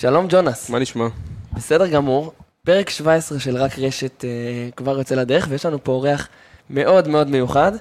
[0.00, 0.70] שלום ג'ונס.
[0.70, 1.06] מה נשמע?
[1.52, 2.32] בסדר גמור.
[2.64, 4.30] פרק 17 של רק רשת אה,
[4.76, 6.28] כבר יוצא לדרך, ויש לנו פה אורח
[6.70, 7.72] מאוד מאוד מיוחד,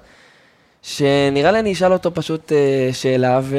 [0.82, 3.58] שנראה לי אני אשאל אותו פשוט אה, שאלה, ו...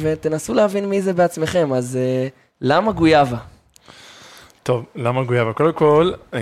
[0.00, 1.72] ותנסו להבין מי זה בעצמכם.
[1.72, 2.28] אז אה,
[2.60, 3.38] למה גויאבה?
[4.62, 5.52] טוב, למה גויאבה?
[5.52, 6.40] קודם כל, אה,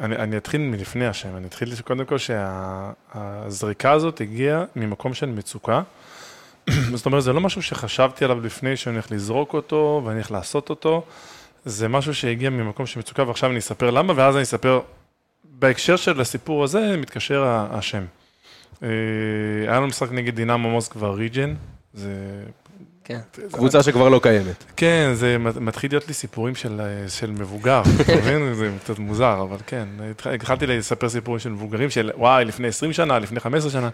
[0.00, 5.82] אני, אני אתחיל מלפני השם, אני אתחיל קודם כל שהזריקה הזאת הגיעה ממקום של מצוקה.
[6.94, 10.70] זאת אומרת, זה לא משהו שחשבתי עליו לפני שאני הולך לזרוק אותו ואני הולך לעשות
[10.70, 11.02] אותו.
[11.64, 14.80] זה משהו שהגיע ממקום של מצוקה, ועכשיו אני אספר למה, ואז אני אספר,
[15.44, 18.04] בהקשר של הסיפור הזה, מתקשר השם.
[18.82, 18.88] אה,
[19.62, 21.54] היה לנו משחק נגד דינמו מוסקבה ריג'ן,
[21.94, 22.12] זה...
[23.04, 23.18] כן.
[23.52, 24.64] קבוצה שכבר לא קיימת.
[24.76, 28.54] כן, זה מתחיל להיות לי סיפורים של, של מבוגר, אתה מבין?
[28.54, 29.88] זה קצת מוזר, אבל כן.
[30.34, 33.88] התחלתי לספר סיפורים של מבוגרים, של וואי, לפני 20 שנה, לפני 15 שנה.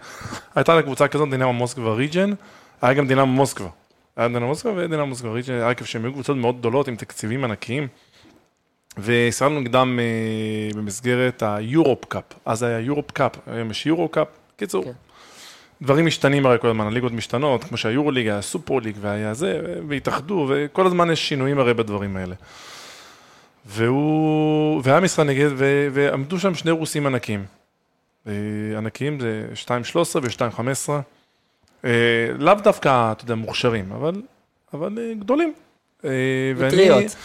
[0.55, 2.33] הייתה לה קבוצה כזאת, דינמו מוסקבה Region,
[2.81, 3.69] היה גם דינמו מוסקבה.
[4.15, 7.87] היה דינמו מוסקבה ודינמו מוסקבה היה כיף שהם היו קבוצות מאוד גדולות עם תקציבים ענקיים.
[8.97, 14.83] וישרדנו נגדם אה, במסגרת היורופ קאפ, אז היה יורופ קאפ, היום יש יורו קאפ, קיצור.
[14.83, 14.91] כן.
[15.81, 19.61] דברים משתנים הרי כל הזמן, הליגות משתנות, כמו שהיורו ליג היה סופר ליג והיה זה,
[19.87, 22.35] והתאחדו, וכל הזמן יש שינויים הרי בדברים האלה.
[23.65, 27.45] והוא, והיה משחק נגד, ו, ועמדו שם שני רוסים ענקים.
[28.27, 28.33] אה,
[28.77, 30.89] ענקים זה 2.13 ו-2.15.
[31.85, 31.89] אה,
[32.39, 34.21] לאו דווקא, אתה יודע, מוכשרים, אבל,
[34.73, 35.53] אבל אה, גדולים.
[36.55, 37.15] מטריות.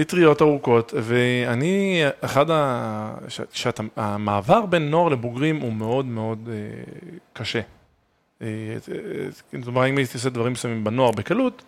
[0.00, 3.14] אטריות ארוכות, ואני, אחד ה...
[3.52, 6.48] שאתה, המעבר בין נוער לבוגרים הוא מאוד מאוד
[7.32, 7.60] קשה.
[8.40, 8.48] זאת
[9.66, 11.62] אומרת, אם הייתי עושה דברים מסוימים בנוער בקלות,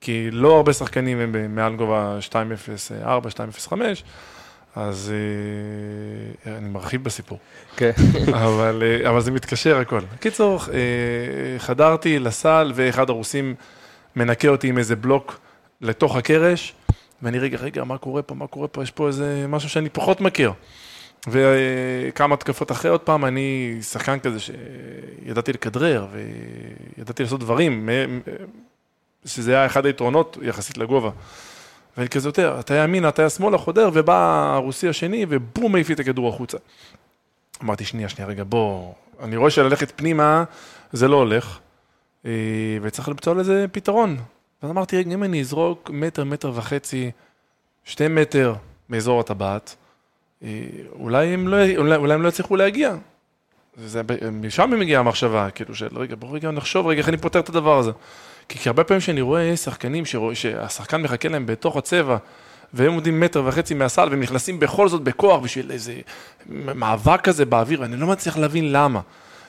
[0.00, 3.04] כי לא הרבה שחקנים הם מעל גובה 2.04,
[3.70, 3.72] 2.05,
[4.78, 5.12] אז
[6.46, 7.38] אה, אני מרחיב בסיפור.
[7.76, 7.90] כן.
[8.44, 10.00] אבל, אה, אבל זה מתקשר הכל.
[10.14, 13.54] בקיצור, אה, חדרתי לסל ואחד הרוסים
[14.16, 15.40] מנקה אותי עם איזה בלוק
[15.80, 16.74] לתוך הקרש,
[17.22, 20.20] ואני רגע, רגע, מה קורה פה, מה קורה פה, יש פה איזה משהו שאני פחות
[20.20, 20.52] מכיר.
[21.28, 26.06] וכמה תקפות אחרי עוד פעם, אני שחקן כזה שידעתי לכדרר
[26.96, 27.88] וידעתי לעשות דברים,
[29.24, 31.10] שזה היה אחד היתרונות יחסית לגובה.
[31.98, 36.28] ואני כזה יותר, אתה ימינה, אתה שמאלה, חודר, ובא הרוסי השני, ובום, העיף את הכדור
[36.28, 36.58] החוצה.
[37.62, 38.92] אמרתי, שנייה, שנייה, רגע, בוא,
[39.22, 40.44] אני רואה שללכת פנימה,
[40.92, 41.58] זה לא הולך,
[42.26, 42.30] אה,
[42.82, 44.16] וצריך למצוא לזה פתרון.
[44.62, 47.10] ואז אמרתי, רגע, אם אני אזרוק מטר, מטר וחצי,
[47.84, 48.54] שתי מטר
[48.88, 49.76] מאזור הטבעת,
[50.42, 50.48] אה,
[50.92, 52.94] אולי הם לא, אולי, אולי הם לא יצליחו להגיע.
[53.76, 57.48] זה, משם מגיעה המחשבה, כאילו של רגע, בוא רגע נחשוב רגע איך אני פותר את
[57.48, 57.90] הדבר הזה.
[58.48, 62.16] כי, כי הרבה פעמים שאני רואה שחקנים שרוא, שהשחקן מחכה להם בתוך הצבע,
[62.74, 65.94] והם עומדים מטר וחצי מהסל, והם נכנסים בכל זאת בכוח בשביל איזה
[66.48, 69.00] מאבק כזה באוויר, ואני לא מצליח להבין למה.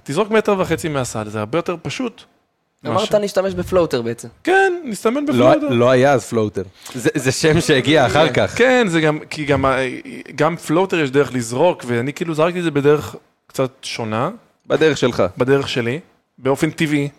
[0.03, 2.23] תזרוק מטר וחצי מהסל, זה הרבה יותר פשוט.
[2.87, 4.27] אמרת נשתמש בפלוטר בעצם.
[4.43, 5.73] כן, נסתמן לא- בפלוטר.
[5.73, 6.63] לא היה אז פלוטר.
[6.93, 8.57] זה שם שהגיע אחר כך.
[8.57, 9.45] כן, זה גם, כי
[10.35, 13.15] גם פלוטר יש דרך לזרוק, ואני כאילו זרקתי את זה בדרך
[13.47, 14.29] קצת שונה.
[14.67, 15.23] בדרך שלך.
[15.37, 15.99] בדרך שלי,
[16.37, 17.09] באופן טבעי.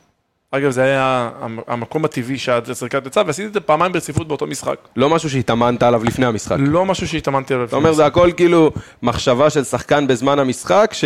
[0.53, 1.31] אגב, זה היה
[1.67, 4.77] המקום הטבעי שעד לזריקת יצא, ועשיתי את זה פעמיים ברציפות באותו משחק.
[4.97, 6.57] לא משהו שהתאמנת עליו לפני המשחק.
[6.59, 7.89] לא משהו שהתאמנתי עליו לפני המשחק.
[7.89, 8.71] אתה אומר, זה הכל כאילו
[9.03, 11.05] מחשבה של שחקן בזמן המשחק, ש...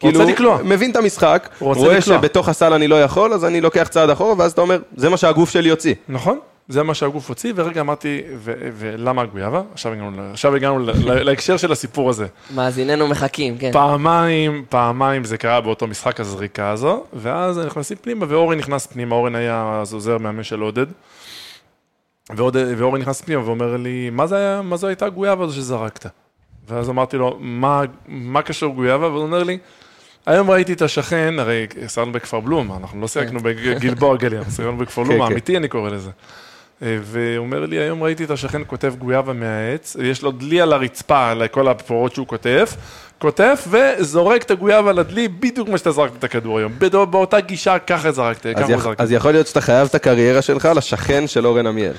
[0.00, 0.62] כאילו, רוצה לקלוע.
[0.64, 4.52] מבין את המשחק, רואה שבתוך הסל אני לא יכול, אז אני לוקח צעד אחורה, ואז
[4.52, 5.94] אתה אומר, זה מה שהגוף שלי יוציא.
[6.08, 8.22] נכון, זה מה שהגוף הוציא, ורגע אמרתי,
[8.78, 9.62] ולמה הגויאבה?
[9.72, 12.26] עכשיו הגענו, עכשיו הגענו להקשר של הסיפור הזה.
[12.54, 13.72] מאזיננו מחכים, כן.
[13.72, 19.34] פעמיים, פעמיים זה קרה באותו משחק הזריקה הזו, ואז נכנסים פנימה, ואורן נכנס פנימה, אורן
[19.34, 20.86] היה אז עוזר מאמן של עודד.
[22.36, 26.06] ואורן נכנס פנימה ואומר לי, מה זה היה, מה זו הייתה הגויאבה הזו שזרקת?
[26.68, 29.08] ואז אמרתי לו, מה, מה קשור גויאבה?
[29.08, 29.58] והוא אומר לי,
[30.26, 35.02] היום ראיתי את השכן, הרי סיירנו בכפר בלום, אנחנו לא סיירנו בגלבוע גליה, סיירנו בכפר
[35.04, 36.10] בלום, האמיתי אני קורא לזה.
[36.82, 40.72] אה, והוא אומר לי, היום ראיתי את השכן כותב גויאבה מהעץ, יש לו דלי על
[40.72, 42.66] הרצפה, על כל הפורות שהוא כותב,
[43.18, 46.72] כותב וזורק את הגויאבה לדלי בדיוק כמו שאתה זרקת את הכדור היום.
[47.10, 49.00] באותה גישה, ככה זרקת, ככה הוא זרק.
[49.00, 51.92] אז יכול להיות שאתה חייב את הקריירה שלך לשכן של אורן עמיאל.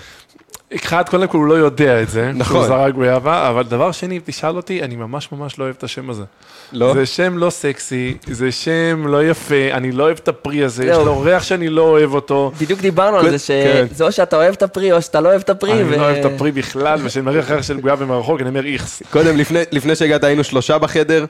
[0.76, 4.20] אחד, קודם כל הוא לא יודע את זה, נכון, שהוא זרק גויאבה, אבל דבר שני,
[4.26, 6.24] תשאל אותי, אני ממש ממש לא אוהב את השם הזה.
[6.72, 6.94] לא?
[6.94, 10.98] זה שם לא סקסי, זה שם לא יפה, אני לא אוהב את הפרי הזה, יש
[10.98, 12.52] לו ריח שאני לא אוהב אותו.
[12.62, 15.50] בדיוק דיברנו על זה, שזה או שאתה אוהב את הפרי או שאתה לא אוהב את
[15.50, 15.74] הפרי.
[15.74, 19.04] אני לא אוהב את הפרי בכלל, ושאני מריח ריח של גויאבה מרחוק, אני אומר איכס.
[19.12, 19.36] קודם,
[19.72, 21.26] לפני שהגעת היינו שלושה בחדר,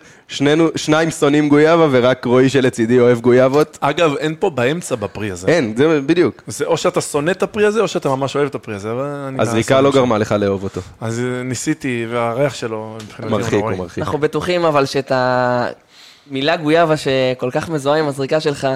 [0.76, 3.78] שניים שונאים גויאבה ורק רועי שלצידי אוהב גויאבות.
[3.82, 5.48] אגב, אין פה באמצע בפרי הזה.
[5.48, 6.42] אין, זה בדיוק.
[6.48, 8.90] זה או שאתה שונא את הפרי הזה, או שאתה ממש אוהב את הפרי הזה.
[9.40, 10.82] הזריקה לא גרמה לך לאהוב אותו.
[11.02, 12.98] אז ניסיתי, והריח שלו,
[13.30, 14.04] מרחיק, הוא מרחיק.
[14.04, 18.68] אנחנו בטוחים אבל שאת המילה גויאבה שכל כך מזוהה עם הזריקה שלך,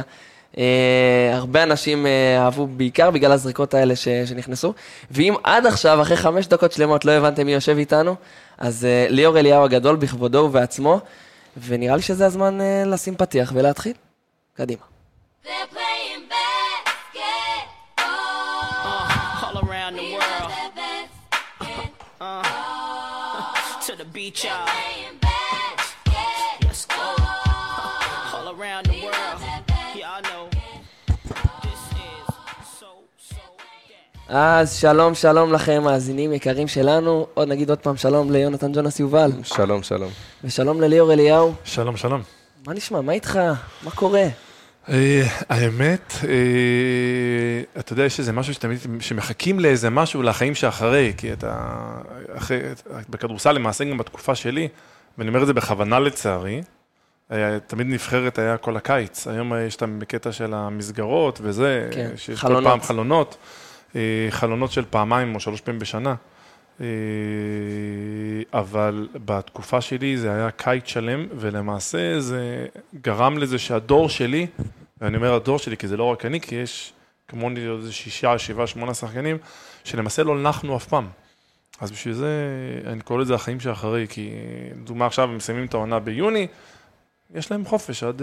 [0.57, 4.73] אה, הרבה אנשים אה, אהבו בעיקר בגלל הזריקות האלה ש, שנכנסו.
[5.11, 8.15] ואם עד עכשיו, אחרי חמש דקות שלמות, לא הבנתם מי יושב איתנו,
[8.57, 10.99] אז אה, ליאור אליהו הגדול בכבודו ובעצמו,
[11.67, 13.93] ונראה לי שזה הזמן לשים פתיח ולהתחיל.
[14.53, 14.81] קדימה.
[24.23, 24.65] To the beach, y'all.
[24.65, 26.67] Playing basketball.
[26.67, 27.07] Let's go.
[28.33, 29.39] All around the world.
[30.01, 30.43] Y'all know.
[31.63, 32.25] This is
[32.79, 33.41] so, so
[34.27, 34.35] that.
[34.35, 37.27] אז שלום, שלום לכם, מאזינים יקרים שלנו.
[37.33, 40.09] עוד נגיד עוד פעם שלום ליונתן ג'ונס יובל, שלום, שלום.
[40.43, 41.53] ושלום לליאור אליהו.
[41.63, 42.21] שלום, שלום.
[42.67, 43.01] מה נשמע?
[43.01, 43.39] מה איתך?
[43.83, 44.25] מה קורה?
[44.89, 51.33] אה, האמת, אה, אתה יודע, יש איזה משהו שתמיד, שמחכים לאיזה משהו לחיים שאחרי, כי
[51.33, 51.55] אתה,
[52.37, 52.59] אחרי,
[53.09, 54.67] בכדורסל למעשה גם בתקופה שלי,
[55.17, 56.61] ואני אומר את זה בכוונה לצערי,
[57.29, 62.39] היה, תמיד נבחרת היה כל הקיץ, היום יש את הקטע של המסגרות וזה, כן, שיש
[62.39, 62.63] חלונות.
[62.63, 63.37] כל פעם חלונות,
[63.95, 66.15] אה, חלונות של פעמיים או שלוש פעמים בשנה.
[66.81, 66.87] אה,
[68.53, 72.65] אבל בתקופה שלי זה היה קיץ שלם, ולמעשה זה
[73.01, 74.47] גרם לזה שהדור שלי,
[75.01, 76.93] ואני אומר הדור שלי כי זה לא רק אני, כי יש
[77.27, 79.37] כמוני איזה שישה, שבעה, שמונה שחקנים,
[79.83, 81.07] שלמעשה לא נחנו אף פעם.
[81.81, 82.31] אז בשביל זה
[82.85, 84.29] אני קורא לזה החיים שאחרי, כי
[84.81, 86.47] לדוגמה עכשיו הם מסיימים את העונה ביוני,
[87.33, 88.21] יש להם חופש עד...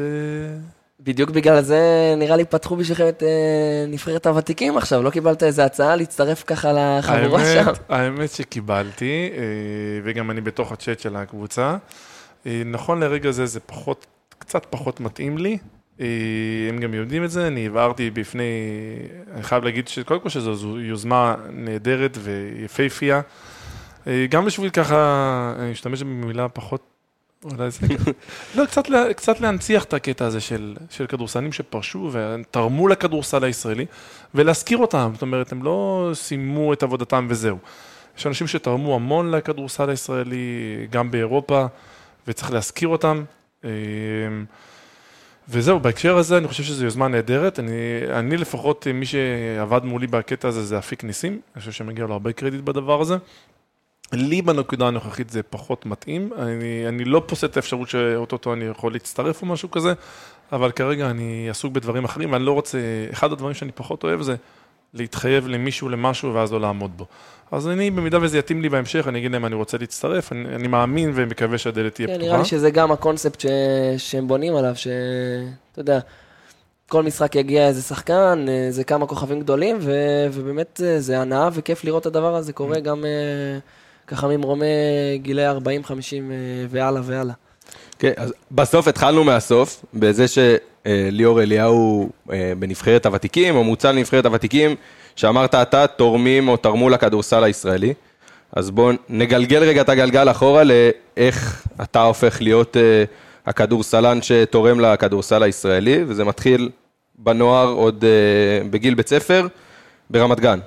[1.03, 5.65] בדיוק בגלל זה נראה לי פתחו בשבילכם את אה, נבחרת הוותיקים עכשיו, לא קיבלת איזה
[5.65, 7.67] הצעה להצטרף ככה לחבורה שם?
[7.67, 9.43] האמת, האמת שקיבלתי, אה,
[10.05, 11.77] וגם אני בתוך הצ'אט של הקבוצה.
[12.47, 14.07] אה, נכון לרגע זה זה פחות,
[14.39, 15.59] קצת פחות מתאים לי.
[16.01, 16.07] אה,
[16.69, 18.43] הם גם יודעים את זה, אני הבהרתי בפני,
[19.35, 23.21] אני חייב להגיד שקודם כל שזו זו יוזמה נהדרת ויפהפייה.
[24.07, 26.83] אה, גם בשביל ככה, אני אשתמש במילה פחות,
[27.45, 27.87] אולי זה,
[28.57, 28.85] לא, קצת,
[29.17, 33.87] קצת להנציח את הקטע הזה של, של כדורסנים שפרשו ותרמו לכדורסל הישראלי,
[34.35, 37.59] ולהזכיר אותם, זאת אומרת, הם לא סיימו את עבודתם וזהו.
[38.19, 41.67] יש אנשים שתרמו המון לכדורסל הישראלי, גם באירופה,
[42.27, 43.25] וצריך להזכיר אותם.
[43.65, 43.71] אה,
[45.49, 47.59] וזהו, בהקשר הזה אני חושב שזו יוזמה נהדרת.
[47.59, 47.71] אני,
[48.13, 52.33] אני לפחות, מי שעבד מולי בקטע הזה זה אפיק ניסים, אני חושב שמגיע לו הרבה
[52.33, 53.17] קרדיט בדבר הזה.
[54.13, 58.93] לי בנקודה הנוכחית זה פחות מתאים, אני, אני לא פוסל את האפשרות שאו-טו-טו אני יכול
[58.93, 59.93] להצטרף או משהו כזה,
[60.53, 62.79] אבל כרגע אני עסוק בדברים אחרים, ואני לא רוצה,
[63.13, 64.37] אחד הדברים שאני פחות אוהב זה
[64.95, 67.07] להתחייב למישהו למשהו ואז לא לעמוד בו.
[67.53, 70.69] אז אני, במידה וזה יתאים לי בהמשך, אני אגיד להם אני רוצה להצטרף, אני, אני
[70.69, 72.29] מאמין ומקווה שהדלת תהיה כן, פתוחה.
[72.29, 73.47] נראה לי שזה גם הקונספט ש...
[73.99, 76.01] שהם בונים עליו, שאתה יודע,
[76.89, 79.93] כל משחק יגיע איזה שחקן, אה, זה כמה כוכבים גדולים, ו...
[80.33, 83.59] ובאמת אה, זה הנאה וכיף לראות את הדבר הזה קורה גם אה,
[84.11, 84.67] ככה ממרומי
[85.17, 86.37] גילאי 40, 50 אה,
[86.71, 87.35] והלאה והלאה.
[87.99, 94.75] כן, אז בסוף התחלנו מהסוף, בזה שליאור אליהו אה, בנבחרת הוותיקים, או מוצע לנבחרת הוותיקים,
[95.17, 97.95] שאמרת אתה תורמים או תרמו לכדורסל הישראלי.
[98.53, 103.05] אז בואו נגלגל רגע את הגלגל אחורה לאיך אתה הופך להיות אה,
[103.47, 106.71] הכדורסלן שתורם לכדורסל הישראלי, וזה מתחיל
[107.19, 109.47] בנוער עוד אה, בגיל בית ספר,
[110.11, 110.59] ברמת גן.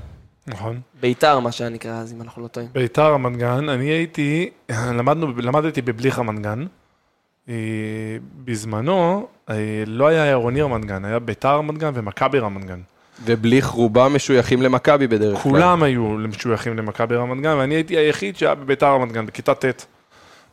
[0.47, 0.81] נכון.
[1.01, 2.69] ביתר, מה שנקרא אז, אם אנחנו לא טועים.
[2.73, 6.65] ביתר רמת גן, אני הייתי, למדנו, למדתי בבליך רמת גן.
[7.49, 7.53] אה,
[8.45, 12.79] בזמנו אה, לא היה עירוני רמת גן, היה ביתר רמת גן ומכבי רמת גן.
[13.25, 15.51] ובליך רובם משויכים למכבי בדרך כלל.
[15.51, 19.85] כולם היו משויכים למכבי רמת גן, ואני הייתי היחיד שהיה בביתר רמת גן, בכיתה ט'.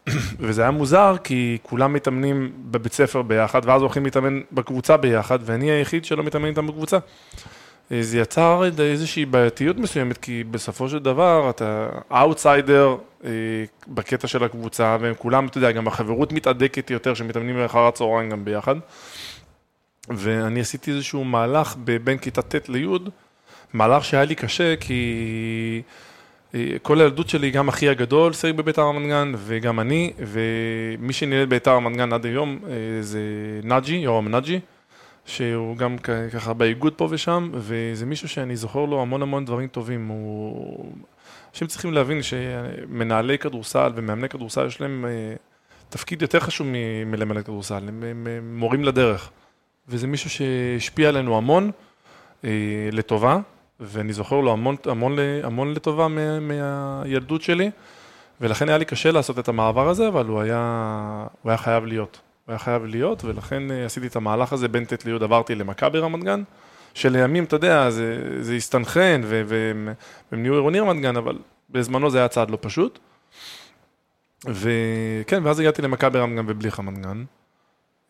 [0.40, 5.70] וזה היה מוזר, כי כולם מתאמנים בבית ספר ביחד, ואז הולכים להתאמן בקבוצה ביחד, ואני
[5.70, 6.98] היחיד שלא מתאמן איתם בקבוצה.
[7.92, 13.30] אה, זה יצר איזושהי בעייתיות מסוימת, כי בסופו של דבר אתה אאוטסיידר אה,
[13.88, 18.44] בקטע של הקבוצה, והם כולם, אתה יודע, גם החברות מתהדקת יותר, שמתאמנים אחר הצהריים גם
[18.44, 18.76] ביחד.
[20.08, 22.86] ואני עשיתי איזשהו מהלך בין כיתה ט' לי',
[23.72, 25.82] מהלך שהיה לי קשה, כי
[26.54, 31.46] אה, כל הילדות שלי, גם אחי הגדול שיחק בביתר רמת גן, וגם אני, ומי שניהל
[31.46, 32.58] ביתר רמת גן עד היום
[33.00, 33.20] זה
[33.62, 34.60] נאג'י, יורם נאג'י,
[35.30, 35.96] שהוא גם
[36.32, 40.08] ככה באיגוד פה ושם, וזה מישהו שאני זוכר לו המון המון דברים טובים.
[40.08, 40.92] הוא...
[41.52, 45.34] אנשים צריכים להבין שמנהלי כדורסל ומאמני כדורסל יש להם אה,
[45.88, 49.30] תפקיד יותר חשוב מ- מלמלא כדורסל, הם, הם, הם מורים לדרך.
[49.88, 51.70] וזה מישהו שהשפיע עלינו המון
[52.44, 52.50] אה,
[52.92, 53.38] לטובה,
[53.80, 57.70] ואני זוכר לו המון, המון, המון לטובה מה, מהילדות שלי,
[58.40, 62.20] ולכן היה לי קשה לעשות את המעבר הזה, אבל הוא היה, הוא היה חייב להיות.
[62.50, 65.98] הוא היה חייב להיות, ולכן אה, עשיתי את המהלך הזה, בין ט' לי' עברתי למכבי
[65.98, 66.42] רמת גן,
[66.94, 69.88] שלימים, אתה יודע, זה, זה הסתנכרן, והם
[70.32, 71.38] נהיו עירוני רמת גן, אבל
[71.70, 72.98] בזמנו זה היה צעד לא פשוט.
[74.44, 77.24] וכן, ואז הגעתי למכבי רמת גן ובלי רמת גן.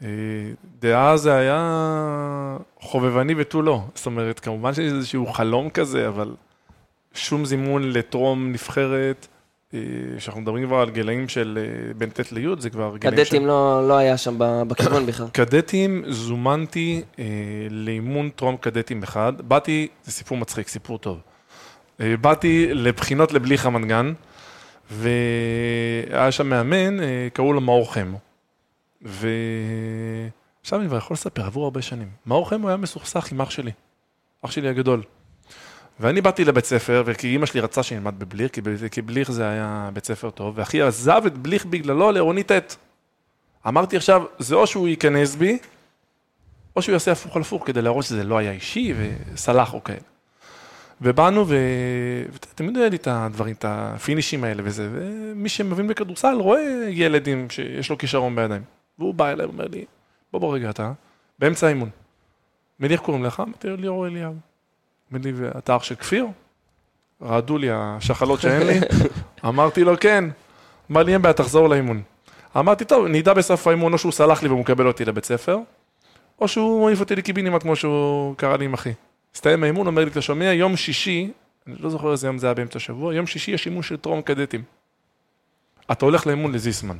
[0.02, 0.08] אה,
[0.80, 3.84] דאז זה היה חובבני ותו לא.
[3.94, 6.34] זאת אומרת, כמובן שיש איזשהו חלום כזה, אבל
[7.14, 9.26] שום זימון לטרום נבחרת,
[10.18, 13.30] שאנחנו מדברים כבר על גילאים של אה, בין ט' לי', זה כבר גילאים של...
[13.30, 14.36] קדטים לא לא היה שם
[14.68, 15.26] בכיוון בכלל.
[15.40, 17.24] קדטים, זומנתי אה,
[17.70, 19.32] לאימון טרום קדטים אחד.
[19.42, 21.20] באתי, זה סיפור מצחיק, סיפור טוב.
[22.00, 24.12] אה, באתי לבחינות לבליך רמת גן,
[24.90, 28.18] והיה שם מאמן, אה, קראו לו מאור חמו.
[29.02, 32.08] ועכשיו אני כבר יכול לספר, עברו הרבה שנים.
[32.26, 33.72] מאור חמו היה מסוכסך עם אח שלי,
[34.44, 35.02] אח שלי הגדול.
[36.00, 39.48] ואני באתי לבית ספר, וכי אימא שלי רצה שאני אלמד בבליך, כי, כי בליך זה
[39.48, 42.76] היה בית ספר טוב, ואחי עזב את בליך בגללו לעירוני ט'.
[43.68, 45.58] אמרתי עכשיו, זה או שהוא ייכנס בי,
[46.76, 49.98] או שהוא יעשה הפוך על הפוך כדי להראות שזה לא היה אישי וסלח או כאלה.
[51.00, 57.28] ובאנו, ו- ואתם יודעים את הדברים, את הפינישים האלה וזה, ומי שמבין בכדורסל רואה ילד
[57.28, 58.62] עם שיש לו כישרון בידיים.
[58.98, 59.84] והוא בא אליי ואומר לי,
[60.32, 60.92] בוא בוא רגע אתה,
[61.38, 61.90] באמצע האימון.
[62.80, 63.40] מי קוראים לך?
[63.40, 64.49] אמרתי לו, ליאור אליהו.
[65.12, 66.26] אומר לי, ואתה אח של כפיר?
[67.22, 68.80] רעדו לי השחלות שאין לי.
[69.48, 70.24] אמרתי לו, כן.
[70.90, 72.02] אמר לי, אין בעיה, תחזור לאימון.
[72.56, 75.58] אמרתי, טוב, נדע בסוף האימון, או שהוא סלח לי והוא מקבל אותי לבית ספר,
[76.40, 78.92] או שהוא מעיף אותי לקיבינימט כמו שהוא קרא לי עם אחי.
[79.34, 81.30] הסתיים האימון, אומר לי, אתה שומע, יום שישי,
[81.66, 84.22] אני לא זוכר איזה יום זה היה באמצע השבוע, יום שישי יש אימון של טרום
[84.22, 84.62] קדטים.
[85.92, 86.96] אתה הולך לאימון לזיסמן.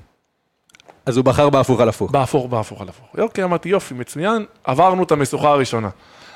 [1.07, 2.11] אז הוא בחר בהפוך על הפוך.
[2.11, 3.07] בהפוך, בהפוך על הפוך.
[3.19, 5.89] אוקיי, אמרתי, יופי, מצוין, עברנו את המשוכה הראשונה.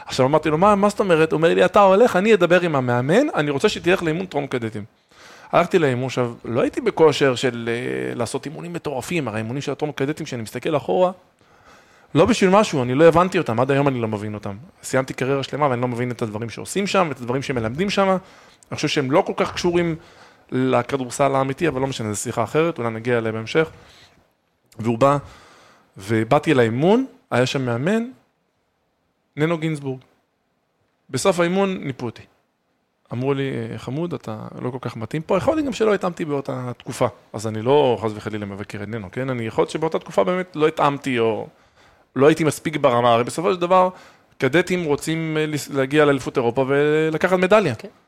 [0.06, 1.32] עכשיו אמרתי לו, מה, מה זאת אומרת?
[1.32, 4.84] הוא אומר לי, אתה הולך, אני אדבר עם המאמן, אני רוצה שתלך לאימון טרום קדטים.
[5.52, 9.92] הלכתי לאימון, עכשיו, לא הייתי בכושר של uh, לעשות אימונים מטורפים, הרי האימונים של הטרום
[9.92, 11.12] קדטים, כשאני מסתכל אחורה,
[12.14, 14.56] לא בשביל משהו, אני לא הבנתי אותם, עד היום אני לא מבין אותם.
[14.82, 18.08] סיימתי קריירה שלמה ואני לא מבין את הדברים שעושים שם, את הדברים שמלמדים שם.
[18.08, 19.96] אני חושב שהם לא כל כך קשורים
[20.52, 23.70] לכדורסל האמיתי, אבל לא משנה, זו שיחה אחרת, אולי נגיע אליה בהמשך.
[24.78, 25.16] והוא בא,
[25.96, 28.04] ובאתי לאימון, היה שם מאמן,
[29.37, 30.00] ננו גינזבורג.
[31.11, 32.23] בסוף האימון ניפו אותי.
[33.12, 36.73] אמרו לי, חמוד, אתה לא כל כך מתאים פה, יכול להיות גם שלא התאמתי באותה
[36.79, 39.31] תקופה, אז אני לא חס וחלילה מבקר את ננו, כן?
[39.31, 41.47] אני יכול להיות שבאותה תקופה באמת לא התאמתי או
[42.17, 43.88] לא הייתי מספיק ברמה, הרי בסופו של דבר,
[44.38, 47.75] קדטים רוצים אה, להגיע לאליפות אירופה ולקחת מדליה.
[47.75, 47.88] כן.
[47.88, 48.03] אה,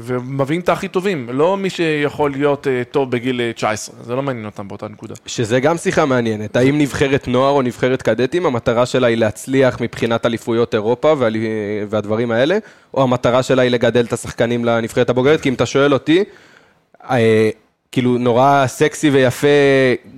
[0.00, 4.22] ומביאים את הכי טובים, לא מי שיכול להיות אה, טוב בגיל אה, 19, זה לא
[4.22, 5.14] מעניין אותם באותה נקודה.
[5.26, 6.56] שזה גם שיחה מעניינת.
[6.56, 11.14] האם נבחרת נוער או נבחרת קדטים, המטרה שלה היא להצליח מבחינת אליפויות אירופה
[11.88, 12.58] והדברים האלה,
[12.94, 15.40] או המטרה שלה היא לגדל את השחקנים לנבחרת הבוגרת?
[15.40, 16.24] כי אם אתה שואל אותי,
[17.10, 17.50] אה,
[17.92, 19.46] כאילו נורא סקסי ויפה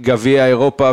[0.01, 0.93] גביע אירופה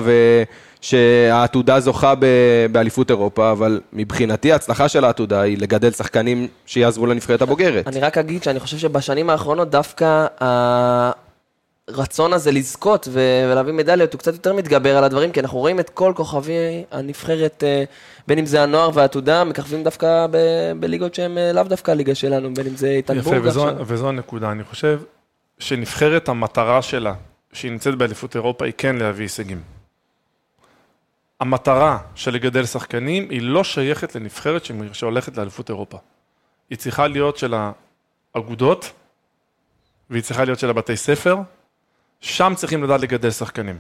[0.81, 2.25] ושהעתודה זוכה ב-
[2.71, 7.87] באליפות אירופה, אבל מבחינתי ההצלחה של העתודה היא לגדל שחקנים שיעזרו לנבחרת הבוגרת.
[7.87, 10.25] אני רק אגיד שאני חושב שבשנים האחרונות דווקא
[11.87, 15.79] הרצון הזה לזכות ו- ולהביא מדליות הוא קצת יותר מתגבר על הדברים, כי אנחנו רואים
[15.79, 16.51] את כל כוכבי
[16.91, 17.83] הנבחרת, אה,
[18.27, 22.53] בין אם זה הנוער והעתודה, מככבים דווקא ב- בליגות שהן אה, לאו דווקא הליגה שלנו,
[22.53, 23.67] בין אם זה איתן יפה, וזו.
[23.85, 24.51] וזו הנקודה.
[24.51, 24.99] אני חושב
[25.59, 27.13] שנבחרת המטרה שלה,
[27.53, 29.80] שהיא נמצאת באליפות אירופה, היא כן להביא הישגים.
[31.41, 35.97] המטרה של לגדל שחקנים היא לא שייכת לנבחרת שהולכת לאליפות אירופה.
[36.69, 37.53] היא צריכה להיות של
[38.35, 38.91] האגודות,
[40.09, 41.37] והיא צריכה להיות של הבתי ספר,
[42.19, 43.77] שם צריכים לדעת לגדל שחקנים.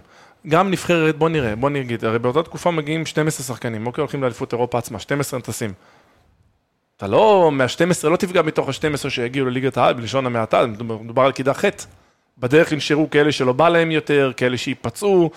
[0.47, 4.53] גם נבחרת, בוא נראה, בוא נגיד, הרי באותה תקופה מגיעים 12 שחקנים, אוקיי, הולכים לאליפות
[4.53, 5.73] אירופה עצמה, 12 נטסים.
[6.97, 11.53] אתה לא, מה-12 לא תפגע מתוך ה-12 שיגיעו לליגת העל, בלשון המעטה, מדובר על כידה
[11.53, 11.65] ח'.
[12.37, 15.31] בדרך ינשרו כאלה שלא בא להם יותר, כאלה שייפצעו,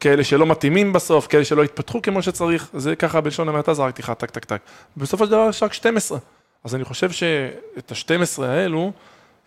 [0.00, 4.10] כאלה שלא מתאימים בסוף, כאלה שלא יתפתחו כמו שצריך, זה ככה בלשון המעטה זרקתי לך
[4.10, 4.60] טק טק טק.
[4.96, 6.18] בסופו של דבר יש רק 12.
[6.64, 8.92] אז אני חושב שאת ה-12 האלו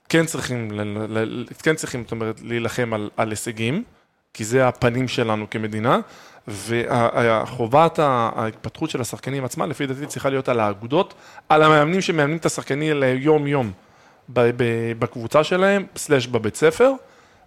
[0.09, 0.71] כן צריכים,
[1.63, 3.83] כן צריכים, זאת אומרת, להילחם על, על הישגים,
[4.33, 5.99] כי זה הפנים שלנו כמדינה,
[6.47, 11.13] וחובת ההתפתחות של השחקנים עצמם, לפי דעתי, צריכה להיות על האגודות,
[11.49, 13.71] על המאמנים שמאמנים את השחקנים האלה יום-יום
[14.99, 16.91] בקבוצה שלהם, סלאש בבית ספר,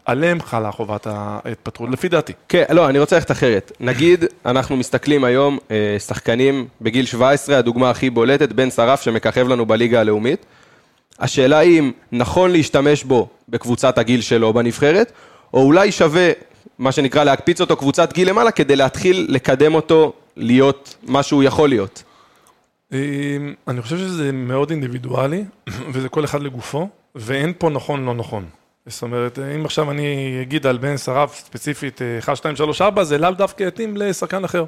[0.06, 2.32] עליהם חלה חובת ההתפתחות, לפי דעתי.
[2.48, 3.72] כן, לא, אני רוצה ללכת אחרת.
[3.80, 9.66] נגיד, אנחנו מסתכלים היום, אה, שחקנים בגיל 17, הדוגמה הכי בולטת, בן שרף שמככב לנו
[9.66, 10.46] בליגה הלאומית.
[11.18, 15.12] השאלה היא אם נכון להשתמש בו בקבוצת הגיל שלו בנבחרת,
[15.54, 16.30] או אולי שווה,
[16.78, 21.68] מה שנקרא, להקפיץ אותו קבוצת גיל למעלה, כדי להתחיל לקדם אותו להיות מה שהוא יכול
[21.68, 22.02] להיות.
[22.92, 22.98] אמ,
[23.68, 25.44] אני חושב שזה מאוד אינדיבידואלי,
[25.92, 28.44] וזה כל אחד לגופו, ואין פה נכון לא נכון.
[28.86, 33.18] זאת אומרת, אם עכשיו אני אגיד על בן שרף ספציפית 1, 2, 3, 4, זה
[33.18, 34.64] לאו דווקא יתאים לשחקן אחר.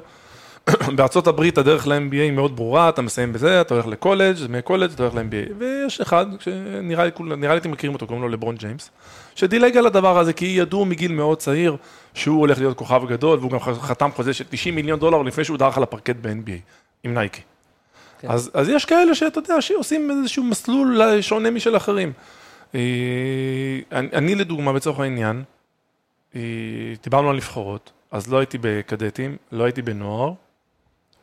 [0.95, 5.03] בארצות הברית הדרך ל-MBA היא מאוד ברורה, אתה מסיים בזה, אתה הולך לקולג', מקולג' אתה
[5.03, 5.53] הולך ל-MBA.
[5.57, 7.03] ויש אחד, שנראה
[7.53, 8.89] לי, אתם מכירים אותו, קוראים לו לברון ג'יימס,
[9.35, 11.75] שדילג על הדבר הזה, כי ידעו מגיל מאוד צעיר
[12.13, 15.57] שהוא הולך להיות כוכב גדול, והוא גם חתם חוזה של 90 מיליון דולר לפני שהוא
[15.57, 16.59] דרך על הפרקט ב-NBA,
[17.03, 17.41] עם נייקי.
[18.19, 18.27] כן.
[18.31, 22.13] אז, אז יש כאלה שאתה יודע, שעושים איזשהו מסלול שונה משל אחרים.
[22.75, 25.43] אה, אני, לדוגמה, לצורך העניין,
[26.35, 26.41] אה,
[27.03, 30.33] דיברנו על נבחרות, אז לא הייתי בקדטים, לא הייתי בנוער.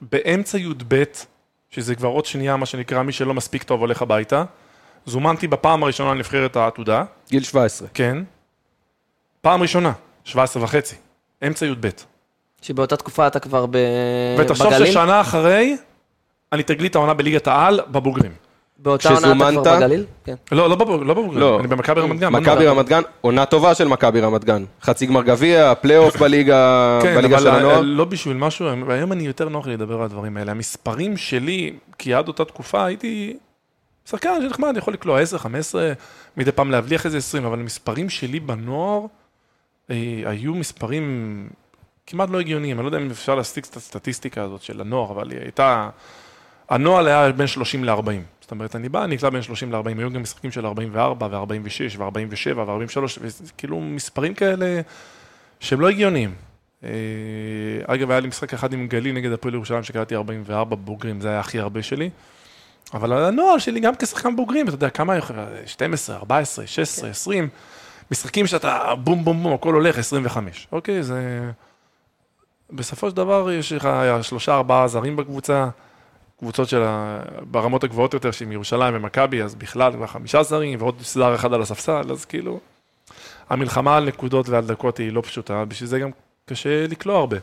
[0.01, 1.03] באמצע י"ב,
[1.71, 4.45] שזה כבר עוד שנייה, מה שנקרא, מי שלא מספיק טוב הולך הביתה,
[5.07, 7.89] זומנתי בפעם הראשונה לנבחרת העתודה, גיל 17.
[7.95, 8.19] כן,
[9.41, 9.93] פעם ראשונה,
[10.25, 10.97] 17 וחצי,
[11.47, 11.89] אמצע י"ב.
[12.63, 13.77] שבאותה תקופה אתה כבר ב...
[14.39, 14.87] ותחשוב בגליל?
[14.87, 15.77] ששנה אחרי,
[16.53, 18.33] אני תגלית העונה בליגת העל בבוגרים.
[18.87, 19.61] באותה עונה אתה?
[19.63, 20.05] כבר בגליל?
[20.25, 20.35] כן.
[20.53, 21.61] לא, לא בבוג- לא לא.
[21.61, 22.33] אני במכבי רמת גן.
[22.33, 22.67] מכבי.
[22.67, 24.65] רמת גן, עונה טובה של מכבי רמת גן.
[24.83, 27.81] חצי גמר גביע, פלייאוף בליגה כן, בליגה של אבל הנוער.
[27.81, 30.51] לא בשביל משהו, היום אני יותר נוח לי לדבר על הדברים האלה.
[30.51, 33.37] המספרים שלי, כי עד אותה תקופה הייתי
[34.11, 35.93] שחקן שנחמד, יכול לקלוע 10, 15,
[36.37, 39.01] מדי פעם להבליח איזה 20, אבל המספרים שלי בנוער
[39.91, 41.49] אה, היו מספרים
[42.07, 42.77] כמעט לא הגיוניים.
[42.77, 45.89] אני לא יודע אם אפשר להסתיק את הסטטיסטיקה הזאת של הנוער, אבל היא הייתה...
[46.71, 48.01] הנוער היה בין 30 ל-40.
[48.47, 52.57] זאת אומרת, אני בא, נקלע בין 30 ל-40, היו גם משחקים של 44 ו-46 ו-47
[52.57, 54.81] ו-43, וכאילו מספרים כאלה
[55.61, 56.35] שהם לא הגיוניים.
[56.85, 56.91] אה,
[57.87, 61.41] אגב, היה לי משחק אחד עם גליל נגד הפועל ירושלים שקראתי 44 בוגרים, זה היה
[61.41, 62.11] הכי הרבה שלי.
[62.95, 65.37] אבל הנוער שלי גם כשחקן בוגרים, אתה יודע, כמה יכול,
[65.67, 67.49] 12, 14, 16, 20,
[68.11, 70.69] משחקים שאתה בום בום בום, הכל הולך 25.
[70.73, 71.51] אוקיי, זה...
[72.71, 73.89] בסופו של דבר יש לך
[74.23, 75.69] שלושה, ארבעה זרים בקבוצה,
[76.39, 77.23] קבוצות של ה...
[77.51, 81.63] ברמות הגבוהות יותר, שהן ירושלים ומכבי, אז בכלל כבר חמישה זרים, ועוד זר אחד על
[81.63, 82.61] הספסל, אז כאילו,
[83.49, 86.11] המלחמה על נקודות ועל דקות היא לא פשוטה, בשביל זה גם
[86.47, 87.37] קשה לקלוע הרבה.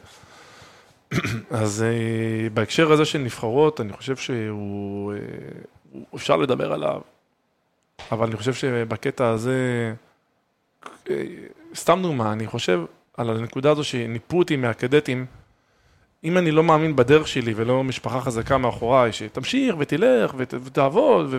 [1.51, 5.17] אז אה, בהקשר הזה של נבחרות, אני חושב שהוא, אה,
[6.15, 7.01] אפשר לדבר עליו,
[8.11, 9.93] אבל אני חושב שבקטע הזה,
[11.09, 11.23] אה,
[11.75, 12.81] סתם דוגמה, אני חושב
[13.17, 15.25] על הנקודה הזו שניפו אותי מהקדטים,
[16.23, 21.37] אם אני לא מאמין בדרך שלי ולא משפחה חזקה מאחוריי, שתמשיך ותלך ות, ותעבוד, ו...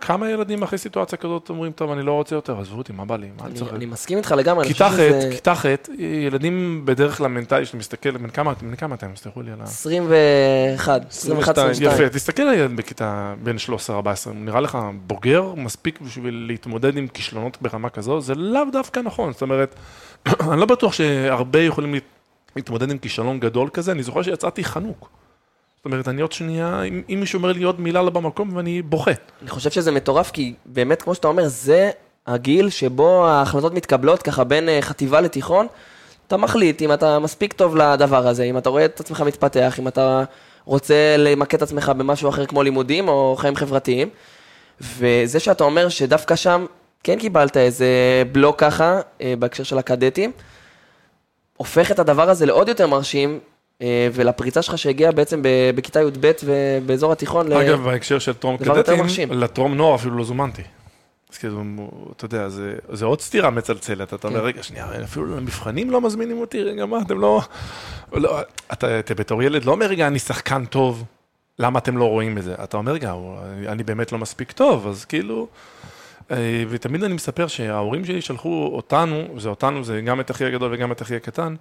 [0.00, 3.16] כמה ילדים אחרי סיטואציה כזאת אומרים, טוב, אני לא רוצה יותר, עזבו אותי, מה בא
[3.16, 3.74] לי, מה אני צריך?
[3.74, 4.66] אני מסכים איתך לגמרי.
[4.66, 4.98] כיתה ח',
[5.30, 5.64] כיתה ח',
[5.98, 8.30] ילדים בדרך כלל מנטלי, שאתה מסתכל, בן
[8.76, 9.16] כמה, אתם?
[9.16, 9.64] סלחו לי על ה...
[9.64, 11.70] 21, 21, 22.
[11.70, 11.92] 22.
[11.92, 13.56] יפה, תסתכל על ילד בכיתה בין
[13.88, 13.90] 13-14,
[14.24, 19.32] הוא נראה לך בוגר מספיק בשביל להתמודד עם כישלונות ברמה כזו, זה לאו דווקא נכון,
[19.32, 19.74] זאת אומרת,
[20.50, 21.94] אני לא בטוח שהרבה יכולים
[22.56, 25.10] להתמודד עם כישלון גדול כזה, אני זוכר שיצאתי חנוק.
[25.76, 28.82] זאת אומרת, אני עוד שנייה, אם, אם מישהו אומר לי עוד מילה לא במקום, ואני
[28.82, 29.10] בוכה.
[29.42, 31.90] אני חושב שזה מטורף, כי באמת, כמו שאתה אומר, זה
[32.26, 35.66] הגיל שבו ההחלטות מתקבלות ככה בין אה, חטיבה לתיכון.
[36.26, 39.88] אתה מחליט אם אתה מספיק טוב לדבר הזה, אם אתה רואה את עצמך מתפתח, אם
[39.88, 40.24] אתה
[40.64, 44.08] רוצה למקד את עצמך במשהו אחר כמו לימודים או חיים חברתיים.
[44.80, 46.66] וזה שאתה אומר שדווקא שם
[47.04, 47.88] כן קיבלת איזה
[48.32, 50.32] בלוק ככה, אה, בהקשר של הקדטים,
[51.56, 53.38] הופך את הדבר הזה לעוד יותר מרשים,
[53.82, 55.42] אה, ולפריצה שלך שהגיעה בעצם
[55.74, 57.48] בכיתה י"ב ובאזור התיכון.
[57.48, 59.32] ל- אגב, בהקשר של טרום קדטים.
[59.32, 60.62] לטרום נוער אפילו לא זומנתי.
[61.32, 61.62] אז כאילו,
[62.16, 64.46] אתה יודע, זה, זה עוד סתירה מצלצלת, אתה אומר, כן.
[64.46, 67.40] רגע, שנייה, אפילו למבחנים לא מזמינים אותי, רגע, מה, אתם לא...
[68.12, 68.40] לא
[68.72, 71.04] אתה, אתה בתור ילד לא אומר, רגע, אני שחקן טוב,
[71.58, 72.54] למה אתם לא רואים את זה?
[72.64, 73.14] אתה אומר, רגע,
[73.66, 75.48] אני באמת לא מספיק טוב, אז כאילו...
[76.30, 76.36] אה,
[76.68, 80.92] ותמיד אני מספר שההורים שלי שלחו אותנו, זה אותנו, זה גם את אחי הגדול וגם
[80.92, 81.54] את אחי הקטן,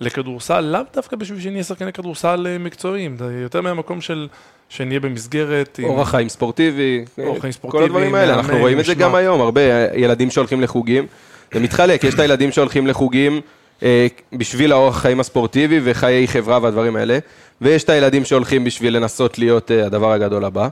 [0.00, 4.28] לכדורסל, לאו דווקא בשביל שנהיה שחקני כדורסל אה, מקצועיים, זה יותר מהמקום של
[4.68, 5.80] שנהיה במסגרת.
[5.82, 8.94] אורח חיים ספורטיבי, אורח חיים כל ספורטיבי, הדברים האלה, אנחנו רואים את זה.
[8.94, 9.60] גם היום, הרבה
[9.94, 11.06] ילדים שהולכים לחוגים,
[11.54, 13.40] זה מתחלק, יש את הילדים שהולכים לחוגים
[13.82, 17.18] אה, בשביל האורח חיים הספורטיבי וחיי חברה והדברים האלה,
[17.60, 20.68] ויש את הילדים שהולכים בשביל לנסות להיות הדבר הגדול הבא.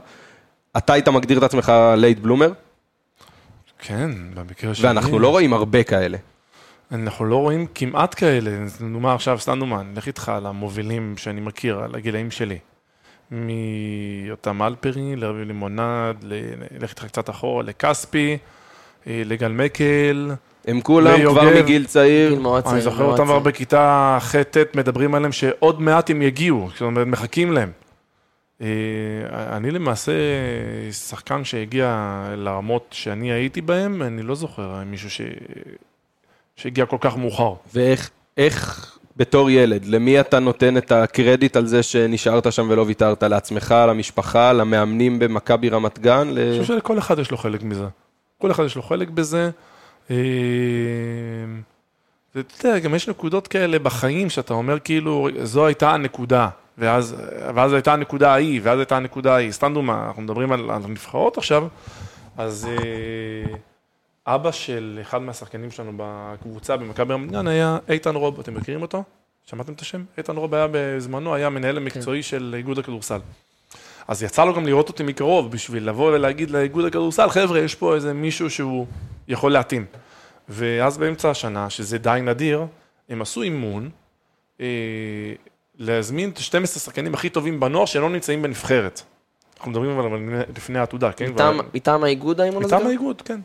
[0.77, 2.51] אתה היית מגדיר את עצמך late bloomer,
[3.85, 4.87] כן, במקרה שלי.
[4.87, 6.17] ואנחנו לא רואים הרבה כאלה.
[6.91, 8.51] אנחנו לא רואים כמעט כאלה.
[8.79, 12.57] דוגמה עכשיו, סתם דוגמה, אני אלך איתך על המובילים שאני מכיר, על הגילאים שלי.
[13.31, 16.33] מיותם אלפרי, לרבי לימונד, ל-
[16.79, 18.37] נלך איתך קצת אחורה, לכספי,
[19.07, 20.31] אה, לגל מקל.
[20.67, 21.39] הם כולם ויוגב.
[21.41, 23.39] כבר מגיל צעיר, גיל מאוד אני צעיר, זוכר מאוד אותם כבר.
[23.39, 27.71] בכיתה ח'-ט' מדברים עליהם שעוד מעט הם יגיעו, זאת אומרת, מחכים להם.
[28.61, 28.67] אה,
[29.57, 30.11] אני למעשה
[30.91, 35.21] שחקן שהגיע לרמות שאני הייתי בהם, אני לא זוכר מישהו ש...
[36.55, 37.53] שהגיע כל כך מאוחר.
[37.73, 43.23] ואיך איך בתור ילד, למי אתה נותן את הקרדיט על זה שנשארת שם ולא ויתרת?
[43.23, 46.27] לעצמך, למשפחה, למאמנים במכבי רמת גן?
[46.31, 46.39] ל...
[46.39, 47.85] אני חושב שלכל אחד יש לו חלק מזה.
[48.37, 49.49] כל אחד יש לו חלק בזה.
[50.11, 50.15] אה,
[52.33, 57.15] זה, אתה יודע, גם יש נקודות כאלה בחיים שאתה אומר כאילו, זו הייתה הנקודה, ואז,
[57.55, 59.51] ואז הייתה הנקודה ההיא, ואז הייתה הנקודה ההיא.
[59.51, 61.67] סתם דוגמה, אנחנו מדברים על, על הנבחרות עכשיו,
[62.37, 63.55] אז אה,
[64.27, 69.03] אבא של אחד מהשחקנים שלנו בקבוצה במכבי רמת גן היה איתן רוב, אתם מכירים אותו?
[69.45, 70.03] שמעתם את השם?
[70.17, 73.19] איתן רוב היה בזמנו, היה המנהל המקצועי של איגוד הכדורסל.
[74.07, 77.95] אז יצא לו גם לראות אותי מקרוב בשביל לבוא ולהגיד לאיגוד הכדורסל, חבר'ה, יש פה
[77.95, 78.87] איזה מישהו שהוא
[79.27, 79.85] יכול להתאים.
[80.49, 82.65] ואז באמצע השנה, שזה די נדיר,
[83.09, 83.89] הם עשו אימון,
[84.61, 84.65] אה,
[85.77, 89.01] להזמין את 12 השחקנים הכי טובים בנוער שלא נמצאים בנבחרת.
[89.57, 90.17] אנחנו מדברים אבל
[90.57, 91.25] לפני העתודה, כן?
[91.31, 92.67] מטעם- כבר- מטעם האיגוד האימון הזה?
[92.75, 92.87] מטעם גם?
[92.87, 93.39] האיגוד, כן.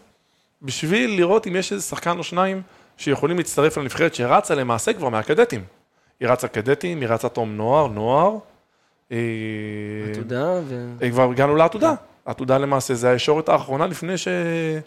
[0.62, 2.62] בשביל לראות אם יש איזה שחקן או שניים
[2.96, 5.64] שיכולים להצטרף לנבחרת שרצה למעשה כבר מהקדטים.
[6.20, 8.36] היא רצה קדטים, היא רצה תום נוער, נוער.
[9.12, 9.16] אה,
[10.12, 10.92] עתודה ו...
[11.02, 11.94] אה, כבר הגענו לעתודה.
[12.26, 14.28] העתודה למעשה זה הישורת האחרונה לפני ש...
[14.28, 14.78] אה,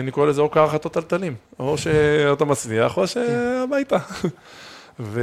[0.00, 1.34] אני קורא לזה או קרחת או טלטלים.
[1.58, 3.96] או שאתה מצליח או שהביתה.
[5.00, 5.20] ו...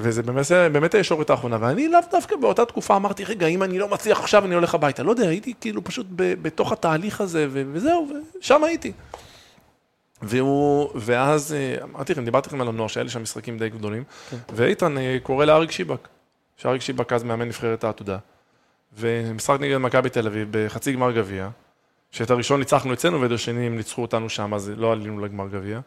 [0.00, 3.88] וזה באמת, באמת הישורת האחרונה, ואני לאו דווקא באותה תקופה אמרתי, רגע, אם אני לא
[3.88, 5.02] מצליח עכשיו, אני הולך הביתה.
[5.02, 6.34] לא יודע, הייתי כאילו פשוט ב...
[6.42, 7.62] בתוך התהליך הזה, ו...
[7.72, 8.08] וזהו,
[8.40, 8.92] ושם הייתי.
[10.22, 14.04] והוא, ואז אמרתי לכם, דיברתי לכם על הנוער, שהיה לי שם משחקים די גדולים,
[14.52, 16.08] ואיתן אה, קורא לאריק שיבק,
[16.56, 18.18] שאריק שיבק אז מאמן נבחרת העתודה,
[18.98, 21.48] ומשחק נגד מכבי תל אביב בחצי גמר גביע,
[22.10, 25.80] שאת הראשון ניצחנו אצלנו ואת השני הם ניצחו אותנו שם, אז לא עלינו לגמר גביע,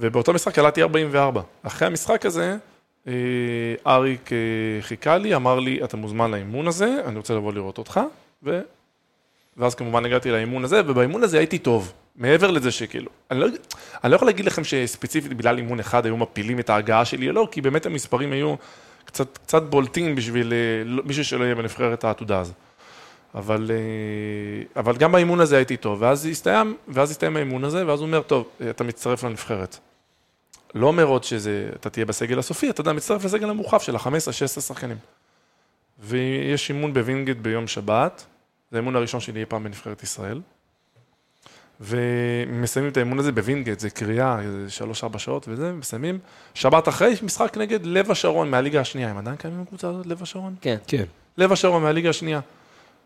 [0.00, 1.42] ובאותו משחק קלעתי 44.
[1.62, 2.56] אחרי המשחק הזה,
[3.08, 3.12] אה,
[3.86, 4.38] אריק אה,
[4.82, 8.00] חיכה לי, אמר לי, אתה מוזמן לאימון הזה, אני רוצה לבוא לראות אותך,
[8.42, 8.60] ו...
[9.56, 11.92] ואז כמובן הגעתי לאימון הזה, ובאימון הזה הייתי טוב.
[12.16, 13.46] מעבר לזה שכאילו, אני לא,
[14.04, 17.48] אני לא יכול להגיד לכם שספציפית בגלל אימון אחד היו מפילים את ההגעה שלי לא,
[17.50, 18.54] כי באמת המספרים היו
[19.04, 22.52] קצת, קצת בולטים בשביל אה, לא- מישהו שלא יהיה בנבחרת העתודה הזו.
[23.34, 23.70] אבל,
[24.76, 28.22] אבל גם באימון הזה הייתי טוב, ואז הסתיים, ואז הסתיים האימון הזה, ואז הוא אומר,
[28.22, 29.78] טוב, אתה מצטרף לנבחרת.
[30.74, 34.96] לא אומר עוד שאתה תהיה בסגל הסופי, אתה יודע, מצטרף לסגל המורחב של ה-15-16 שחקנים.
[35.98, 38.24] ויש אימון בווינגייט ביום שבת,
[38.70, 40.40] זה האימון הראשון שלי אי פעם בנבחרת ישראל.
[41.80, 46.18] ומסיימים את האימון הזה בווינגייט, זה קריאה, איזה שלוש-ארבע שעות וזה, מסיימים.
[46.54, 50.54] שבת אחרי משחק נגד לב השרון מהליגה השנייה, הם עדיין קיימים בקבוצה הזאת, לב השרון?
[50.60, 50.76] כן.
[50.86, 51.04] כן.
[51.36, 52.40] לב השרון מהליגה השנייה.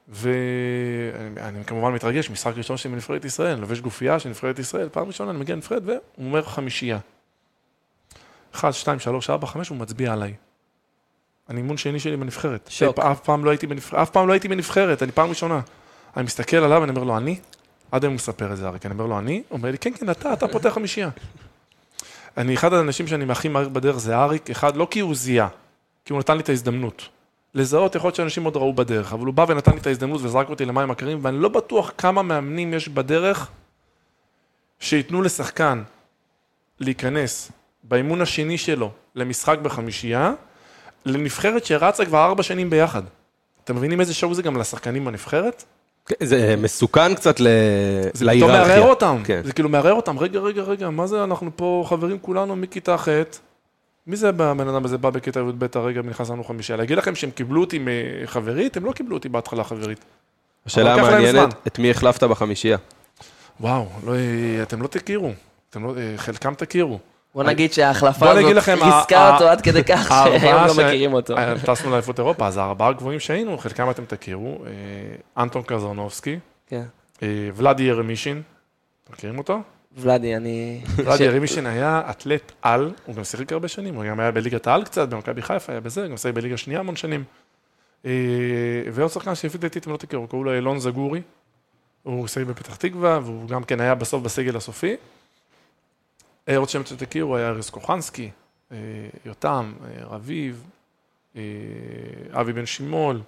[0.09, 4.89] ואני אני כמובן מתרגש, משחק ראשון שלי בנבחרת ישראל, אני לובש גופייה של נבחרת ישראל,
[4.89, 6.99] פעם ראשונה אני מגיע לנבחרת, והוא אומר חמישייה.
[8.55, 10.35] אחד, שתיים, שלוש, ארבע, חמש, הוא מצביע עליי.
[11.51, 12.67] אני אימון שני שלי בנבחרת.
[12.71, 12.99] שוק.
[12.99, 15.61] אף פעם לא הייתי בנבחרת, אף פעם לא הייתי בנבחרת, אני פעם ראשונה.
[16.17, 17.39] אני מסתכל עליו, אני אומר לו, אני?
[17.93, 19.43] עד היום הוא מספר את זה, אריק, אני אומר לו, אני?
[19.49, 21.09] הוא אומר לי, כן, כן, אתה, אתה פותח חמישייה.
[22.37, 25.49] אני, אחד האנשים שאני הכי מעריך בדרך זה אריק, אחד, לא כי הוא זיהה,
[26.05, 27.09] כי הוא נתן לי את ההזדמנות.
[27.55, 30.49] לזהות, יכול להיות שאנשים עוד ראו בדרך, אבל הוא בא ונתן לי את ההזדמנות וזרק
[30.49, 33.51] אותי למים הקרים, ואני לא בטוח כמה מאמנים יש בדרך
[34.81, 35.83] שייתנו לשחקן
[36.81, 37.53] להיכנס
[37.85, 40.33] באימון השני שלו למשחק בחמישייה,
[41.07, 43.03] לנבחרת שרצה כבר ארבע שנים ביחד.
[43.65, 45.65] אתם מבינים איזה שואו זה גם לשחקנים בנבחרת?
[46.07, 47.47] כן, זה מסוכן קצת ל...
[48.13, 49.23] זה פתאום מערער אותם.
[49.25, 49.41] כן.
[49.45, 50.19] זה כאילו מערער אותם.
[50.19, 53.09] רגע, רגע, רגע, מה זה, אנחנו פה חברים כולנו מכיתה ח'.
[54.07, 56.79] מי זה הבן אדם הזה בא בכיתה י"ב הרגע ונכנס לנו חמישייה?
[56.79, 58.77] להגיד לכם שהם קיבלו אותי מחברית?
[58.77, 60.05] הם לא קיבלו אותי בהתחלה חברית.
[60.67, 61.55] השאלה המעניינת.
[61.67, 62.79] את מי החלפת בחמישייה?
[63.61, 64.13] וואו, לא,
[64.63, 65.33] אתם לא תכירו.
[65.71, 66.99] אתם לא, חלקם תכירו.
[67.35, 71.37] בוא נגיד שההחלפה הזאת ריסקה אותו עד כדי כך שהיום לא מכירים אותו.
[71.37, 74.59] אה, טסנו לאליפות אירופה, אז הארבעה הגבוהים שהיינו, חלקם אתם תכירו.
[74.67, 76.83] אה, אנטון קזרנובסקי, כן.
[77.23, 78.43] אה, ולאדי ירמישין,
[79.11, 79.61] מכירים אותו?
[79.97, 80.81] ולאדי, אני...
[80.97, 84.85] ולאדי ירמישין היה אתלט על, הוא גם שיחק הרבה שנים, הוא גם היה בליגת העל
[84.85, 87.25] קצת, במכבי חיפה היה בזה, גם שיחק בליגה שנייה המון שנים.
[88.93, 91.23] ועוד שחקן שלפי דעתי אתם לא תכירו, קראו לו אילון זגורי,
[92.03, 94.97] הוא שיחק בפתח תקווה, והוא גם כן היה בסוף בסגל הסופי.
[96.49, 98.31] אה, עוד שם שתכירו היה אריס קוחנסקי,
[98.73, 98.77] אה,
[99.27, 100.65] יותם, אה, רביב,
[102.33, 103.21] אבי בן שימול,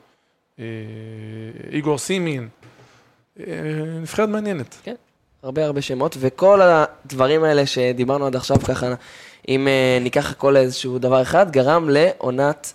[1.73, 2.49] איגור סימין,
[4.01, 4.89] נבחרת מעניינת.
[5.43, 8.95] הרבה הרבה שמות, וכל הדברים האלה שדיברנו עד עכשיו ככה,
[9.49, 9.69] אם
[10.01, 12.73] ניקח הכל לאיזשהו דבר אחד, גרם לעונת,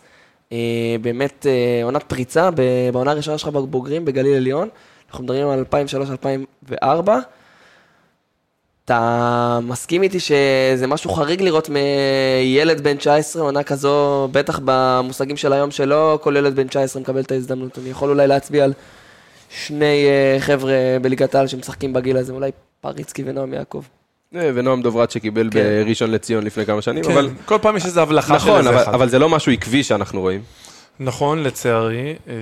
[1.02, 1.46] באמת
[1.84, 2.50] עונת פריצה
[2.94, 4.70] בעונה הראשונה שלך בבוגרים בגליל עליון.
[5.10, 5.66] אנחנו מדברים על
[6.74, 7.10] 2003-2004.
[8.92, 15.54] אתה מסכים איתי שזה משהו חריג לראות מילד בן 19, עונה כזו, בטח במושגים של
[15.54, 17.78] היום שלא כל ילד בן 19 מקבל את ההזדמנות.
[17.80, 18.74] אני יכול אולי להצביע על
[19.50, 22.52] שני אה, חבר'ה בליגת העל שמשחקים בגיל הזה, אולי
[22.82, 23.84] פריצקי ונועם יעקב.
[24.36, 25.60] אה, ונועם דוברת שקיבל כן.
[25.86, 27.30] בראשון לציון לפני כמה שנים, כן, אבל...
[27.46, 28.94] כל פעם יש איזו הבלחה של נכון, איזה אבל- אחד.
[28.94, 30.42] אבל זה לא משהו עקבי שאנחנו רואים.
[31.00, 32.34] נכון, לצערי, אה,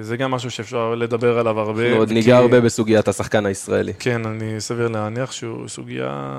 [0.00, 1.82] זה גם משהו שאפשר לדבר עליו הרבה.
[1.86, 3.92] אנחנו עוד כי- ניגע הרבה בסוגיית השחקן הישראלי.
[3.98, 6.34] כן, אני סביר להניח שהוא סוגיה...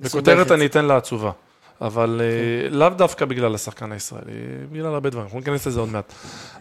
[0.00, 0.52] בכותרת.
[0.52, 1.30] אני אתן לה עצובה.
[1.80, 4.32] אבל אה, לאו דווקא בגלל השחקן הישראלי,
[4.72, 6.12] בגלל הרבה דברים, אנחנו ניכנס לזה עוד מעט.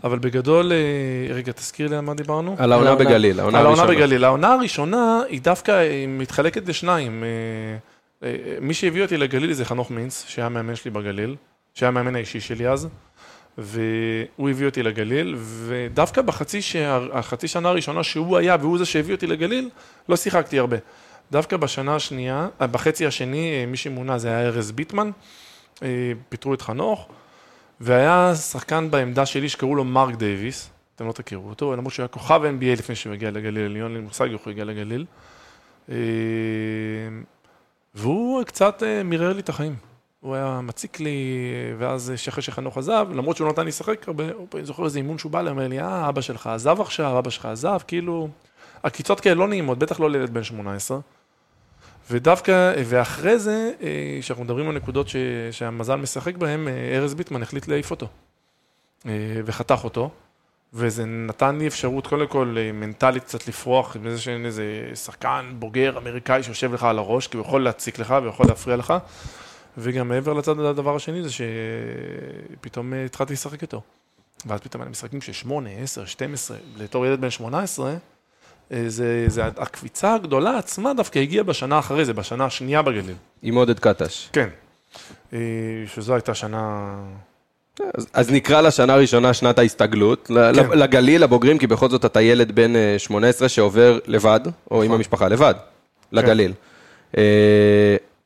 [0.04, 2.56] אבל בגדול, אה, רגע, תזכיר לי על מה דיברנו.
[2.60, 2.96] על העונה.
[2.96, 4.06] בגליל, העונה על העונה הראשונה.
[4.06, 4.24] בגליל.
[4.24, 7.24] העונה הראשונה היא דווקא מתחלקת לשניים.
[8.62, 11.36] מי שהביא אותי לגליל זה חנוך מינץ, שהיה המאמן שלי בגליל,
[11.78, 12.88] שהיה המאמן האישי שלי אז,
[13.58, 17.00] והוא הביא אותי לגליל, ודווקא בחצי שה-
[17.46, 19.70] שנה הראשונה שהוא היה, והוא זה שהביא אותי לגליל,
[20.10, 20.78] לא שיחקתי הרבה.
[21.32, 25.12] דווקא בשנה השנייה, אה, בחצי השני, אה, מי שמונה זה היה ארז ביטמן,
[25.84, 25.88] אה,
[26.30, 27.08] פיטרו את חנוך,
[27.82, 32.08] והיה שחקן בעמדה שלי שקראו לו מרק דייוויס, אתם לא תכירו אותו, למרות שהוא היה
[32.08, 35.06] כוכב NBA לפני שהוא הגיע לגליל עליון, אין לי מושג איך הוא הגיע לגליל.
[37.96, 39.76] והוא קצת מירר לי את החיים.
[40.28, 41.38] הוא היה מציק לי,
[41.78, 45.32] ואז אחרי שחנוך עזב, למרות שהוא נתן לי לשחק הרבה, אני זוכר איזה אימון שהוא
[45.32, 48.30] בא אליי, אומר לי, אה, אבא שלך עזב עכשיו, אבא שלך עזב, כאילו...
[48.84, 51.00] עקיצות כאלה לא נעימות, בטח לא לילד בן 18.
[52.12, 55.16] ודווקא, ואחרי זה, אה, כשאנחנו מדברים על נקודות ש,
[55.52, 58.08] שהמזל משחק בהן, אה, ארז ביטמן החליט להעיף אותו.
[59.06, 59.12] אה,
[59.46, 60.10] וחתך אותו.
[60.74, 66.44] וזה נתן לי אפשרות, קודם כל, מנטלית קצת לפרוח, עם איזה איזה שחקן בוגר אמריקאי
[66.44, 68.94] שיושב לך על הראש, כי הוא יכול להציק לך ויכול להפריע לך.
[69.78, 73.82] וגם מעבר לצד, הדבר השני זה שפתאום אה, התחלתי לשחק איתו.
[74.46, 77.94] ואז פתאום היה משחקים של 8, 10, 12, לתור ילד בן 18,
[78.72, 83.16] אה, זה, זה הקפיצה הגדולה עצמה דווקא הגיעה בשנה אחרי זה, בשנה השנייה בגליל.
[83.44, 84.30] עם עודד קטש.
[84.34, 84.50] כן.
[85.34, 85.40] אה,
[85.94, 86.96] שזו הייתה שנה...
[87.94, 90.34] אז, אז נקרא לשנה הראשונה שנת ההסתגלות, כן.
[90.80, 94.40] לגליל, לבוגרים, כי בכל זאת אתה ילד בן אה, 18 שעובר לבד,
[94.72, 95.54] או עם המשפחה לבד,
[96.12, 96.54] לגליל.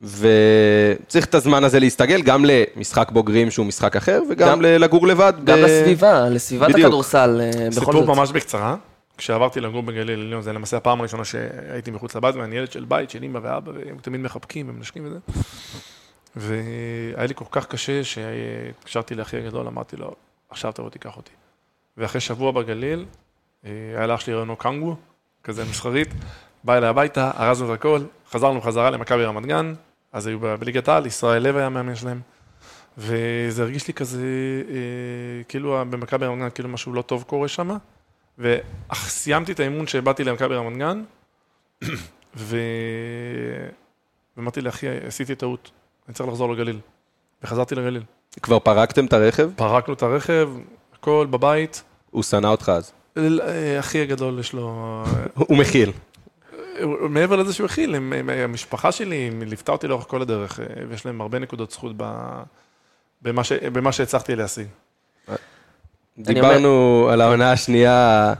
[0.02, 5.32] וצריך את הזמן הזה להסתגל גם למשחק בוגרים שהוא משחק אחר, וגם גם- לגור לבד.
[5.44, 6.86] גם ב- לסביבה, לסביבת בדיוק.
[6.86, 8.16] הכדורסל, אה, בכל סיפור זאת.
[8.16, 8.76] ממש בקצרה.
[9.18, 13.10] כשעברתי לגור בגליל עליון, זה למעשה הפעם הראשונה שהייתי מחוץ לבית, ואני ילד של בית,
[13.10, 15.18] של אמא ואבא, והם תמיד מחבקים ומנשקים וזה.
[16.36, 20.14] והיה לי כל כך קשה, שהתקשרתי לאחי הגדול, אמרתי לו,
[20.50, 21.30] עכשיו תבוא תיקח אותי.
[21.96, 23.04] ואחרי שבוע בגליל,
[23.66, 24.96] אה, היה לאח שלי רעיונו קנגו,
[25.44, 26.08] כזה מסחרית,
[26.64, 29.74] בא אליי הביתה, ארזנו את הכל, חזרנו חזרה למכבי רמת גן,
[30.12, 32.20] אז היו בליגת העל, ישראל לב היה המאמן שלהם.
[32.98, 34.26] וזה הרגיש לי כזה,
[34.68, 37.76] אה, כאילו במכבי רמת גן, כאילו משהו לא טוב קורה שם.
[38.38, 41.02] וסיימתי את האימון שבאתי למכבי רמת גן,
[42.36, 42.56] ו...
[44.36, 45.70] ואמרתי לאחי, עשיתי טעות,
[46.08, 46.78] אני צריך לחזור לגליל.
[47.42, 48.02] וחזרתי לגליל.
[48.42, 49.50] כבר פרקתם את הרכב?
[49.56, 50.50] פרקנו את הרכב,
[50.94, 51.82] הכל בבית.
[52.10, 52.92] הוא שנא אותך אז.
[53.18, 55.04] אה, אחי הגדול יש לו...
[55.34, 55.92] הוא מכיל.
[57.08, 61.06] מעבר לזה שהוא הכיל, הם- הם- המשפחה שלי ליוותה אותי לאורך כל הדרך, אה, ויש
[61.06, 62.42] להם הרבה נקודות זכות ב-
[63.22, 64.66] במה ש- במה שהצלחתי להשיג.
[66.18, 68.32] דיברנו על העונה השנייה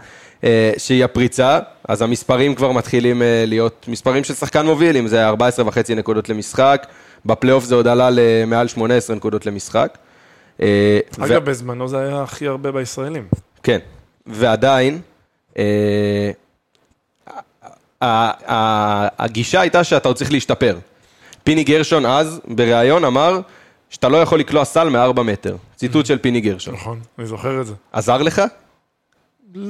[0.45, 5.27] אה, שהיא הפריצה, אז המספרים כבר מתחילים אה, להיות מספרים של שחקן מוביל, אם זה
[5.29, 6.87] 14 וחצי נקודות למשחק,
[7.27, 9.99] בפלייאוף זה עוד עלה למעל 18 נקודות למשחק.
[10.61, 10.65] ו-
[11.19, 13.27] אגב, בזמנו זה היה הכי הרבה בישראלים.
[13.63, 13.79] כן,
[14.27, 15.01] ועדיין,
[19.19, 20.79] הגישה הייתה שאתה עוד צריך להשתפר.
[21.45, 23.41] פיני גרשון אז, בריאיון, אמר
[23.91, 25.57] שאתה לא יכול לקלוע סל מארבע מטר.
[25.77, 26.75] ציטוט של פיני גרשון.
[26.75, 27.75] נכון, אני זוכר את זה.
[27.93, 28.43] עזר לך?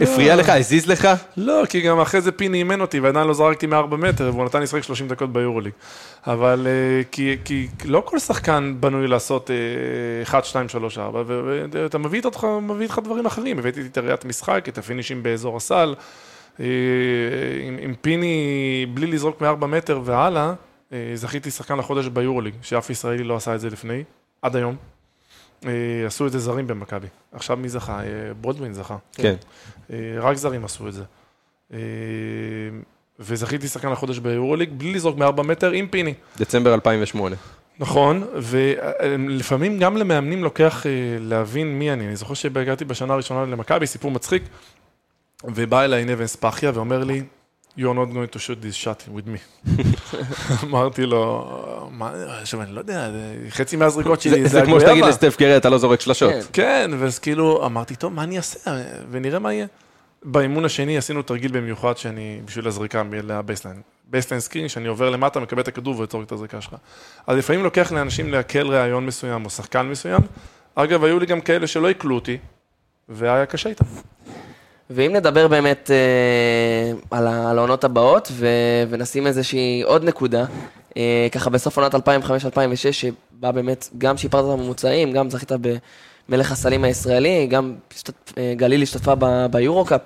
[0.01, 0.49] הפריע לך?
[0.49, 1.09] הזיז לך?
[1.37, 4.59] לא, כי גם אחרי זה פיני אימן אותי ועדיין לא זרקתי מארבע מטר, והוא נתן
[4.59, 5.73] לי לשחק 30 דקות ביורוליג.
[6.27, 11.99] אבל אה, כי, כי לא כל שחקן בנוי לעשות אה, 1, 2, 3, 4, ואתה
[11.99, 12.21] מביא
[12.81, 13.59] איתך, דברים אחרים.
[13.59, 15.95] הבאתי את הראיית משחק, את הפינישים באזור הסל.
[16.61, 16.67] אה,
[17.63, 20.53] עם, עם פיני, בלי לזרוק מארבע מטר והלאה,
[20.93, 24.05] אה, זכיתי שחקן לחודש ביורוליג, שאף ישראלי לא עשה את זה לפני,
[24.43, 24.77] עד היום.
[25.67, 25.71] אה,
[26.07, 27.07] עשו את זה זרים במכבי.
[27.33, 28.01] עכשיו מי זכה?
[28.41, 28.97] ברודווין זכה.
[29.13, 29.35] כן.
[30.21, 31.03] רק זרים עשו את זה.
[33.19, 36.15] וזכיתי שחקן לחודש ביורוליג בלי לזרוק מארבע מטר עם פיני.
[36.39, 37.37] דצמבר 2008.
[37.79, 40.87] נכון, ולפעמים גם למאמנים לוקח
[41.21, 42.07] להבין מי אני.
[42.07, 44.43] אני זוכר שהגעתי בשנה הראשונה למכבי, סיפור מצחיק,
[45.45, 47.23] ובא אליי נבן ספחיה ואומר לי,
[47.79, 49.41] You are not going to shoot this shot with me.
[50.65, 51.51] אמרתי לו,
[51.91, 53.11] מה, עכשיו אני לא יודע,
[53.51, 56.33] חצי מהזריקות זה, שלי זה כמו הגויאבה." שתגיד לסטף קרי, אתה לא זורק שלשות.
[56.33, 56.41] כן.
[56.53, 58.71] כן, ואז כאילו אמרתי, טוב, מה אני אעשה?
[59.11, 59.67] ונראה מה יהיה.
[60.25, 63.81] באימון השני עשינו תרגיל במיוחד שאני, בשביל הזריקה ל baseline.
[64.07, 66.77] baseline screen, שאני עובר למטה, מקבל את הכדור ויוצר את הזריקה שלך.
[67.27, 70.21] אז לפעמים לוקח לאנשים לעכל ראיון מסוים או שחקן מסוים.
[70.75, 72.39] אגב, היו לי גם כאלה שלא עיכלו אותי,
[73.09, 73.85] והיה קשה איתם.
[74.95, 78.47] ואם נדבר באמת אה, על, העונות הבאות, ו,
[78.89, 80.45] ונשים איזושהי עוד נקודה,
[80.97, 81.99] אה, ככה בסוף עונת 2005-2006,
[82.93, 85.53] שבה באמת גם שיפרת את הממוצעים, גם זכית
[86.29, 90.01] במלך הסלים הישראלי, גם השתת- אה, גליל השתתפה ב- ביורו-קאפ,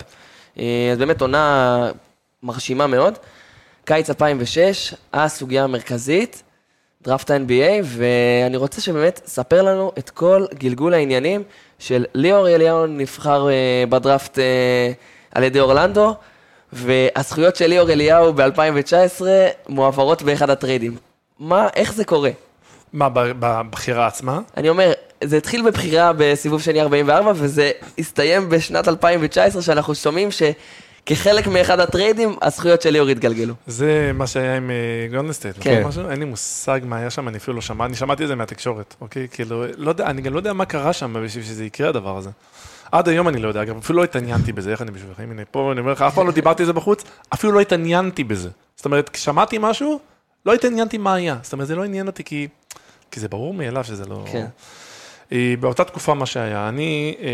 [0.58, 1.90] אה, אז באמת עונה
[2.42, 3.14] מרשימה מאוד.
[3.84, 6.42] קיץ 2006, הסוגיה המרכזית,
[7.02, 11.42] דראפט ה-NBA, ואני רוצה שבאמת תספר לנו את כל גלגול העניינים
[11.78, 14.92] של ליאור אליהו נבחר אה, בדראפט אה,
[15.32, 16.14] על ידי אורלנדו,
[16.72, 19.22] והזכויות של ליאור אליהו ב-2019
[19.68, 20.96] מועברות באחד הטריידים.
[21.38, 22.30] מה, איך זה קורה?
[22.92, 24.40] מה, בבחירה עצמה?
[24.56, 24.92] אני אומר,
[25.24, 30.28] זה התחיל בבחירה בסיבוב שני 44, וזה הסתיים בשנת 2019, שאנחנו שומעים
[31.08, 33.54] שכחלק מאחד הטריידים, הזכויות של ליאור התגלגלו.
[33.66, 34.70] זה מה שהיה עם
[35.10, 35.84] גולדנסטייט, כן.
[35.86, 36.10] משהו?
[36.10, 38.94] אין לי מושג מה היה שם, אני אפילו לא שמע, אני שמעתי את זה מהתקשורת,
[39.00, 39.28] אוקיי?
[39.30, 42.30] כאילו, לא יודע, אני גם לא יודע מה קרה שם בשביל שזה יקרה הדבר הזה.
[42.92, 45.72] עד היום אני לא יודע, אגב, אפילו לא התעניינתי בזה, אין, אני בשבילכם, הנה פה,
[45.72, 48.48] אני אומר לך, אף פעם לא דיברתי על זה בחוץ, אפילו לא התעניינתי בזה.
[48.76, 50.00] זאת אומרת, כששמעתי משהו,
[50.46, 51.36] לא התעניינתי מה היה.
[51.42, 52.48] זאת אומרת, זה לא עניין אותי כי,
[53.10, 54.24] כי זה ברור מאליו שזה לא...
[54.32, 54.46] כן.
[55.32, 57.26] אה, באותה תקופה מה שהיה, אני, אה,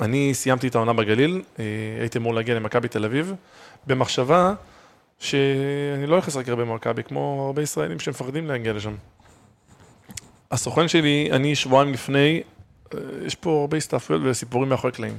[0.00, 1.64] אני סיימתי את העונה בגליל, אה,
[2.00, 3.34] הייתי אמור להגיע למכבי תל אביב,
[3.86, 4.54] במחשבה
[5.18, 8.94] שאני לא הולך לשחק הרבה במכבי, כמו הרבה ישראלים שמפחדים להגיע לשם.
[10.50, 12.42] הסוכן שלי, אני שבועיים לפני,
[12.94, 15.18] אה, יש פה הרבה הסתעפויות וסיפורים מאחורי הקלעים.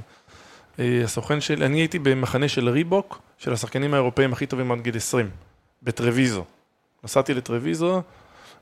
[0.78, 4.96] אה, הסוכן שלי, אני הייתי במחנה של ריבוק, של השחקנים האירופאים הכי טובים עד גיל
[4.96, 5.30] 20,
[5.82, 6.44] בטרוויזו.
[7.04, 8.02] נסעתי לטרוויזו,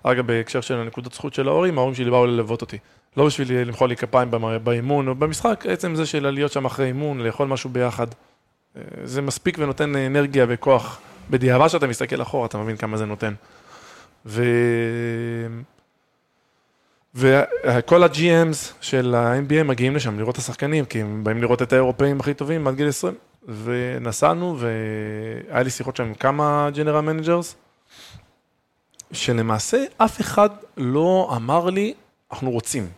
[0.03, 2.79] אגב, בהקשר של הנקודות זכות של ההורים, ההורים שלי באו ללוות אותי.
[3.17, 4.31] לא בשביל למחוא לי כפיים
[4.65, 8.07] באימון או במשחק, עצם זה של להיות שם אחרי אימון, לאכול משהו ביחד.
[8.77, 11.01] אה, זה מספיק ונותן אנרגיה וכוח.
[11.31, 13.35] בדיעבד שאתה מסתכל אחורה, אתה מבין כמה זה נותן.
[14.27, 14.43] ו...
[17.15, 22.21] וכל ה-GMs של ה-NBA מגיעים לשם לראות את השחקנים, כי הם באים לראות את האירופאים
[22.21, 23.15] הכי טובים עד גיל 20.
[23.49, 27.57] ונסענו, והיה לי שיחות שם עם כמה general managers,
[29.13, 31.95] שלמעשה אף אחד לא אמר לי,
[32.33, 32.89] אנחנו רוצים.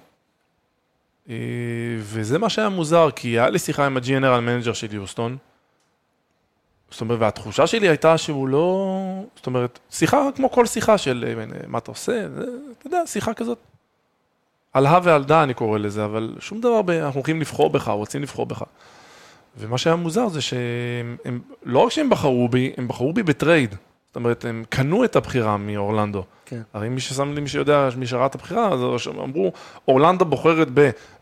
[1.28, 1.34] אה,
[1.98, 5.36] וזה מה שהיה מוזר, כי היה לי שיחה עם ה general manager של יוסטון,
[6.90, 8.96] זאת אומרת, והתחושה שלי הייתה שהוא לא...
[9.36, 12.44] זאת אומרת, שיחה כמו כל שיחה של אה, מה אתה עושה, זה,
[12.78, 13.58] אתה יודע, שיחה כזאת.
[14.72, 16.90] על הא ועל דא אני קורא לזה, אבל שום דבר, ב...
[16.90, 18.64] אנחנו הולכים לבחור בך, רוצים לבחור בך.
[19.58, 23.30] ומה שהיה מוזר זה שהם, הם, לא רק שהם בחרו בי, הם בחרו בי ב
[23.30, 23.74] trade.
[24.10, 26.24] זאת אומרת, הם קנו את הבחירה מאורלנדו.
[26.46, 26.60] כן.
[26.74, 28.80] הרי מי ששם לי, מי שיודע, מי שראה את הבחירה, אז
[29.24, 29.52] אמרו,
[29.88, 30.68] אורלנדו בוחרת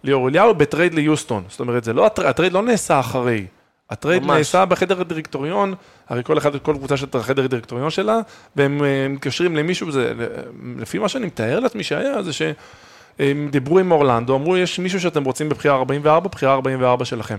[0.04, 1.42] בליאור אליהו ב trade ליוסטון.
[1.48, 3.46] זאת אומרת, זה לא, ה tr- ה trade לא נעשה אחרי.
[3.90, 4.36] ה trade ממש.
[4.38, 5.74] נעשה בחדר הדירקטוריון,
[6.08, 8.18] הרי כל אחד, כל קבוצה יש לה חדר הדירקטוריון שלה,
[8.56, 8.82] והם
[9.14, 10.12] מתקשרים למישהו, זה,
[10.76, 15.24] לפי מה שאני מתאר לעצמי שהיה, זה שהם דיברו עם אורלנדו, אמרו, יש מישהו שאתם
[15.24, 17.38] רוצים בבחירה 44, בחירה 44 שלכם.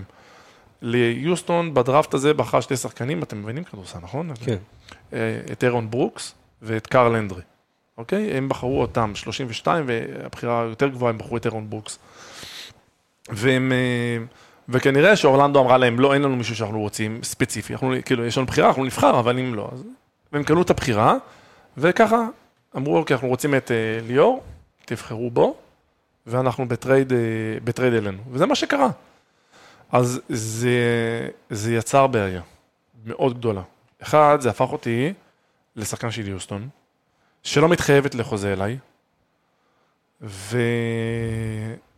[0.81, 4.29] ליוסטון בדראפט הזה בחר שתי שחקנים, אתם מבינים כדורסל, נכון?
[4.45, 4.55] כן.
[5.13, 7.41] אה, את אירון ברוקס ואת קארל לנדרי,
[7.97, 8.37] אוקיי?
[8.37, 11.99] הם בחרו אותם 32, והבחירה היותר גבוהה, הם בחרו את אירון ברוקס.
[13.29, 14.25] והם, אה,
[14.69, 18.47] וכנראה שאורלנדו אמרה להם, לא, אין לנו מישהו שאנחנו רוצים ספציפי, אנחנו, כאילו, יש לנו
[18.47, 19.83] בחירה, אנחנו נבחר, אבל אם לא, אז...
[20.33, 21.15] והם קנו את הבחירה,
[21.77, 22.27] וככה
[22.77, 24.43] אמרו, אוקיי, אנחנו רוצים את אה, ליאור,
[24.85, 25.55] תבחרו בו,
[26.27, 27.13] ואנחנו ב trade,
[27.63, 28.17] ב trade אלינו.
[28.31, 28.89] וזה מה שקרה.
[29.91, 30.69] אז זה,
[31.49, 32.41] זה יצר בעיה
[33.05, 33.61] מאוד גדולה.
[34.01, 35.13] אחד, זה הפך אותי
[35.75, 36.69] לשחקן של יוסטון,
[37.43, 38.77] שלא מתחייבת לחוזה אליי,
[40.21, 40.57] ו...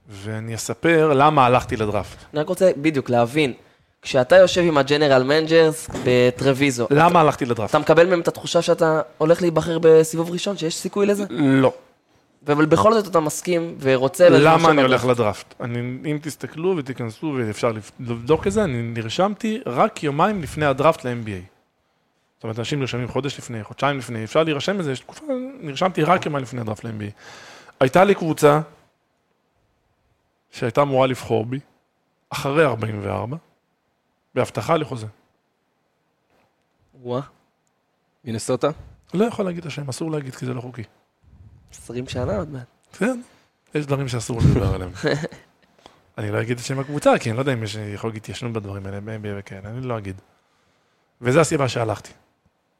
[0.09, 2.17] ואני אספר למה הלכתי לדראפט.
[2.33, 3.53] אני רק רוצה בדיוק להבין,
[4.01, 7.69] כשאתה יושב עם ה general managers בטרוויזו, למה הלכתי לדראפט?
[7.69, 11.25] אתה מקבל מהם את התחושה שאתה הולך להיבחר בסיבוב ראשון, שיש סיכוי לזה?
[11.29, 11.73] לא.
[12.47, 14.29] אבל בכל זאת אתה מסכים ורוצה...
[14.29, 14.81] למה אני.
[14.81, 15.53] הולך לדראפט?
[15.61, 15.79] אני,
[16.11, 21.60] אם תסתכלו ותיכנסו ואפשר לבדוק את זה, אני נרשמתי רק יומיים לפני הדראפט ל-NBA.
[22.41, 25.25] זאת אומרת, אנשים נרשמים חודש לפני, חודשיים לפני, אפשר להירשם בזה, יש תקופה,
[25.59, 27.11] נרשמתי רק יומיים לפני הדראפט ל-NBA.
[27.79, 28.61] הייתה לי קבוצה
[30.51, 31.59] שהייתה אמורה לבחור בי,
[32.29, 33.37] אחרי 44,
[34.35, 35.07] בהבטחה לחוזה.
[37.01, 37.21] וואה,
[38.25, 38.69] מינסוטה?
[39.13, 40.83] לא יכול להגיד את השם, אסור להגיד כי זה לא חוקי.
[41.73, 42.67] 20 שנה עוד מעט.
[42.93, 43.21] כן,
[43.75, 44.91] יש דברים שאסור לדבר עליהם.
[46.17, 48.53] אני לא אגיד את שם הקבוצה, כי אני לא יודע אם יש יכול להיות התיישנות
[48.53, 50.21] בדברים האלה, ב-NBA וכאלה, אני לא אגיד.
[51.21, 52.11] וזו הסיבה שהלכתי.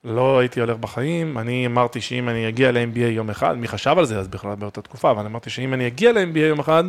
[0.04, 4.06] לא הייתי הולך בחיים, אני אמרתי שאם אני אגיע ל-NBA יום אחד, מי חשב על
[4.06, 6.84] זה אז בכלל באותה תקופה, אבל אמרתי שאם אני אגיע ל-NBA יום אחד,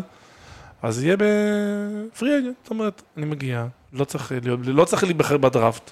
[0.83, 5.91] אז יהיה בפרי אגנט, זאת אומרת, אני מגיע, לא צריך להיות, לא צריך להיבחר בדראפט.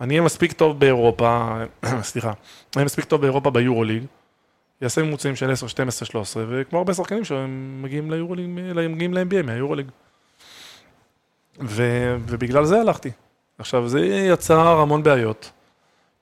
[0.00, 1.58] אני אהיה מספיק טוב באירופה,
[2.02, 2.32] סליחה,
[2.76, 4.02] אני מספיק טוב באירופה ביורוליג,
[4.82, 8.46] יעשה ממוצעים של 10, 12, 13, וכמו הרבה שחקנים שהם מגיעים ליורוליג,
[8.88, 9.86] מגיעים ל-NBA מהיורוליג.
[11.60, 11.82] ו,
[12.28, 13.10] ובגלל זה הלכתי.
[13.58, 15.50] עכשיו, זה יצר המון בעיות,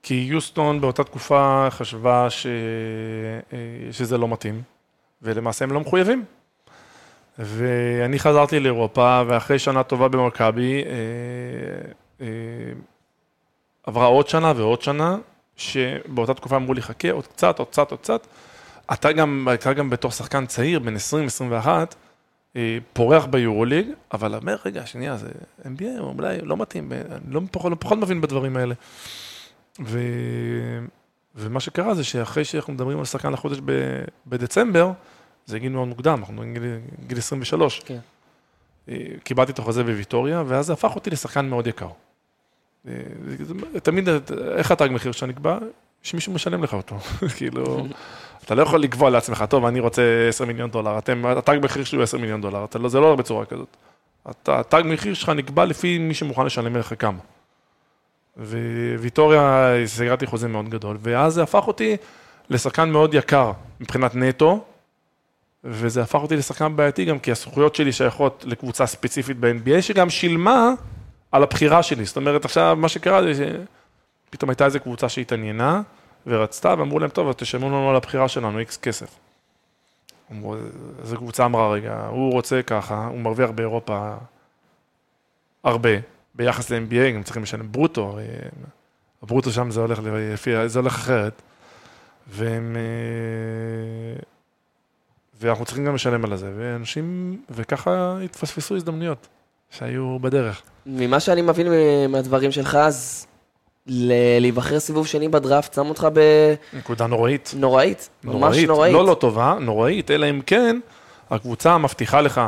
[0.03, 2.47] כי יוסטון באותה תקופה חשבה ש,
[3.53, 4.63] אה, שזה לא מתאים,
[5.23, 6.25] ולמעשה הם לא מחויבים.
[7.39, 10.91] ואני חזרתי לאירופה, ואחרי שנה טובה במכבי, אה,
[12.21, 12.27] אה,
[13.87, 15.17] עברה עוד שנה ועוד שנה,
[15.57, 18.27] שבאותה תקופה אמרו לי, חכה עוד קצת, עוד קצת, עוד קצת.
[18.93, 21.67] אתה גם, אתה גם בתור שחקן צעיר, בן 20-21,
[22.57, 25.29] אה, פורח ביורוליג, אבל אומר, רגע, שנייה, זה
[25.63, 28.75] NBA, אולי לא מתאים, אני לא פחות, לא פחות מבין בדברים האלה.
[29.85, 29.99] ו...
[31.35, 33.73] ומה שקרה זה שאחרי שאנחנו מדברים על שחקן לחודש ב...
[34.27, 34.93] בדצמבר,
[35.47, 36.63] זה גיל מאוד מוקדם, אנחנו מדברים גיל,
[37.07, 37.81] גיל 23.
[37.81, 37.99] כן.
[38.89, 41.89] אה, קיבלתי את החוזה בוויטוריה, ואז זה הפך אותי לשחקן מאוד יקר.
[42.89, 42.93] אה,
[43.83, 44.09] תמיד,
[44.57, 45.59] איך התג מחיר שלך נקבע?
[46.03, 46.97] שמישהו משלם לך אותו.
[47.37, 47.87] כאילו,
[48.45, 51.97] אתה לא יכול לקבוע לעצמך, טוב, אני רוצה 10 מיליון דולר, אתם, התג מחיר שלי
[51.97, 53.77] הוא 10 מיליון דולר, אתה לא, זה לא בצורה כזאת.
[54.47, 57.19] התג מחיר שלך נקבע לפי מי שמוכן לשלם לך כמה.
[58.99, 61.97] וויטוריה, סגרתי חוזה מאוד גדול, ואז זה הפך אותי
[62.51, 64.65] לשחקן מאוד יקר מבחינת נטו,
[65.65, 70.71] וזה הפך אותי לשחקן בעייתי גם כי הזכויות שלי שייכות לקבוצה ספציפית ב-NBA, שגם שילמה
[71.33, 72.05] על הבחירה שלי.
[72.05, 73.65] זאת אומרת, עכשיו מה שקרה זה
[74.29, 75.83] שפתאום הייתה איזו קבוצה שהתעניינה
[76.27, 79.09] ורצתה, ואמרו להם, טוב, אז תשלמו לנו על הבחירה שלנו איקס כסף.
[80.33, 80.57] אמרו,
[81.03, 84.15] איזו קבוצה אמרה, רגע, הוא רוצה ככה, הוא מרוויח באירופה
[85.65, 85.91] הרבה,
[86.39, 88.25] ביחס ל-NBA, גם צריכים לשלם ברוטו, הרי
[89.23, 91.43] הברוטו שם זה הולך לפי, זה הולך אחרת.
[92.27, 92.77] והם...
[92.77, 94.21] אה,
[95.41, 99.27] ואנחנו צריכים גם לשלם על זה, ואנשים, וככה התפספסו הזדמנויות
[99.71, 100.63] שהיו בדרך.
[100.87, 101.67] ממה שאני מבין
[102.09, 103.27] מהדברים שלך, אז
[103.87, 106.09] ל- להיבחר סיבוב שני בדראפט, שם אותך
[106.73, 107.53] נקודה נוראית.
[107.57, 108.95] בנוראית, ממש נוראית.
[108.95, 110.81] לא לא טובה, נוראית, אלא אם כן,
[111.31, 112.41] הקבוצה מבטיחה לך,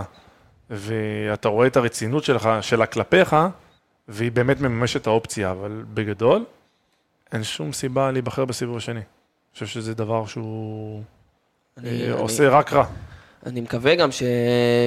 [0.70, 3.36] ואתה רואה את הרצינות שלך, שלה כלפיך,
[4.10, 6.44] והיא באמת מממשת את האופציה, אבל בגדול,
[7.32, 8.94] אין שום סיבה להיבחר בסיבוב השני.
[9.00, 9.04] אני
[9.54, 11.02] חושב שזה דבר שהוא
[11.78, 12.84] אני- אה, אני- עושה רק רע.
[13.46, 14.22] אני מקווה גם ש...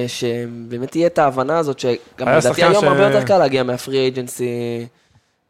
[0.06, 1.94] שבאמת תהיה את ההבנה הזאת, שגם
[2.28, 4.86] לדעתי היום ש- הרבה יותר קל להגיע מהפרי אייג'נסי.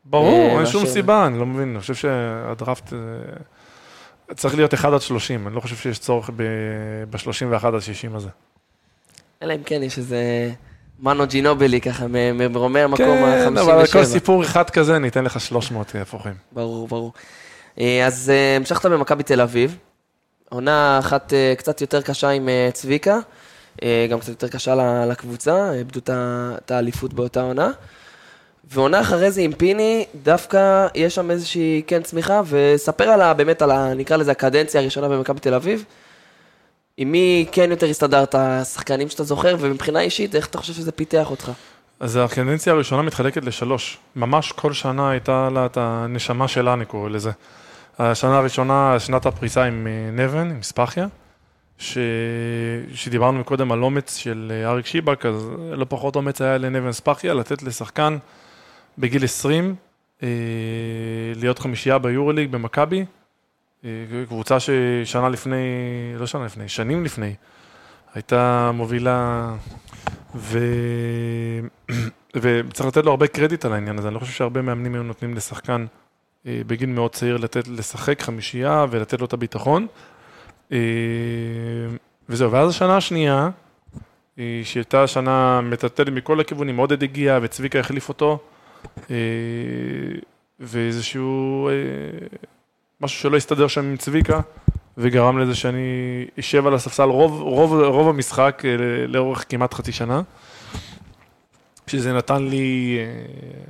[0.05, 2.99] ברור, אה, אין שום מאשר- סיבה, אני לא מבין, אני חושב שהדראפט אה,
[4.35, 8.29] צריך להיות 1 עד 30, אני לא חושב שיש צורך ב-31 עד 60 הזה.
[9.43, 10.51] אלא אם כן יש איזה
[11.01, 14.05] מנו ג'ינובלי ככה מ- ממרומי המקום כן, אבל על כל ה-57.
[14.05, 16.35] סיפור אחד כזה ניתן לך 300 הפוכים.
[16.53, 17.13] ברור, ברור.
[17.81, 19.77] אה, אז אה, המשכת במכבי תל אביב,
[20.49, 23.19] עונה אחת אה, קצת יותר קשה עם צביקה,
[24.11, 27.71] גם קצת יותר קשה לקבוצה, איבדו את האליפות באותה עונה.
[28.71, 33.35] ועונה אחרי זה עם פיני, דווקא יש שם איזושהי כן צמיחה, וספר על ה...
[33.35, 33.95] באמת על ה...
[33.95, 35.85] נקרא לזה הקדנציה הראשונה במכבי תל אביב.
[36.97, 41.31] עם מי כן יותר הסתדרת, השחקנים שאתה זוכר, ומבחינה אישית, איך אתה חושב שזה פיתח
[41.31, 41.53] אותך?
[42.01, 43.99] אז הקדנציה הראשונה מתחלקת לשלוש.
[44.17, 47.31] ממש כל שנה הייתה לה את הנשמה שלה, אני קורא לזה.
[47.99, 51.07] השנה הראשונה, שנת הפריסה עם אה, נבן, עם ספחיה,
[51.79, 51.99] ש...
[52.95, 57.35] שדיברנו מקודם על אומץ של אה, אריק שיבק, אז לא פחות אומץ היה לנבן ספחיה,
[57.35, 58.19] לתת לשחקן
[58.99, 59.75] בגיל 20
[60.23, 60.29] אה,
[61.37, 63.05] להיות חמישייה ביורוליג במכבי.
[64.29, 65.57] קבוצה ששנה לפני,
[66.19, 67.35] לא שנה לפני, שנים לפני,
[68.15, 69.51] הייתה מובילה
[70.35, 70.59] ו...
[72.37, 75.35] וצריך לתת לו הרבה קרדיט על העניין הזה, אני לא חושב שהרבה מאמנים היו נותנים
[75.35, 75.87] לשחקן
[76.47, 79.87] אה, בגיל מאוד צעיר לתת, לשחק חמישייה ולתת לו את הביטחון.
[80.73, 80.79] אה,
[82.29, 83.51] וזהו, ואז השנה השנייה,
[84.39, 88.39] אה, שהייתה שנה מטלטלת מכל הכיוונים, עודד הגיע וצביקה החליף אותו,
[90.61, 91.71] ואיזשהו,
[93.01, 94.41] משהו שלא הסתדר שם עם צביקה,
[94.99, 95.81] וגרם לזה שאני
[96.41, 100.23] אשב על הספסל רוב, רוב, רוב המשחק אה, לאורך כמעט חצי שנה.
[101.87, 103.65] שזה נתן לי, אה,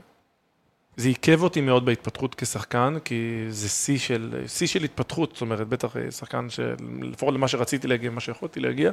[0.96, 5.68] זה עיכב אותי מאוד בהתפתחות כשחקן, כי זה שיא של, שיא של התפתחות, זאת אומרת,
[5.68, 8.90] בטח אה, שחקן של, לפחות למה שרציתי להגיע, מה שיכולתי להגיע,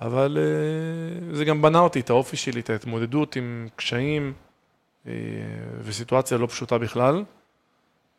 [0.00, 0.38] אבל
[1.32, 4.32] זה גם בנה אותי, את האופי שלי, את ההתמודדות עם קשיים
[5.84, 7.24] וסיטואציה לא פשוטה בכלל.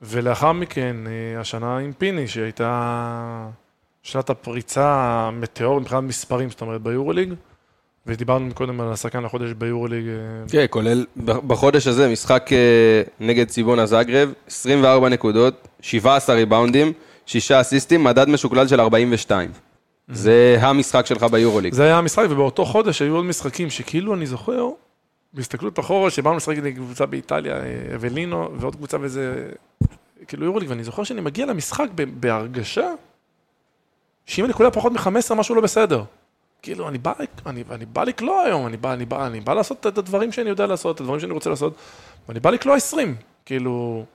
[0.02, 3.48] ולאחר מכן, אה, השנה עם פיני, שהייתה
[4.04, 7.34] שנת הפריצה המטאור מבחינת מספרים, זאת אומרת, ביורוליג,
[8.08, 10.08] ודיברנו קודם על השחקן לחודש ביורוליג.
[10.08, 10.14] אה,
[10.52, 16.94] כן, כולל בחודש הזה משחק אה, נגד ציבונה זאגרב, 24 נקודות, 17 ריבאונדים,
[17.26, 19.52] 6 אסיסטים, מדד משוקלל של 42.
[20.08, 21.74] זה המשחק שלך ביורוליג.
[21.74, 24.70] זה היה המשחק, ובאותו חודש היו עוד משחקים שכאילו אני זוכר,
[25.34, 29.50] בהסתכלות אחורה, שבאנו לשחק נגד קבוצה באיטליה, אה, אבלינו, ועוד קבוצה באיזה,
[30.28, 32.94] כאילו יורוליג, ואני זוכר שאני מגיע למשחק בהרגשה
[34.26, 36.04] שאם אני קולע פחות מ-15, משהו לא בסדר.
[36.62, 37.14] כאילו, אני בא,
[37.46, 40.50] אני, אני בא לקלוע היום, אני בא, אני, בא, אני בא לעשות את הדברים שאני
[40.50, 41.76] יודע לעשות, את הדברים שאני רוצה לעשות,
[42.28, 43.16] ואני בא לקלוע 20,
[43.46, 44.06] כאילו...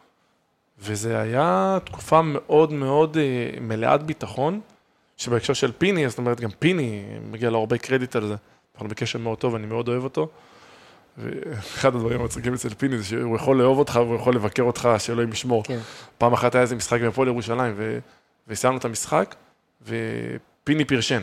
[0.79, 4.61] וזה היה תקופה מאוד מאוד אה, מלאת ביטחון,
[5.17, 8.35] שבהקשר של פיני, זאת אומרת, גם פיני, מגיע לו הרבה קרדיט על זה.
[8.75, 10.29] אנחנו בקשר מאוד טוב, אני מאוד אוהב אותו.
[11.19, 15.33] ואחד הדברים המצחיקים אצל פיני זה שהוא יכול לאהוב אותך והוא יכול לבקר אותך, שאלוהים
[15.33, 15.65] ישמור.
[15.65, 15.79] כן.
[16.19, 17.99] פעם אחת היה איזה משחק בהפועל ירושלים, ו-
[18.49, 19.35] וסיימנו את המשחק,
[19.83, 21.23] ופיני פרשן.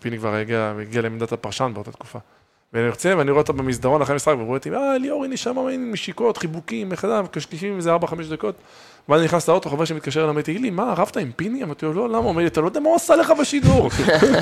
[0.00, 2.18] פיני כבר הגיע, הגיע לעמדת הפרשן באותה תקופה.
[2.72, 6.88] ואני יוצא, ואני רואה אותו במסדרון אחרי המשחק, ורואה אותי, אה, ליאור, הנה נשיקות, חיבוקים,
[6.88, 8.54] מחדש, קשקשנו איזה 4-5 דקות.
[9.08, 11.62] ואז אני נכנס לאוטו, חבר שמתקשר אליי, אומר, תגיד לי, מה, רבת עם פיני?
[11.62, 12.18] אמרתי לו, לא, למה?
[12.18, 13.90] הוא אומר לי, אתה לא יודע מה הוא עשה לך בשידור.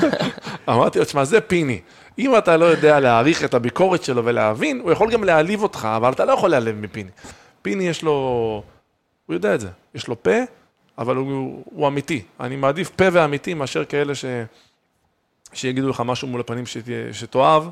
[0.69, 1.81] אמרתי לו, תשמע, זה פיני.
[2.19, 6.13] אם אתה לא יודע להעריך את הביקורת שלו ולהבין, הוא יכול גם להעליב אותך, אבל
[6.13, 7.09] אתה לא יכול להעליב מפיני.
[7.61, 8.11] פיני יש לו,
[9.25, 10.37] הוא יודע את זה, יש לו פה,
[10.97, 12.21] אבל הוא, הוא אמיתי.
[12.39, 14.25] אני מעדיף פה ואמיתי מאשר כאלה ש...
[15.53, 16.63] שיגידו לך משהו מול הפנים
[17.11, 17.63] שתאהב,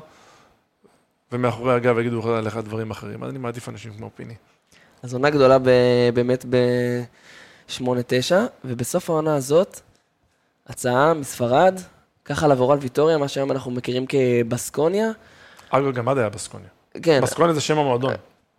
[1.32, 3.24] ומאחורי הגב יגידו לך דברים אחרים.
[3.24, 4.34] אז אני מעדיף אנשים כמו פיני.
[5.02, 5.70] אז עונה גדולה ב-
[6.14, 7.82] באמת ב-8-9,
[8.64, 9.80] ובסוף העונה הזאת,
[10.66, 11.80] הצעה מספרד,
[12.24, 15.10] ככה לבורל ויטוריה, מה שהיום אנחנו מכירים כבסקוניה.
[15.70, 16.68] אגב, גם עד היה בסקוניה.
[17.02, 18.12] כן, בסקוניה זה שם המועדון.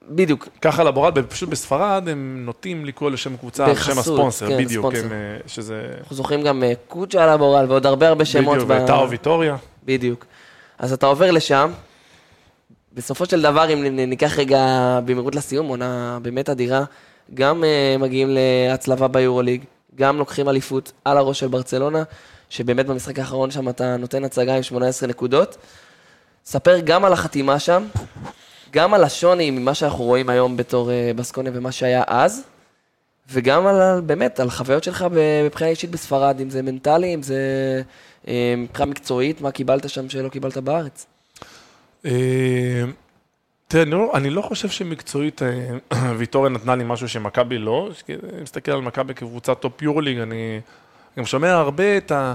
[0.09, 4.57] בדיוק, ככה לבורל, פשוט בספרד הם נוטים לקרוא לשם קבוצה, על שם בחסות, הספונסר, כן,
[4.63, 4.85] בדיוק.
[4.85, 5.81] הם, אה, שזה...
[5.99, 8.55] אנחנו זוכרים גם אה, קוצ'ה לבורל ועוד הרבה הרבה שמות.
[8.55, 9.55] בדיוק, ב- וטאו ויטוריה.
[9.85, 10.25] בדיוק.
[10.79, 11.71] אז אתה עובר לשם,
[12.93, 14.59] בסופו של דבר, אם ניקח רגע
[15.05, 16.83] במהירות לסיום, עונה באמת אדירה,
[17.33, 19.63] גם uh, מגיעים להצלבה ביורוליג,
[19.95, 22.03] גם לוקחים אליפות על הראש של ברצלונה,
[22.49, 25.57] שבאמת במשחק האחרון שם אתה נותן הצגה עם 18 נקודות.
[26.45, 27.85] ספר גם על החתימה שם,
[28.71, 32.43] גם על השוני ממה שאנחנו רואים היום בתור אה, בסקוניה ומה שהיה אז,
[33.31, 35.05] וגם על, באמת, על חוויות שלך
[35.45, 37.37] מבחינה אישית בספרד, אם זה מנטלי, אם זה
[38.27, 41.05] אה, מבחינה מקצועית, מה קיבלת שם שלא קיבלת בארץ.
[42.05, 42.83] אה,
[43.67, 47.89] תראה, אני לא- אני לא חושב שמקצועית אה, ויטוריה נתנה לי משהו שמכבי לא.
[48.09, 50.61] אני מסתכל על מכבי כקבוצת טופ יורוליג, אני
[51.17, 52.33] גם שומע הרבה את ה...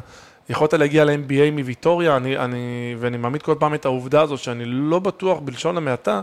[0.50, 4.98] יכולת להגיע ל-NBA מוויטוריה, אני, אני, ואני מעמיד כל פעם את העובדה הזאת שאני לא
[4.98, 6.20] בטוח בלשון המעטה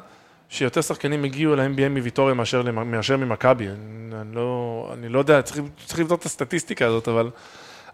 [0.49, 3.67] שיותר שחקנים הגיעו ל-NBA מוויטוריה מאשר, מאשר ממכבי.
[3.67, 3.75] אני,
[4.21, 7.29] אני, לא, אני לא יודע, צריך, צריך לבדוק את הסטטיסטיקה הזאת, אבל,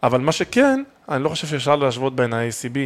[0.04, 2.78] אבל מה שכן, אני לא חושב שאפשר להשוות בין ה-ACB,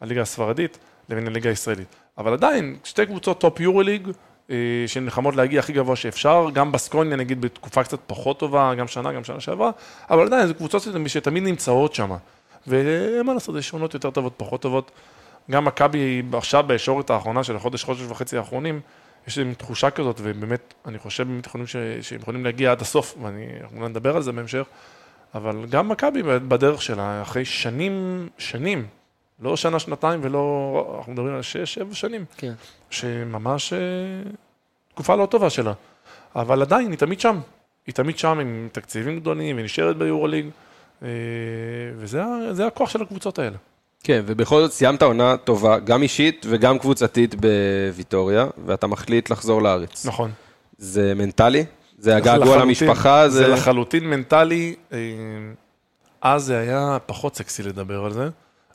[0.00, 1.96] הליגה הספרדית, לבין הליגה הישראלית.
[2.20, 4.08] אבל עדיין, שתי קבוצות טופ יורוליג,
[4.50, 4.56] אה,
[4.86, 9.24] שנלחמות להגיע הכי גבוה שאפשר, גם בסקוניה נגיד בתקופה קצת פחות טובה, גם שנה, גם
[9.24, 9.70] שנה שעברה,
[10.10, 12.10] אבל עדיין, זה קבוצות שתמיד- נמצאות שם.
[12.66, 14.90] ומה לעשות, יש עונות יותר טובות, פחות טובות.
[15.50, 18.80] גם מכבי עכשיו בישורת האחרונה של החודש, חודש וחצי האחרונים,
[19.28, 21.76] יש להם תחושה כזאת, ובאמת, אני חושב באמת יכולים ש...
[22.02, 24.64] שהם יכולים להגיע עד הסוף, ואני, אנחנו אולי נדבר על זה בהמשך,
[25.34, 28.86] אבל גם מכבי בדרך שלה, אחרי שנים, שנים,
[29.40, 32.52] לא שנה, שנתיים ולא, אנחנו מדברים על שש, שבע שנים, כן.
[32.90, 33.78] שממש אה,
[34.94, 35.72] תקופה לא טובה שלה.
[36.36, 37.40] אבל עדיין, היא תמיד שם.
[37.86, 40.46] היא תמיד שם עם תקציבים גדולים, היא נשארת ביורוליג,
[41.02, 41.08] אה,
[41.96, 43.56] וזה הכוח של הקבוצות האלה.
[44.04, 50.06] כן, ובכל זאת סיימת עונה טובה, גם אישית וגם קבוצתית בוויטוריה, ואתה מחליט לחזור לארץ.
[50.06, 50.30] נכון.
[50.78, 51.64] זה מנטלי?
[51.98, 53.28] זה הגעגוע למשפחה?
[53.28, 53.48] זה זה...
[53.48, 54.74] לחלוטין מנטלי.
[54.92, 54.98] אה,
[56.22, 58.28] אז זה היה פחות סקסי לדבר על זה.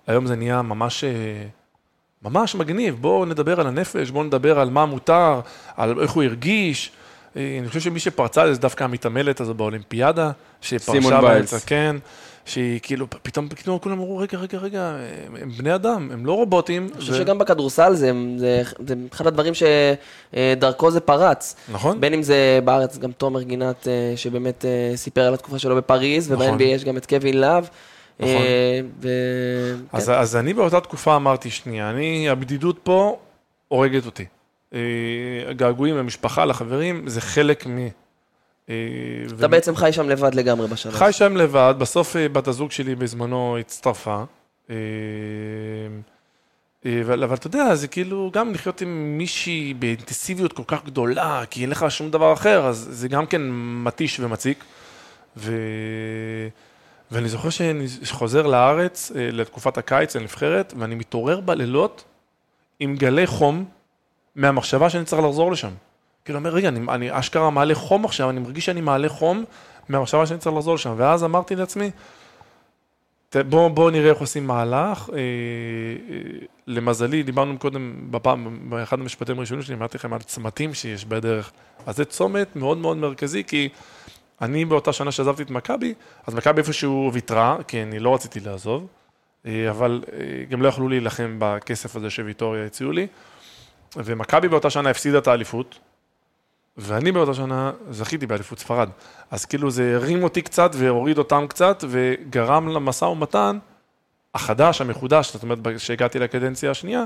[0.08, 1.10] היום זה נהיה ממש, אה,
[2.24, 2.98] ממש מגניב.
[3.02, 5.40] בואו נדבר על הנפש, בואו נדבר על מה מותר,
[5.76, 6.92] על איך הוא הרגיש.
[7.36, 10.32] אה, אני חושב שמי שפרצה זה דווקא המתעמלת הזו באולימפיאדה,
[10.62, 11.54] שפרשה סימון ביילס.
[11.54, 11.96] באמצע, כן.
[12.46, 14.82] שהיא כאילו, פתאום, פתאום כולם אמרו, רגע, רגע, רגע,
[15.28, 16.90] הם, הם בני אדם, הם לא רובוטים.
[16.94, 21.56] אני חושב שגם בכדורסל זה, זה, זה אחד הדברים שדרכו זה פרץ.
[21.72, 22.02] נכון?
[22.02, 26.32] בין אם זה בארץ, גם תומר גינת, אה, שבאמת אה, סיפר על התקופה שלו בפריז,
[26.32, 26.48] נכון.
[26.48, 27.68] וב-NBA יש גם את קווין להב.
[28.20, 28.36] נכון.
[28.36, 29.10] אה, ו...
[29.94, 30.14] אז, כן.
[30.14, 33.20] אז אני באותה תקופה אמרתי, שנייה, אני, הבדידות פה
[33.68, 34.26] הורגת אותי.
[34.74, 34.80] אה,
[35.48, 37.88] הגעגועים למשפחה, לחברים, זה חלק מ...
[38.70, 38.76] אה,
[39.40, 40.92] אתה בעצם חי שם לבד לגמרי בשנה.
[40.92, 44.24] חי שם לבד, בסוף בת הזוג שלי בזמנו הצטרפה.
[46.86, 51.62] אבל, אבל אתה יודע, זה כאילו גם לחיות עם מישהי באינטנסיביות כל כך גדולה, כי
[51.62, 53.42] אין לך שום דבר אחר, אז זה גם כן
[53.84, 54.64] מתיש ומציק.
[55.38, 55.52] ו...
[57.16, 62.04] ואני זוכר שאני חוזר לארץ אה, לתקופת הקיץ לנבחרת, ואני מתעורר בלילות
[62.80, 63.66] עם גלי חום
[64.36, 65.72] מהמחשבה שאני צריך לחזור לשם.
[66.26, 69.44] כאילו, אומר, רגע, אני, אני אשכרה מעלה חום עכשיו, אני מרגיש שאני מעלה חום
[69.90, 70.94] מהמחשבה שאני צריך לחזור לשם.
[70.98, 71.92] ואז אמרתי לעצמי,
[73.36, 75.10] בואו בוא נראה איך עושים מהלך.
[75.14, 81.06] אה, אה, למזלי, דיברנו קודם, בפעם, באחד המשפטים הראשונים שלי, אמרתי לכם על צמתים שיש
[81.06, 81.52] בדרך.
[81.86, 83.70] אז זה צומת מאוד מאוד מרכזי, כי
[84.42, 85.94] אני באותה שנה שעזבתי את מכבי,
[86.28, 88.88] אז מכבי איפשהו ויתרה, כי אני לא רציתי לעזוב,
[89.46, 90.18] אה, אבל אה,
[90.50, 93.08] גם לא יכלו להילחם בכסף הזה שוויטוריה הציעו לי.
[93.98, 95.80] ומכבי באותה שנה הפסידה את האליפות,
[96.78, 98.90] ואני באותה שנה זכיתי באליפות ספרד.
[99.32, 103.58] אז כאילו זה הרים אותי קצת והוריד אותם קצת, וגרם למשא ומתן
[104.34, 107.04] החדש, המחודש, זאת אומרת, כשהגעתי לקדנציה השנייה,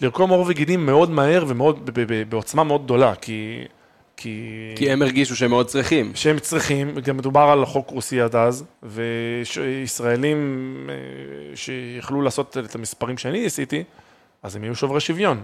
[0.00, 3.64] לרקום עור וגידים מאוד מהר ומאוד, ב- ב- ב- בעוצמה מאוד גדולה, כי
[4.16, 4.72] כי...
[4.76, 6.12] כי הם הרגישו שהם מאוד צריכים.
[6.14, 13.18] שהם צריכים, גם מדובר על חוק רוסי עד אז, וישראלים אה, שיכלו לעשות את המספרים
[13.18, 13.84] שאני עשיתי,
[14.42, 15.42] אז הם יהיו שוברי שוויון,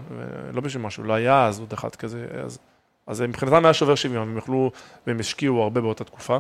[0.53, 2.59] לא בשביל משהו, לא היה אז עוד אחד כזה, אז,
[3.07, 4.71] אז מבחינתם היה שובר שוויון, הם יכלו,
[5.07, 6.39] והם השקיעו הרבה באותה תקופה,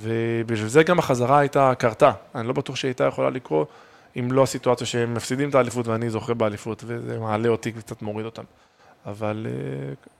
[0.00, 3.68] ובשביל זה גם החזרה הייתה, קרתה, אני לא בטוח שהיא הייתה יכולה לקרות,
[4.18, 8.26] אם לא הסיטואציה שהם מפסידים את האליפות ואני זוכה באליפות, וזה מעלה אותי וקצת מוריד
[8.26, 8.44] אותם.
[9.06, 9.52] אבל אה,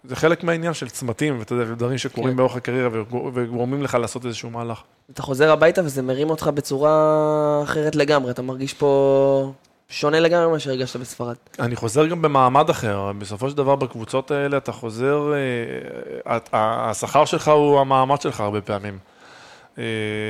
[0.05, 2.37] זה חלק מהעניין של צמתים, ואתה יודע, דברים שקורים כן.
[2.37, 4.80] באורך הקריירה וגור- וגורמים לך לעשות איזשהו מהלך.
[5.11, 6.93] אתה חוזר הביתה וזה מרים אותך בצורה
[7.64, 9.53] אחרת לגמרי, אתה מרגיש פה
[9.89, 11.34] שונה לגמרי ממה שהרגשת בספרד.
[11.61, 16.91] אני חוזר גם במעמד אחר, בסופו של דבר בקבוצות האלה אתה חוזר, אה, את- ה-
[16.91, 18.99] השכר שלך הוא המעמד שלך הרבה פעמים.
[19.78, 19.84] אה,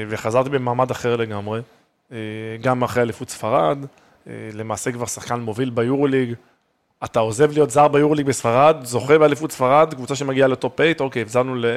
[0.09, 1.61] וחזרתי במעמד אחר לגמרי,
[2.13, 2.17] אה,
[2.61, 3.79] גם אחרי אליפות ספרד,
[4.29, 6.35] אה, למעשה כבר שחקן מוביל ביורוליג.
[7.05, 11.23] אתה עוזב להיות זר ביורוליג בספרד, זוכה באליפות ספרד, קבוצה שמגיעה לטופ 8, אוקיי,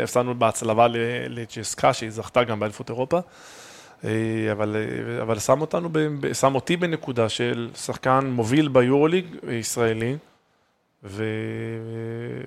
[0.03, 0.87] הפסדנו, בהצלבה
[1.29, 3.19] לצ'סקה, שהיא זכתה גם באליפות אירופה.
[4.05, 5.89] אה, אבל, אה, אבל שם אותנו,
[6.33, 10.17] שם אותי בנקודה של שחקן מוביל ביורוליג אה, ישראלי,
[11.03, 11.23] ו,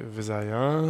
[0.09, 0.81] וזה היה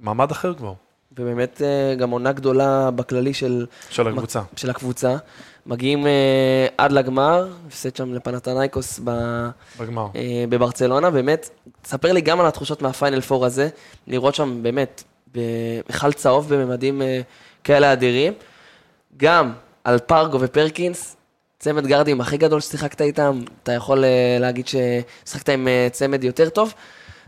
[0.00, 0.72] מעמד אחר כבר,
[1.12, 1.62] ובאמת
[1.98, 4.40] גם עונה גדולה בכללי של, של הקבוצה.
[4.56, 5.16] של הקבוצה.
[5.66, 9.10] מגיעים אה, עד לגמר, הפסד שם לפנתנייקוס ב,
[9.80, 10.06] בגמר.
[10.16, 11.50] אה, בברצלונה, באמת,
[11.84, 13.68] ספר לי גם על התחושות מהפיינל פור הזה,
[14.06, 15.02] לראות שם באמת,
[15.34, 17.20] בהיכל צהוב בממדים אה,
[17.64, 18.32] כאלה אדירים.
[19.16, 19.52] גם
[19.84, 21.16] על פרגו ופרקינס,
[21.58, 26.48] צמד גארדים הכי גדול ששיחקת איתם, אתה יכול אה, להגיד ששיחקת עם אה, צמד יותר
[26.48, 26.74] טוב,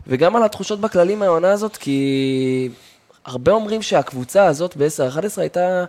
[0.07, 2.69] וגם על התחושות בכללי מהעונה הזאת, כי
[3.25, 5.85] הרבה אומרים שהקבוצה הזאת ב-10-11 הייתה אה,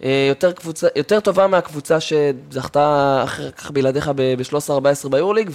[0.00, 5.50] יותר, קבוצה, יותר טובה מהקבוצה שזכתה אחר כך בלעדיך ב-13-14 ביורליג,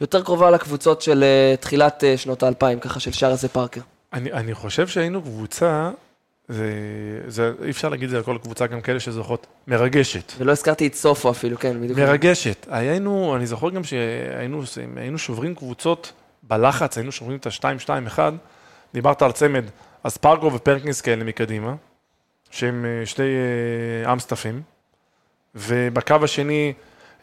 [0.00, 3.80] ויותר קרובה לקבוצות של אה, תחילת אה, שנות האלפיים, ככה של שרס ופארקר.
[4.12, 5.90] אני, אני חושב שהיינו קבוצה,
[6.48, 6.70] זה,
[7.26, 10.32] זה, אי אפשר להגיד את זה על כל קבוצה, גם כאלה שזוכות, מרגשת.
[10.38, 11.98] ולא הזכרתי את סופו אפילו, כן, בדיוק.
[11.98, 12.66] מרגשת.
[12.70, 14.62] היינו, אני זוכר גם שהיינו
[14.96, 16.12] היינו שוברים קבוצות
[16.42, 18.18] בלחץ, היינו שוברים את ה-2-2-1,
[18.94, 19.64] דיברת על צמד,
[20.04, 21.74] אז פרגו ופרקינס כאלה מקדימה,
[22.50, 23.24] שהם אה, שני
[24.04, 24.62] אה, אמסטפים,
[25.54, 26.72] ובקו השני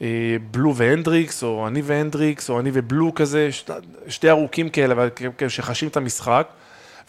[0.01, 0.07] אה,
[0.51, 3.71] בלו והנדריקס, או אני והנדריקס, או אני ובלו כזה, שת,
[4.07, 5.07] שתי ארוכים כאלה,
[5.47, 6.47] שחשים את המשחק.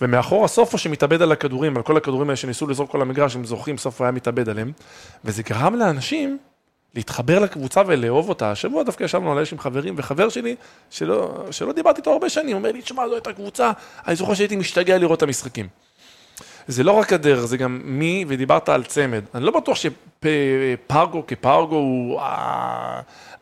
[0.00, 3.78] ומאחורה סופו שמתאבד על הכדורים, על כל הכדורים האלה שניסו לזרוק כל המגרש, הם זוכרים,
[3.78, 4.72] סופו היה מתאבד עליהם.
[5.24, 6.38] וזה גרם לאנשים
[6.94, 8.50] להתחבר לקבוצה ולאהוב אותה.
[8.50, 10.56] השבוע דווקא ישבנו על האש עם חברים, וחבר שלי,
[10.90, 13.72] שלא, שלא דיברתי איתו הרבה שנים, אומר לי, תשמע, זו הייתה קבוצה,
[14.06, 15.68] אני זוכר שהייתי משתגע לראות את המשחקים.
[16.68, 19.22] זה לא רק הדרך, זה גם מי, ודיברת על צמד.
[19.34, 22.20] אני לא בטוח שפרגו כפרגו הוא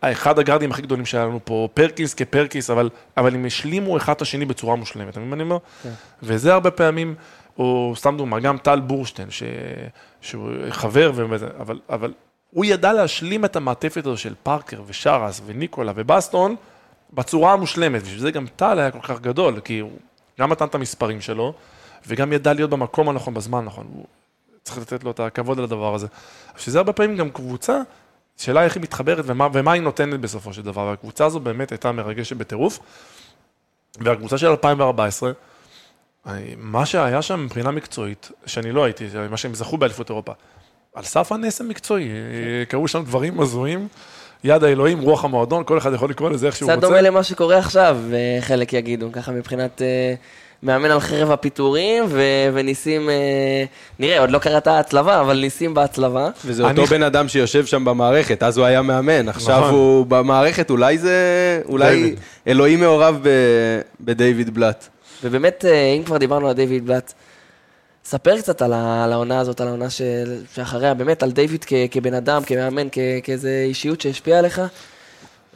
[0.03, 4.23] האחד הגארדים הכי גדולים שהיה לנו פה, פרקיס כפרקיס, אבל, אבל הם השלימו אחד את
[4.23, 5.59] השני בצורה מושלמת, אתה מבין מה אני אומר?
[6.23, 7.15] וזה הרבה פעמים,
[7.59, 9.43] או סתם דוגמה, גם טל בורשטיין, ש...
[10.21, 12.13] שהוא חבר, וזה, אבל, אבל
[12.51, 16.57] הוא ידע להשלים את המעטפת הזו של פארקר ושרס וניקולה ובסטון
[17.13, 19.91] בצורה המושלמת, בשביל זה גם טל היה כל כך גדול, כי הוא
[20.41, 21.53] גם נתן את המספרים שלו,
[22.07, 23.87] וגם ידע להיות במקום הנכון, בזמן הנכון.
[24.63, 26.07] צריך לתת לו את הכבוד על הדבר הזה.
[26.57, 27.79] שזה הרבה פעמים גם קבוצה,
[28.37, 30.81] שאלה איך היא מתחברת ומה, ומה היא נותנת בסופו של דבר.
[30.87, 32.79] והקבוצה הזו באמת הייתה מרגשת בטירוף.
[34.01, 35.33] והקבוצה של 2014,
[36.27, 40.33] אני- מה שהיה שם מבחינה מקצועית, שאני לא הייתי, מה שהם זכו באליפות אירופה,
[40.95, 43.89] על סף הנס המקצועי, אה, קרו שם דברים הזויים,
[44.45, 46.87] יד האלוהים, רוח המועדון, כל אחד יכול לקרוא לזה איך שהוא קצת רוצה.
[46.87, 47.99] דומה למה שקורה עכשיו,
[48.41, 50.15] חלק יגידו, ככה מבחינת אה,
[50.65, 52.21] מאמן על חרב הפיטורים, ו-
[52.55, 53.15] וניסים, אה,
[53.99, 56.29] נראה, עוד לא קראת הצלבה, אבל ניסים בהצלבה.
[56.45, 59.75] וזה אני- אותו בן אדם שיושב שם במערכת, אז הוא היה מאמן, עכשיו נכון.
[59.75, 61.19] הוא במערכת, אולי זה,
[61.69, 62.21] אולי דיוויד.
[62.49, 63.29] אלוהים מעורב ב-
[64.01, 64.89] בדיוויד בלאט.
[65.25, 67.13] ובאמת, אה, אם כבר דיברנו על דיוויד בלאט,
[68.05, 71.73] ספר קצת על, ה- על העונה הזאת, על העונה של, שאחריה, באמת, על דיוויד כ-
[71.91, 74.61] כבן אדם, כמאמן, כ- כאיזה אישיות שהשפיעה עליך.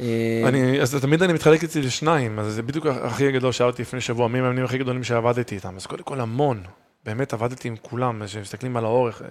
[0.00, 4.00] אה, אני, אז תמיד אני מתחלק אצלי לשניים, אז זה בדיוק הכי גדול שאלתי לפני
[4.00, 5.76] שבוע, מי המאמנים הכי גדולים שעבדתי איתם.
[5.76, 6.62] אז קודם כל המון,
[7.04, 9.28] באמת עבדתי עם כולם, כשמסתכלים על האורך, אה,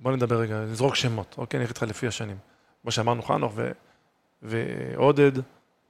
[0.00, 2.36] בוא נדבר רגע, נזרוק שמות, אוקיי, אני אלך איתך לפי השנים.
[2.82, 3.70] כמו שאמרנו, חנוך ו,
[4.42, 5.32] ועודד,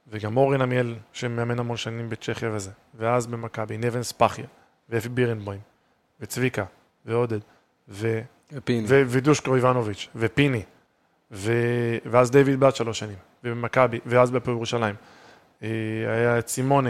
[0.07, 4.45] וגם אורן עמיאל, שמאמן המון שנים בצ'כיה וזה, ואז במכבי, נבן ספחיה,
[4.89, 5.59] ואפי בירנבוים,
[6.19, 6.65] וצביקה,
[7.05, 7.39] ועודד,
[7.89, 8.21] ו...
[8.63, 8.85] פיני.
[8.87, 10.63] ו- ודושקו איבנוביץ', ופיני,
[11.31, 11.53] ו...
[12.05, 14.95] ואז דיוויד בלאט שלוש שנים, ובמכבי, ואז בהפועל ירושלים.
[15.63, 15.69] אה,
[16.07, 16.89] היה את סימונה,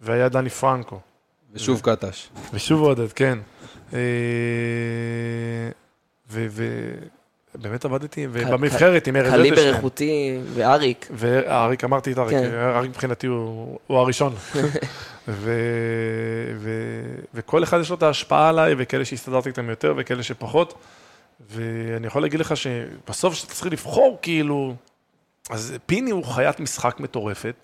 [0.00, 1.00] והיה דני פרנקו,
[1.52, 2.28] ושוב קטש.
[2.52, 3.38] ושוב עודד, כן.
[3.92, 3.98] אה,
[6.30, 9.74] ובאמת עבדתי, ובמבחרת עם ארז קליבר אדלשטיין.
[9.74, 11.08] איכותי, ואריק.
[11.12, 12.54] ואריק, אמרתי את אריק, כן.
[12.54, 14.34] אריק מבחינתי הוא, הראשון.
[15.28, 15.52] ו...
[16.56, 16.70] ו...
[17.34, 20.74] וכל אחד יש לו את ההשפעה עליי, וכאלה שהסתדרתי איתם יותר, וכאלה שפחות.
[21.50, 24.74] ואני יכול להגיד לך שבסוף כשאתה צריך לבחור, כאילו...
[25.50, 27.54] אז פיני הוא חיית משחק מטורפת,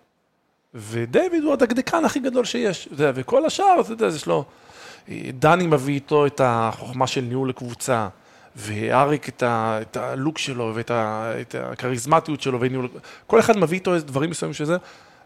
[0.75, 2.89] ודייוויד הוא הדקדקן הכי גדול שיש.
[2.93, 4.45] וכל השאר, אתה יודע, יש לו...
[5.39, 8.09] דני מביא איתו את החוכמה של ניהול לקבוצה,
[8.57, 12.89] ואריק את, ה, את הלוק שלו, ואת ה, את הכריזמטיות שלו, וניהול...
[13.27, 14.77] כל אחד מביא איתו דברים מסוימים שזה,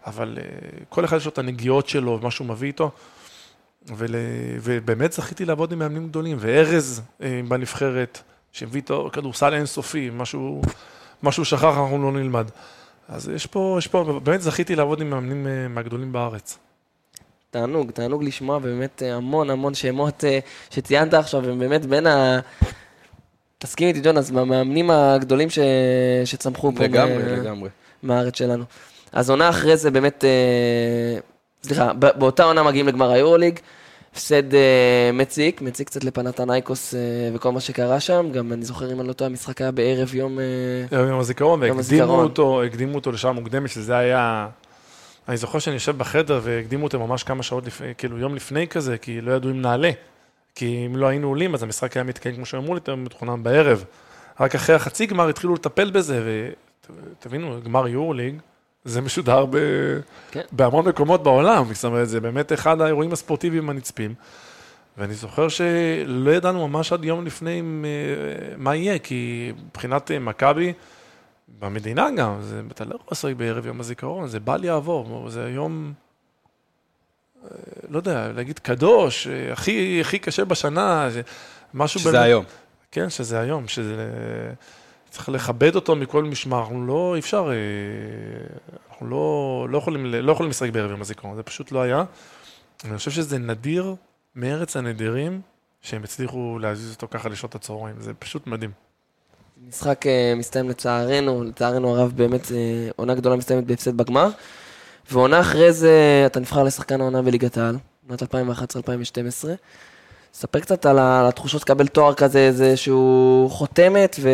[0.07, 0.45] אבל אה,
[0.89, 2.91] כל אחד יש לו את הנגיעות שלו, ומה שהוא מביא איתו.
[3.97, 4.15] ול,
[4.63, 10.63] ובאמת זכיתי לעבוד עם מאמנים גדולים, וארז אה, בנבחרת, שהביא איתו כדורסל אינסופי, משהו,
[11.23, 12.47] משהו שכח, אנחנו לא נלמד.
[13.09, 16.59] אז יש פה, יש פה, באמת זכיתי לעבוד עם מאמנים אה, מהגדולים בארץ.
[17.51, 20.39] תענוג, תענוג לשמוע, באמת אה, המון המון שמות אה,
[20.71, 22.41] שציינת עכשיו, הם באמת בין ה...
[23.59, 25.59] תסכים איתי, ג'ונס, מהמאמנים הגדולים ש...
[26.25, 27.69] שצמחו פה לגמרי, מה- לגמרי.
[28.03, 28.65] מהארץ שלנו.
[29.13, 30.25] אז עונה אחרי זה באמת,
[31.63, 33.59] סליחה, באותה עונה מגיעים לגמר היורוליג,
[34.13, 37.01] הפסד אה, מציק, מציק קצת לפנתנייקוס אה,
[37.35, 40.39] וכל מה שקרה שם, גם אני זוכר, אם אני לא טועה, המשחק היה בערב יום...
[40.93, 42.23] אה, יום הזיכרון, והקדימו.
[42.23, 44.49] אותו, הקדימו אותו לשעה מוקדמת, שזה היה...
[45.29, 48.99] אני זוכר שאני יושב בחדר והקדימו אותו ממש כמה שעות לפני, כאילו יום לפני כזה,
[48.99, 49.91] כי לא ידעו אם נעלה.
[50.55, 53.85] כי אם לא היינו עולים, אז המשחק היה מתקיים כמו שאמרו לי, מתוכנן בערב.
[54.41, 56.45] רק אחרי החצי גמר התחילו לטפל בזה,
[57.21, 58.35] ותבינו, גמר יורוליג,
[58.85, 59.57] זה משודר ב...
[60.31, 60.43] כן.
[60.53, 64.15] בהמון מקומות בעולם, זאת אומרת, זה באמת אחד האירועים הספורטיביים הנצפים.
[64.99, 70.73] ואני זוכר שלא ידענו ממש עד יום לפני אה, מה יהיה, כי מבחינת אה, מכבי,
[71.61, 75.93] במדינה גם, זה, אתה לא יכול לשחק בערב יום הזיכרון, זה בל יעבור, זה יום,
[77.45, 77.49] אה,
[77.89, 81.09] לא יודע, להגיד קדוש, הכי, הכי קשה בשנה,
[81.75, 82.45] משהו שזה היום.
[82.93, 84.11] כן, שזה היום, שזה...
[85.11, 87.55] צריך לכבד אותו מכל משמר, אנחנו לא, אי אפשר, אה,
[88.91, 92.05] אנחנו לא, לא, יכולים, לא יכולים לשחק בערב יום הזיכרון, זה פשוט לא היה.
[92.85, 93.95] אני חושב שזה נדיר
[94.37, 95.41] מארץ הנדירים,
[95.83, 98.71] שהם הצליחו להזיז אותו ככה לשעות הצהריים, זה פשוט מדהים.
[99.69, 104.29] משחק אה, מסתיים לצערנו, לצערנו הרב באמת אה, עונה גדולה מסתיימת בהפסד בגמר.
[105.11, 107.77] ועונה אחרי זה אתה נבחר לשחקן העונה בליגת העל,
[108.09, 108.27] עונת 2011-2012.
[110.35, 114.31] ספר קצת על התחושות לקבל תואר כזה, איזשהו חותמת, ו...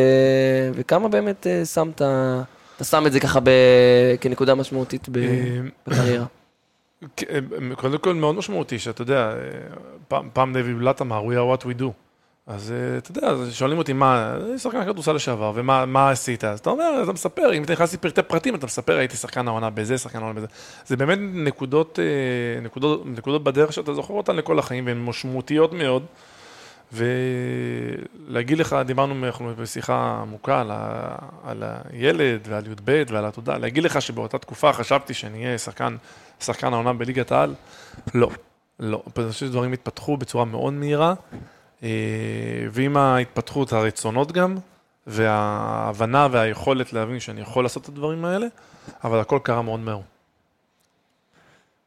[0.74, 2.02] וכמה באמת אה, שמת,
[2.76, 3.50] אתה שם את זה ככה ב...
[4.20, 5.08] כנקודה משמעותית.
[5.16, 6.26] אה, בקריירה.
[7.16, 9.34] כן, קודם כל מאוד משמעותי, שאתה יודע, אה,
[10.08, 12.03] פעם, פעם דייוויד בלאט אמר, we are what we do.
[12.46, 16.44] אז אה, אתה יודע, שואלים אותי מה, אני שחקן כדורסל לשעבר, ומה מה עשית?
[16.44, 19.70] אז אתה אומר, אתה מספר, אם אתה נכנס לפרטי פרטים, אתה מספר, הייתי שחקן העונה
[19.70, 20.46] בזה, שחקן העונה בזה.
[20.86, 26.06] זה באמת נקודות, אה, נקודות, נקודות בדרך שאתה זוכר אותן לכל החיים, והן משמעותיות מאוד.
[26.92, 29.26] ולהגיד לך, דיברנו
[29.58, 35.14] בשיחה עמוקה על, ה, על הילד ועל י"ב ועל התודה, להגיד לך שבאותה תקופה חשבתי
[35.14, 35.96] שאני אהיה שחקן,
[36.40, 37.54] שחקן העונה בליגת העל?
[38.14, 38.30] לא,
[38.80, 39.02] לא.
[39.14, 41.14] פשוט דברים התפתחו בצורה מאוד מהירה,
[42.70, 44.56] ועם ההתפתחות הרצונות גם,
[45.06, 48.46] וההבנה והיכולת להבין שאני יכול לעשות את הדברים האלה,
[49.04, 50.00] אבל הכל קרה מאוד מהר.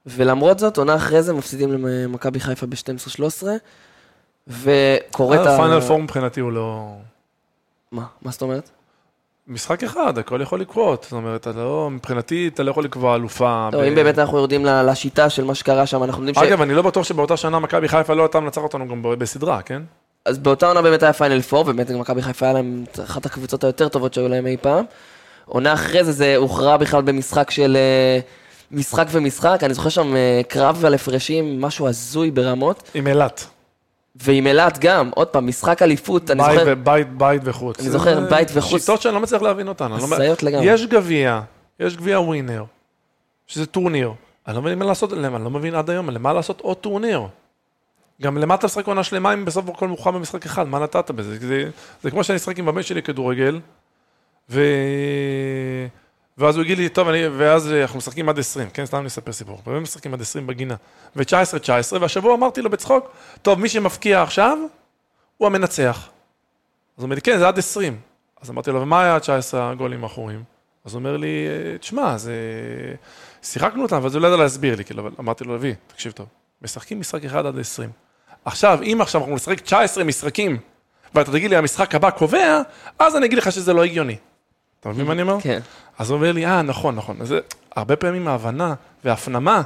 [0.06, 3.48] ולמרות זאת, עונה אחרי זה מפסידים למכבי חיפה ב-12-13,
[4.48, 5.54] וקורית ה...
[5.54, 6.95] הפיינל פור מבחינתי הוא לא...
[7.91, 8.06] מה?
[8.22, 8.70] מה זאת אומרת?
[9.48, 11.04] משחק אחד, הכל יכול לקרות.
[11.04, 13.70] זאת אומרת, אתה לא, מבחינתי אתה לא יכול לקבוע אלופה.
[13.72, 16.50] טוב, ב- אם באמת אנחנו יורדים לשיטה של מה שקרה שם, אנחנו יודעים ש...
[16.50, 19.82] אגב, אני לא בטוח שבאותה שנה מכבי חיפה לא הייתה מנצחת אותנו גם בסדרה, כן?
[20.26, 23.64] אז באותה עונה באמת היה final four, ובאמת גם מכבי חיפה היה להם אחת הקבוצות
[23.64, 24.86] היותר טובות שהיו להם אי פעם.
[25.45, 27.78] עונה אחרי זה, זה הוכרע בכלל במשחק של...
[27.78, 28.20] אה,
[28.72, 33.48] משחק ומשחק, אני זוכר שם אה, קרב על הפרשים, משהו הזוי ברמות, עם אילת.
[34.24, 37.80] ועם אילת גם, עוד פעם, משחק אליפות, אני זוכר, בית, בית וחוץ.
[37.80, 38.82] אני זוכר, בית וחוץ.
[38.82, 39.91] שיטות שאני לא מצליח להבין אותן.
[39.91, 40.65] הזיות לגמרי.
[40.65, 41.41] יש גביע,
[41.80, 42.63] יש גביע ווינר,
[43.47, 44.13] שזה טורניר.
[44.47, 47.22] אני לא מבין מה לעשות, אני לא מבין עד היום, למה לעשות עוד טורניר?
[48.22, 51.38] גם למה אתה משחק עונה שלמה אם בסוף הכל מוכן במשחק אחד, מה נתת בזה?
[51.39, 51.70] זה,
[52.03, 53.59] זה כמו שאני אשחק עם הבן שלי כדורגל,
[54.49, 54.61] ו...
[56.38, 57.28] ואז הוא יגיד לי, טוב, אני...
[57.28, 59.62] ואז אנחנו משחקים עד 20, כן, סתם אספר סיפור.
[59.66, 60.76] באמת משחקים עד 20 בגינה.
[61.16, 63.10] ו-19, 19, והשבוע אמרתי לו בצחוק,
[63.42, 64.58] טוב, מי שמפקיע עכשיו,
[65.38, 65.98] הוא המנצח.
[65.98, 66.04] אז
[66.98, 68.00] הוא אומר לי, כן, זה עד 20.
[68.42, 70.44] אז אמרתי לו, ומה היה ה-19 הגולים האחוריים?
[70.86, 72.34] אז הוא אומר לי, "אה, תשמע, זה...
[73.44, 76.28] שיחקנו אותם, אבל זה לא ידע להסביר לי, כאילו, אבל אמרתי לו, אבי, תקשיב טוב,
[76.62, 77.90] משחקים משחק אחד עד 20.
[78.46, 80.58] עכשיו, אם עכשיו אנחנו נשחק 19 משחקים,
[81.16, 82.62] ואתה תגיד לי, המשחק הבא קובע,
[83.00, 84.16] אז אני אגיד לך שזה לא הגיוני.
[84.80, 85.42] אתה מבין מה אני אומר?
[85.42, 85.60] כן.
[86.00, 87.18] אז הוא אומר לי, אה, נכון, נכון.
[87.22, 87.40] אז זה
[87.76, 88.74] הרבה פעמים ההבנה
[89.04, 89.62] וההפנמה,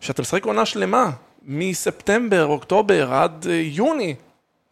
[0.00, 1.10] שאתה משחק עונה שלמה,
[1.42, 4.14] מספטמבר, אוקטובר עד אה, יוני,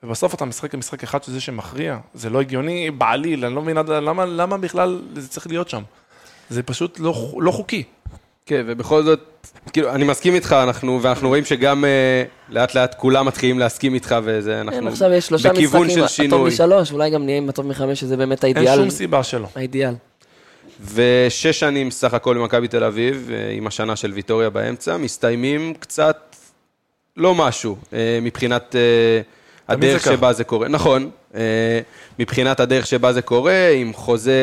[0.02, 1.98] ובסוף אתה משחק משחק אחד שזה שמכריע.
[2.14, 5.82] זה לא הגיוני בעליל, אני לא מבין למה, למה בכלל זה צריך להיות שם.
[6.50, 7.84] זה פשוט לא, לא חוקי.
[8.46, 13.26] כן, ובכל זאת, כאילו, אני מסכים איתך, אנחנו, ואנחנו רואים שגם אה, לאט לאט כולם
[13.26, 16.48] מתחילים להסכים איתך, וזה, אנחנו כן, עכשיו יש שלושה בכיוון משחקים, של הטוב שינוי.
[16.48, 18.76] משלוש, אולי גם נהיה עם הטוב מחמש, שזה באמת אין האידיאל.
[18.76, 19.48] שום סיבה שלא.
[19.54, 19.94] האידיאל.
[20.94, 26.36] ושש שנים סך הכל במכבי תל אביב, אה, עם השנה של ויטוריה באמצע, מסתיימים קצת
[27.16, 29.20] לא משהו אה, מבחינת אה,
[29.68, 30.12] הדרך זה.
[30.12, 30.68] שבה זה קורה.
[30.68, 31.10] נכון,
[32.18, 34.40] מבחינת הדרך שבה זה קורה, עם חוזה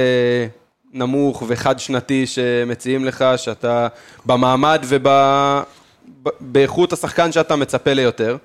[0.94, 3.88] נמוך וחד-שנתי שמציעים לך, שאתה
[4.26, 4.86] במעמד
[6.22, 8.38] ובאיכות השחקן שאתה מצפה ליותר,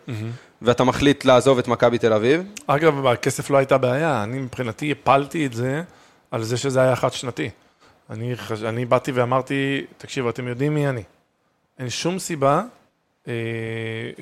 [0.62, 2.42] ואתה מחליט לעזוב את מכבי תל אביב.
[2.66, 5.82] אגב, הכסף לא הייתה בעיה, אני מבחינתי הפלתי את זה
[6.30, 7.50] על זה שזה היה חד שנתי.
[8.10, 8.34] אני.
[8.64, 11.02] אני באתי ואמרתי, תקשיבו, אתם יודעים מי אני.
[11.78, 12.62] אין שום סיבה
[13.28, 13.32] אה,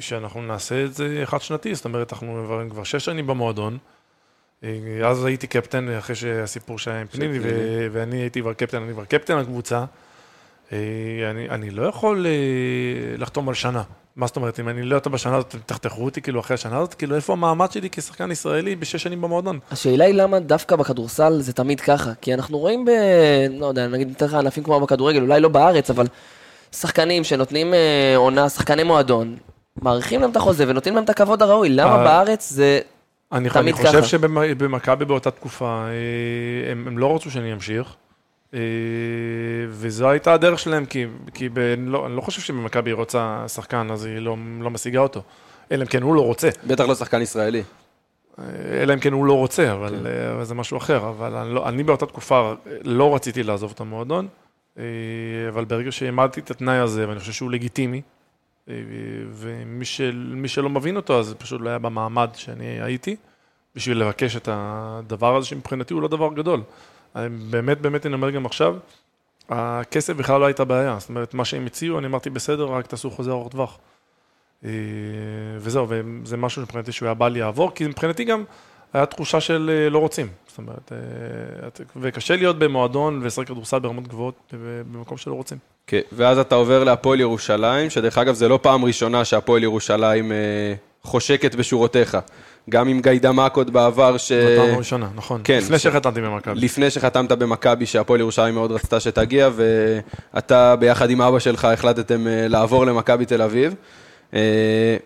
[0.01, 3.79] שאנחנו נעשה את זה חד שנתי, זאת אומרת, אנחנו כבר שש שנים במועדון.
[4.65, 7.49] אה, אז הייתי קפטן, אחרי שהסיפור שהיה עם פניני, ו...
[7.93, 9.85] ואני הייתי כבר קפטן, אני כבר קפטן הקבוצה.
[10.73, 10.79] אה,
[11.31, 13.83] אני, אני לא יכול אה, לחתום על שנה.
[14.17, 16.95] מה זאת אומרת, אם אני לא יודע בשנה הזאת, תחתכו אותי כאילו אחרי השנה הזאת,
[16.95, 19.59] כאילו איפה המעמד שלי כשחקן ישראלי בשש שנים במועדון?
[19.71, 22.91] השאלה היא למה דווקא בכדורסל זה תמיד ככה, כי אנחנו רואים ב...
[23.51, 26.07] לא יודע, נגיד ניתן לך ענפים כמו בכדורגל, אולי לא בארץ, אבל
[26.73, 27.75] שחקנים שנותנים
[28.17, 29.37] עונה, שחקני מועדון,
[29.83, 32.81] מאריכים להם את החוזה ונותנים להם את הכבוד הראוי, למה בארץ זה...
[33.33, 34.03] אני, אני חושב ככה.
[34.03, 37.95] שבמכבי באותה תקופה, אה, הם, הם לא רצו שאני אמשיך,
[38.55, 38.59] אה,
[39.69, 43.45] וזו הייתה הדרך שלהם, כי, כי ב, אני, לא, אני לא חושב שבמכבי היא רוצה
[43.49, 45.23] שחקן, אז היא לא, לא משיגה אותו.
[45.73, 46.49] אלא אם כן הוא לא רוצה.
[46.67, 47.63] בטח לא שחקן ישראלי.
[48.39, 48.45] אה,
[48.83, 50.07] אלא אם כן הוא לא רוצה, אבל,
[50.39, 50.45] כן.
[50.45, 51.09] זה משהו אחר.
[51.09, 52.53] אבל אני, לא, אני באותה תקופה
[52.83, 54.29] לא רציתי לעזוב את המועדון,
[55.49, 58.03] אבל ברגע שהעמדתי את התנאי הזה, ואני חושב שהוא לגיטימי,
[59.33, 63.17] ומי של, שלא מבין אותו, אז פשוט לא היה במעמד שאני הייתי,
[63.77, 66.63] בשביל לבקש את הדבר הזה, שמבחינתי הוא לא דבר גדול.
[67.51, 68.77] באמת, באמת, אני אומר גם עכשיו,
[69.49, 70.97] הכסף בכלל לא הייתה בעיה.
[70.99, 73.79] זאת אומרת, מה שהם הציעו, אני אמרתי, בסדר, רק תעשו חוזה ארוך טווח.
[74.65, 74.71] אה,
[75.59, 78.45] וזהו, וזה משהו מבחינתי שהוא היה בא לי לעבור, כי מבחינתי גם
[78.93, 80.29] היה תחושה של אה, לא רוצים.
[80.47, 84.55] זאת אומרת, אה, וקשה להיות במועדון ולשחק כדורסל ברמות גבוהות
[84.93, 85.59] במקום שלא רוצים.
[85.87, 90.37] כן, ואז אתה עובר להפועל ירושלים, שדרך אגב זה לא פעם ראשונה שהפועל ירושלים אה,
[91.03, 92.19] חושקת בשורותיך.
[92.71, 94.33] גם עם גיידמק עוד בעבר, ש...
[94.33, 95.41] בפעם הראשונה, נכון.
[95.45, 96.55] כן, לפני ש- שחתמתי במכבי.
[96.61, 99.49] לפני שחתמת במכבי, שהפועל ירושלים מאוד רצתה שתגיע,
[100.35, 103.75] ואתה ביחד עם אבא שלך החלטתם אה, לעבור למכבי תל אביב.
[104.35, 104.97] אה,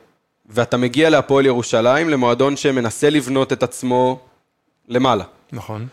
[0.50, 4.18] ואתה מגיע להפועל ירושלים, למועדון שמנסה לבנות את עצמו
[4.88, 5.24] למעלה.
[5.52, 5.86] נכון.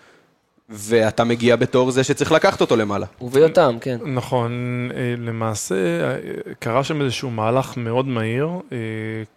[0.69, 3.05] ואתה מגיע בתור זה שצריך לקחת אותו למעלה.
[3.21, 3.97] וביותם, כן.
[4.05, 4.51] נכון,
[4.95, 6.17] אה, למעשה אה,
[6.59, 8.77] קרה שם איזשהו מהלך מאוד מהיר, אה,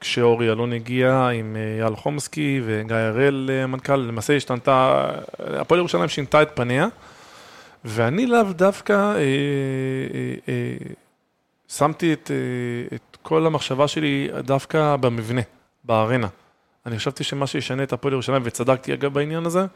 [0.00, 5.06] כשאורי אלון הגיע עם אייל חומסקי וגיא הראל המנכ"ל, למעשה השתנתה,
[5.38, 6.88] הפועל ירושלים שינתה את פניה,
[7.84, 10.76] ואני לאו דווקא אה, אה, אה,
[11.68, 15.42] שמתי את, אה, את כל המחשבה שלי דווקא במבנה,
[15.84, 16.28] בארנה.
[16.86, 19.66] אני חשבתי שמה שישנה את הפועל ירושלים, וצדקתי אגב בעניין הזה,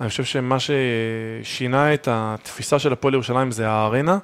[0.00, 4.18] אני חושב שמה ששינה את התפיסה של הפועל ירושלים זה הארנה.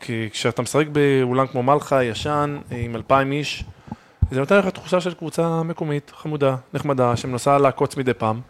[0.00, 3.64] כי כשאתה משחק באולם כמו מלחה, ישן, עם אלפיים איש,
[4.30, 8.40] זה נותן לך תחושה של קבוצה מקומית, חמודה, נחמדה, שמנסה לעקוץ מדי פעם.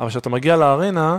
[0.00, 1.18] אבל כשאתה מגיע לארנה,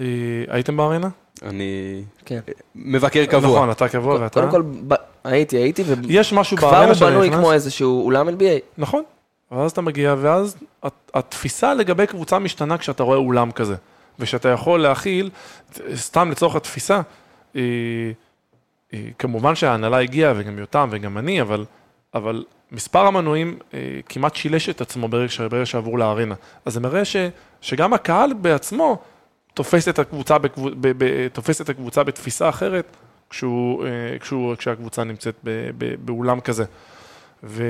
[0.00, 0.04] אה,
[0.48, 1.08] הייתם בארנה?
[1.42, 2.40] אני כן.
[2.74, 3.50] מבקר קבוע.
[3.56, 4.40] נכון, אתה קבוע ואתה...
[4.40, 4.94] קודם כל, ב-
[5.24, 8.42] הייתי, הייתי, יש משהו בארנה הוא שאתה בנוי כמו איזשהו אולם NBA.
[8.78, 9.02] נכון.
[9.52, 13.74] ואז אתה מגיע, ואז הת- התפיסה לגבי קבוצה משתנה כשאתה רואה אולם כזה.
[14.18, 15.30] ושאתה יכול להכיל,
[15.94, 17.00] סתם לצורך התפיסה,
[17.56, 17.60] אה,
[18.94, 21.64] אה, כמובן שההנהלה הגיעה, וגם יותם וגם אני, אבל,
[22.14, 25.28] אבל מספר המנויים אה, כמעט שילש את עצמו ברגע,
[25.64, 26.34] שעברו לארנה.
[26.64, 27.16] אז זה מראה ש,
[27.60, 28.98] שגם הקהל בעצמו
[29.54, 32.96] תופס את הקבוצה, בקבוצ, ב, ב, תופס את הקבוצה בתפיסה אחרת,
[33.30, 33.84] כשהוא,
[34.20, 35.34] כשהוא, כשהקבוצה נמצאת
[36.04, 36.64] באולם כזה.
[37.44, 37.62] ו...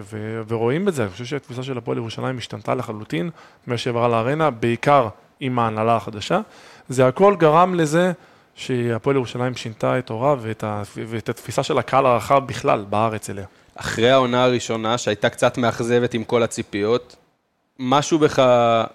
[0.00, 0.40] ו...
[0.48, 3.30] ורואים את זה, אני חושב שהתפיסה של הפועל ירושלים השתנתה לחלוטין
[3.66, 5.08] מאז שעברה לארנה, בעיקר
[5.40, 6.40] עם ההנהלה החדשה.
[6.88, 8.12] זה הכל גרם לזה
[8.54, 10.82] שהפועל ירושלים שינתה את הורה ואת, ה...
[10.96, 13.46] ואת התפיסה של הקהל הרחב בכלל בארץ אליה.
[13.74, 17.16] אחרי העונה הראשונה, שהייתה קצת מאכזבת עם כל הציפיות,
[17.78, 18.42] משהו בך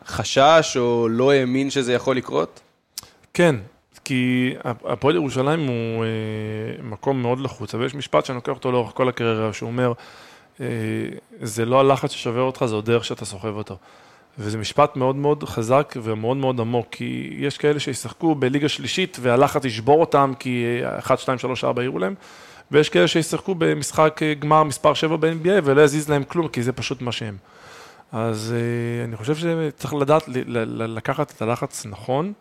[0.05, 2.59] חשש או לא האמין שזה יכול לקרות?
[3.33, 3.55] כן,
[4.03, 8.91] כי הפועל ירושלים הוא אה, מקום מאוד לחוץ, אבל יש משפט שאני לוקח אותו לאורך
[8.93, 9.93] כל הקריירה, שהוא אומר,
[10.61, 10.65] אה,
[11.41, 13.77] זה לא הלחץ ששובר אותך, זה הדרך שאתה סוחב אותו.
[14.39, 19.65] וזה משפט מאוד מאוד חזק ומאוד מאוד עמוק, כי יש כאלה שישחקו בליגה שלישית והלחץ
[19.65, 22.15] ישבור אותם, כי 1, 2, 3, 4 העירו להם,
[22.71, 27.01] ויש כאלה שישחקו במשחק גמר מספר 7 ב-NBA ולא יזיז להם כלום, כי זה פשוט
[27.01, 27.37] מה שהם.
[28.11, 30.23] אז אה, אני חושב שצריך לדעת
[30.67, 32.33] לקחת את הלחץ נכון,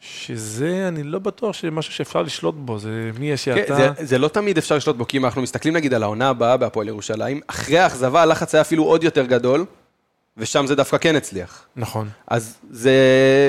[0.00, 3.74] שזה, אני לא בטוח שמשהו שאפשר לשלוט בו, זה מי יש כן, שאתה.
[3.74, 6.56] זה, זה לא תמיד אפשר לשלוט בו, כי אם אנחנו מסתכלים נגיד על העונה הבאה
[6.56, 9.64] בהפועל ירושלים, אחרי האכזבה הלחץ היה אפילו עוד יותר גדול,
[10.36, 11.66] ושם זה דווקא כן הצליח.
[11.76, 12.08] נכון.
[12.26, 12.92] אז זה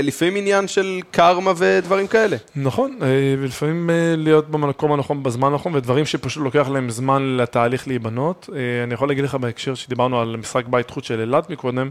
[0.03, 2.37] לפעמים עניין של קרמה ודברים כאלה.
[2.55, 7.87] נכון, אה, ולפעמים אה, להיות במקום הנכון בזמן הנכון, ודברים שפשוט לוקח להם זמן לתהליך
[7.87, 8.49] להיבנות.
[8.55, 11.89] אה, אני יכול להגיד לך בהקשר שדיברנו על משחק בית חוץ של אילת מקודם,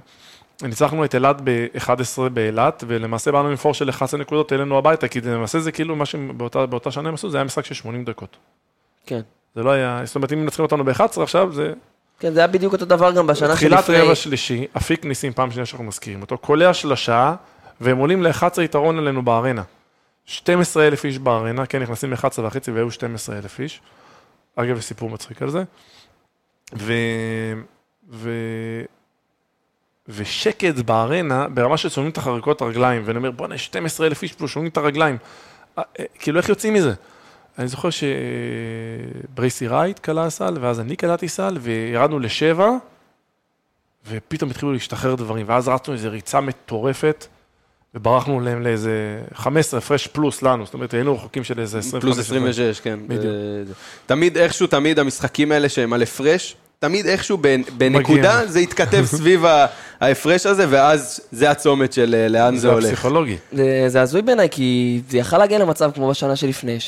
[0.62, 5.20] ניצחנו את אילת ב-11 באילת, ולמעשה באנו עם פור של 11 נקודות אלינו הביתה, כי
[5.20, 8.36] למעשה זה כאילו מה שבאותה באותה שנה הם עשו, זה היה משחק של 80 דקות.
[9.06, 9.20] כן.
[9.54, 11.72] זה לא היה, זאת אומרת, אם מנצחים אותנו ב-11 עכשיו, זה
[12.22, 14.00] כן, זה היה בדיוק אותו דבר גם בשנה תחילת שלפני.
[14.00, 17.34] רבע שלישי, אפיק ניסים, פעם שנייה שאנחנו מזכירים אותו, קולע שלושה,
[17.80, 19.62] והם עולים ל-11 יתרון עלינו בארנה.
[20.24, 23.80] 12 אלף איש בארנה, כן, נכנסים ל-11 וחצי והיו 12 אלף איש.
[24.56, 25.62] אגב, יש סיפור מצחיק על זה.
[26.78, 26.92] ו...
[28.10, 28.30] ו...
[30.08, 34.48] ושקט בארנה, ברמה ששומעים את החריקות הרגליים, ואני אומר, בואנה, יש 12 אלף איש פה,
[34.48, 35.16] שומעים את הרגליים.
[35.78, 36.92] אה, אה, כאילו, איך יוצאים מזה?
[37.58, 37.88] אני זוכר
[39.30, 42.70] שברייסי רייט קלע סל, ואז אני קלעתי סל, וירדנו לשבע,
[44.10, 47.26] ופתאום התחילו להשתחרר דברים, ואז רצנו איזו ריצה מטורפת,
[47.94, 48.92] וברחנו להם לאיזה
[49.34, 52.02] 15 הפרש פלוס לנו, זאת אומרת, היינו רחוקים של איזה 25.
[52.04, 52.98] פלוס 26, כן.
[53.06, 53.22] בדיוק.
[53.66, 53.72] זה-
[54.06, 59.44] תמיד איכשהו, תמיד המשחקים האלה שהם על הפרש, תמיד איכשהו בנ- בנקודה זה יתכתב סביב
[60.00, 62.84] ההפרש הזה, ואז זה הצומת של אה, לאן זה זה הולך.
[62.84, 63.36] הפסיכולוגי.
[63.52, 66.78] זה, זה הזוי בעיניי, כי זה יכל להגיע למצב כמו בשנה שלפני,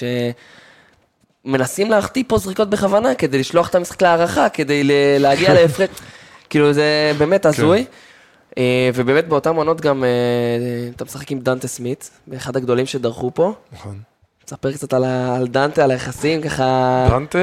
[1.47, 4.83] שמנסים להחטיא פה זריקות בכוונה כדי לשלוח את המשחק להערכה, כדי
[5.19, 5.89] להגיע להפרש.
[6.51, 6.85] כאילו זה
[7.19, 7.85] באמת הזוי.
[8.59, 10.09] אה, ובאמת באותן עונות גם אה,
[10.97, 13.53] אתה משחק עם דנטה סמית, באחד הגדולים שדרכו פה.
[13.73, 13.99] נכון.
[14.45, 17.07] תספר קצת על, ה- על דנטה, על היחסים, ככה...
[17.11, 17.39] דנטה,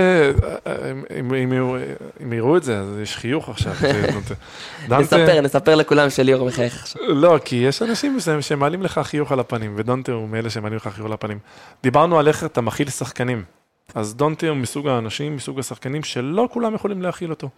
[0.91, 1.76] אם- אם- אם יראו-
[2.24, 3.74] אם יראו את זה, אז יש חיוך עכשיו.
[3.82, 4.34] דנטה.
[4.88, 7.02] דנטה- נספר, נספר לכולם שליאור מחייך עכשיו.
[7.08, 10.88] לא, כי יש אנשים מסוימים שמעלים לך חיוך על הפנים, ודונטה הוא מאלה שמעלים לך
[10.88, 11.39] חיוך על הפנים.
[11.84, 13.43] דיברנו על איך אתה מכיל שחקנים.
[13.95, 17.49] אז דונטה הוא מסוג האנשים, מסוג השחקנים, שלא כולם יכולים להכיל אותו.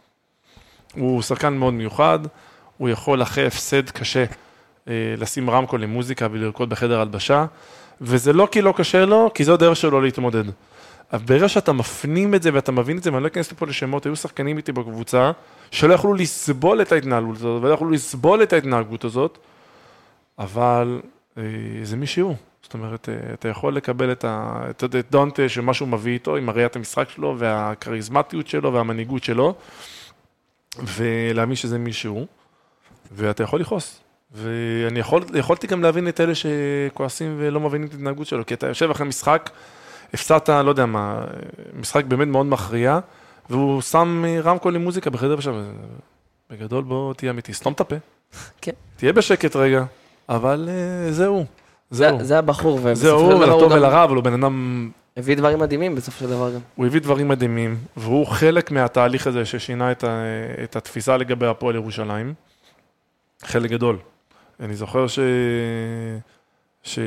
[0.94, 2.20] הוא שחקן מאוד מיוחד,
[2.78, 4.24] הוא יכול אחרי הפסד קשה
[4.88, 7.46] אה, לשים רמקול עם מוזיקה ולרקוד בחדר הלבשה,
[8.02, 10.44] וזה לא כי לא קשה לו, כי זו הדרך שלו להתמודד.
[11.14, 14.06] אבל ברגע שאתה מפנים את זה ואתה מבין את זה, ואני לא אכנס לפה לשמות,
[14.06, 15.32] היו שחקנים איתי בקבוצה
[15.72, 19.38] שלא יכלו לסבול את ההתנהלות הזאת, ולא יכלו לסבול את ההתנהגות הזאת,
[20.40, 21.02] אבל
[21.38, 21.44] אה,
[21.84, 22.36] זה מי שהוא.
[22.64, 26.36] זאת אומרת, אה, אתה יכול לקבל את, ה, את, את דונטה, שמה שהוא מביא איתו,
[26.36, 29.56] עם הראיית המשחק שלו, והכריזמטיות שלו, והמנהיגות שלו,
[30.80, 32.28] ולהאמין שזה מי שהוא,
[33.12, 34.00] ואתה יכול לכעוס.
[34.34, 38.68] ואני יכול, יכולתי גם להבין את אלה שכועסים ולא מבינים את ההתנהגות שלו, כי אתה
[38.68, 39.50] יושב אחרי משחק,
[40.14, 41.26] הפסדת, לא יודע מה,
[41.80, 43.00] משחק באמת מאוד מכריע,
[43.50, 45.56] והוא שם אה, רמקול עם מוזיקה בחדר עכשיו.
[46.50, 47.96] בגדול בוא תהיה אמיתי, סתום את הפה.
[48.62, 48.72] כן.
[48.96, 49.84] תהיה בשקט רגע,
[50.30, 51.46] אבל אה, זהו.
[51.92, 52.24] זה, זהו.
[52.24, 55.96] זה הבחור, ובסופו של דבר הוא גם ולרע, אבל הוא בן אדם, הביא דברים מדהימים
[55.96, 56.60] בסופו של דבר גם.
[56.76, 60.24] הוא הביא דברים מדהימים, והוא חלק מהתהליך הזה ששינה את, ה,
[60.64, 62.34] את התפיסה לגבי הפועל ירושלים.
[63.44, 63.98] חלק גדול.
[64.64, 65.20] אני זוכר ש...
[66.84, 67.00] ש...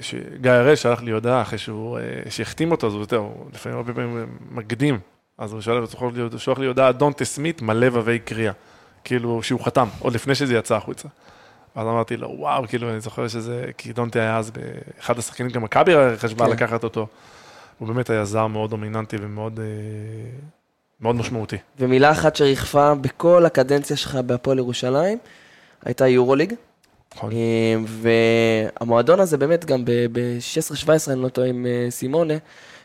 [0.00, 3.92] שגיא הראל שלח לי הודעה אחרי שהוא, אה, שהחתים אותו, אז הוא, הוא לפעמים הרבה
[3.92, 4.98] פעמים מקדים,
[5.38, 8.52] אז הוא שלח, זוכר שלח לי הודעה, דונטה סמית מלא ווי קריאה.
[9.04, 11.08] כאילו, שהוא חתם, עוד לפני שזה יצא החוצה.
[11.74, 15.62] אז אמרתי לו, וואו, כאילו, אני זוכר שזה, כי דונטה היה אז באחד השחקנים, גם
[15.62, 16.52] מכבי חשבה כן.
[16.52, 17.06] לקחת אותו.
[17.78, 19.64] הוא באמת היה זר מאוד דומיננטי ומאוד אה,
[21.00, 21.56] מאוד משמעותי.
[21.78, 25.18] ומילה אחת שריחפה בכל הקדנציה שלך בהפועל ירושלים,
[25.84, 26.54] הייתה יורוליג.
[27.16, 27.32] נכון.
[27.32, 27.74] אה,
[28.80, 32.34] והמועדון הזה באמת גם ב-16-17, אני לא טועה, עם אה, סימונה,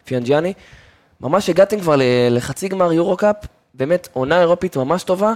[0.06, 0.54] פיאנג'יאני,
[1.22, 1.96] ממש הגעתם כבר
[2.30, 3.36] לחצי גמר יורו-קאפ,
[3.74, 5.34] באמת עונה אירופית ממש טובה,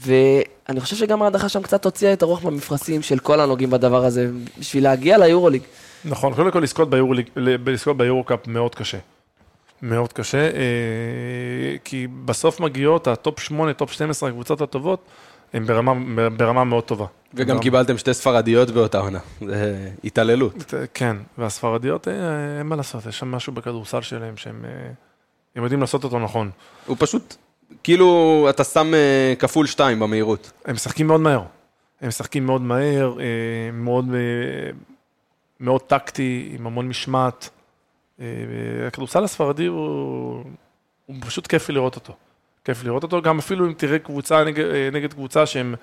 [0.00, 4.30] ואני חושב שגם ההדחה שם קצת הוציאה את הרוח במפרשים של כל הנוגעים בדבר הזה,
[4.58, 5.62] בשביל להגיע ליורוליג.
[6.04, 6.88] נכון, קודם כל לזכות
[7.36, 8.98] לזכות ביורו-קאפ מאוד קשה.
[9.82, 15.00] מאוד קשה, אה, כי בסוף מגיעות הטופ 8, טופ 12, הקבוצות הטובות,
[15.52, 15.92] הן ברמה,
[16.36, 17.06] ברמה מאוד טובה.
[17.34, 19.18] וגם ברמה- קיבלתם שתי ספרדיות באותה עונה.
[19.46, 20.74] זה התעללות.
[20.94, 22.12] כן, והספרדיות, אה,
[22.58, 24.90] אין מה לעשות, יש שם משהו בכדורסל שלהם שהם אה,
[25.56, 26.50] הם יודעים לעשות אותו נכון.
[26.86, 27.36] הוא פשוט,
[27.82, 30.52] כאילו, אתה שם אה, כפול שתיים במהירות.
[30.64, 31.42] הם משחקים מאוד מהר.
[32.00, 33.14] הם משחקים מאוד מהר,
[33.72, 34.04] מאוד,
[35.60, 37.50] מאוד טקטי, עם המון משמעת.
[38.86, 40.44] הכדורסל הספרדי הוא,
[41.06, 42.12] הוא פשוט כיף לראות אותו.
[42.64, 45.74] כיף לראות אותו, גם אפילו אם תראה קבוצה נגד, נגד קבוצה שהם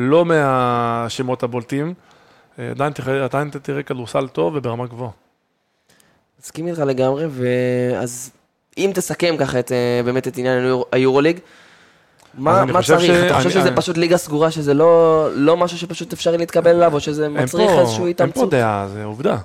[0.00, 1.94] לא מהשמות הבולטים,
[2.58, 5.10] אה, עדיין תראה, עדיין אתה תראה כדורסל טוב וברמה גבוהה.
[6.42, 8.30] מסכים איתך לגמרי, ואז
[8.78, 11.38] אם תסכם ככה את, אה, באמת את עניין היורו- היורוליג,
[12.34, 13.06] מה, מה חושב צריך?
[13.12, 16.38] ש- אתה חושב אני- שזה אני- פשוט ליגה סגורה, שזה לא, לא משהו שפשוט אפשרי
[16.38, 18.50] להתקבל אליו, או שזה מצריך פה- איזושהי אין פה התאמצות?
[18.50, 19.36] דעה, זה עובדה.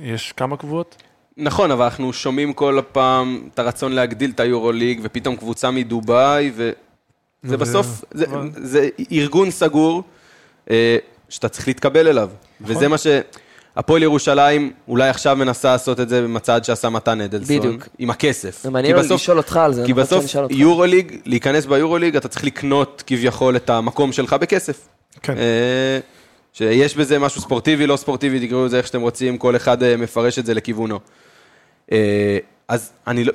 [0.00, 1.02] יש כמה קבוצות?
[1.36, 6.72] נכון, אבל אנחנו שומעים כל פעם את הרצון להגדיל את היורוליג, ופתאום קבוצה מדובאי, וזה
[7.44, 8.26] ו- בסוף, זה,
[8.56, 10.02] זה ארגון סגור
[10.70, 10.96] אה,
[11.28, 12.30] שאתה צריך להתקבל אליו.
[12.60, 12.76] נכון.
[12.76, 13.06] וזה מה ש...
[13.76, 17.58] הפועל ירושלים אולי עכשיו מנסה לעשות את זה במצעד שעשה מתן אדלסון.
[17.58, 17.88] בדיוק.
[17.98, 18.62] עם הכסף.
[18.62, 20.24] זה מעניין אותי לשאול אותך על זה, כי בסוף.
[20.50, 24.88] יורוליג, להיכנס ביורוליג, אתה צריך לקנות כביכול את המקום שלך בכסף.
[25.22, 25.36] כן.
[25.36, 25.98] אה,
[26.52, 30.38] שיש בזה משהו ספורטיבי, לא ספורטיבי, תקראו לזה איך שאתם רוצים, כל אחד אה, מפרש
[30.38, 31.00] את זה לכיוונו.
[32.68, 33.32] אז אני לא,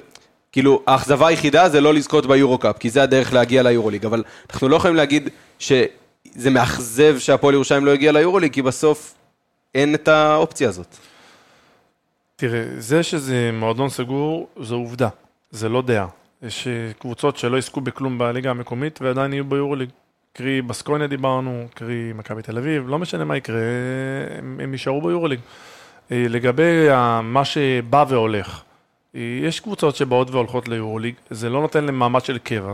[0.56, 4.76] כאילו, האכזבה היחידה זה לא לזכות ביורו-קאפ, כי זה הדרך להגיע ליורוליג, אבל אנחנו לא
[4.76, 5.30] יכולים להגיד
[5.60, 9.16] שזה מאכזב שהפועל ירושלים לא הגיע ליורוליג, כי בסוף
[9.76, 10.98] אין את האופציה הזאת.
[12.36, 15.10] תראה, זה שזה מועדון סגור, זו עובדה,
[15.52, 16.08] זה לא דעה.
[16.44, 19.90] יש אה, קבוצות שלא יזכו בכלום בליגה המקומית ועדיין יהיו ביורוליג.
[20.34, 23.62] קרי בסקוניה דיברנו, קרי מכבי תל אביב, לא משנה מה יקרה,
[24.38, 25.40] הם, הם יישארו ביורוליג.
[26.12, 26.88] אה, לגבי
[27.24, 28.65] מה שבא והולך,
[29.16, 32.74] יש קבוצות שבאות והולכות ליורוליג, זה לא נותן להם מעמד של קבע.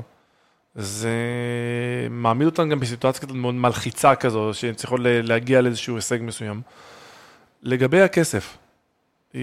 [0.76, 1.10] זה
[2.10, 6.62] מעמיד אותם גם בסיטואציה קצת מאוד מלחיצה כזו, שהן צריכות להגיע לאיזשהו הישג מסוים.
[7.64, 8.58] לגבי הכסף,
[9.36, 9.42] אה,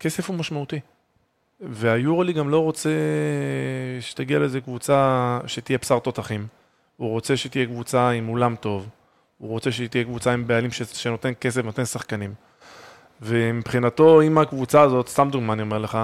[0.00, 0.80] כסף הוא משמעותי.
[1.60, 2.90] והיורוליג גם לא רוצה
[4.00, 6.46] שתגיע לאיזה קבוצה שתהיה בשר תותחים.
[6.96, 8.88] הוא רוצה שתהיה קבוצה עם אולם טוב.
[9.38, 10.70] הוא רוצה שתהיה קבוצה עם בעלים.
[10.70, 12.34] שנותן כסף, נותן שחקנים.
[13.22, 15.98] ומבחינתו, אם הקבוצה הזאת, סתם דוגמה אני אומר לך,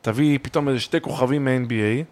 [0.00, 2.04] תביא פתאום איזה שתי כוכבים מ-NBA,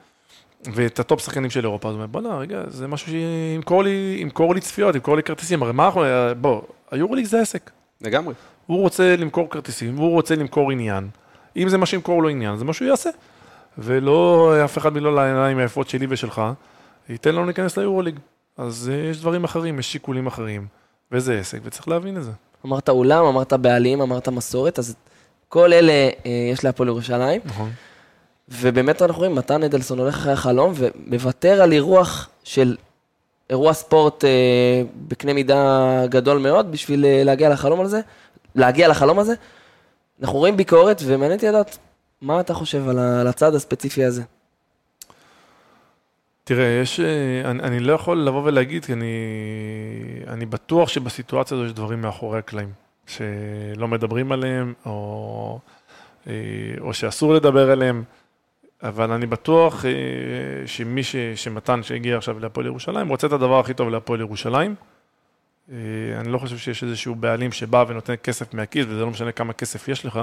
[0.74, 4.54] ואת הטופ שחקנים של אירופה, אז הוא אומר, בוא'נה, רגע, זה משהו שימכור לי, ימכור
[4.54, 6.04] לי צפיות, ימכור לי כרטיסים, הרי מה אנחנו,
[6.40, 7.70] בוא, היורוליג זה עסק.
[8.00, 8.34] לגמרי.
[8.66, 11.08] הוא רוצה למכור כרטיסים, והוא רוצה למכור עניין.
[11.56, 13.10] אם זה מה שימכור לו עניין, זה מה שהוא יעשה.
[13.78, 16.42] ולא אף אחד בגלל העיניים היפות שלי ושלך,
[17.08, 18.18] ייתן לנו להיכנס ליורוליג.
[18.56, 20.66] אז אה, יש דברים אחרים, יש שיקולים אחרים,
[21.12, 22.30] וזה עסק, וצריך להבין את זה.
[22.64, 24.94] אמרת אולם, אמרת בעלים, אמרת מסורת, אז
[25.48, 26.10] כל אלה אה,
[26.52, 27.40] יש להפועל ירושלים.
[27.44, 27.70] נכון.
[28.48, 32.76] ובאמת אנחנו רואים, מתן אדלסון הולך אחרי החלום ומוותר על אירוח של
[33.50, 34.30] אירוע ספורט אה,
[35.08, 38.00] בקנה מידה גדול מאוד בשביל אה, להגיע לחלום הזה,
[38.54, 39.34] להגיע לחלום הזה.
[40.22, 41.78] אנחנו רואים ביקורת ומעניין אותי לדעת
[42.22, 44.22] מה אתה חושב על ה- על הצד הספציפי הזה.
[46.44, 49.06] תראה, יש, אה, אני, אני לא יכול לבוא ולהגיד, כי אני,
[50.28, 52.72] אני בטוח שבסיטואציה הזו יש דברים מאחורי הקלעים,
[53.06, 55.58] שלא מדברים עליהם, או,
[56.26, 56.32] אה,
[56.80, 58.04] או שאסור לדבר עליהם,
[58.82, 59.90] אבל אני בטוח אה,
[60.66, 64.74] שמי ש, שמתן שהגיע עכשיו להפועל ירושלים, רוצה את הדבר הכי טוב להפועל ירושלים.
[66.18, 69.88] אני לא חושב שיש איזשהו בעלים שבא ונותן כסף מהכיס, וזה לא משנה כמה כסף
[69.88, 70.20] יש לך.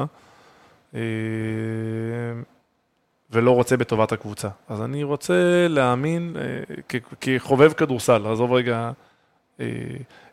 [3.31, 4.47] ולא רוצה בטובת הקבוצה.
[4.69, 8.91] אז אני רוצה להאמין, אה, כחובב כדורסל, עזוב רגע
[9.59, 9.65] אה,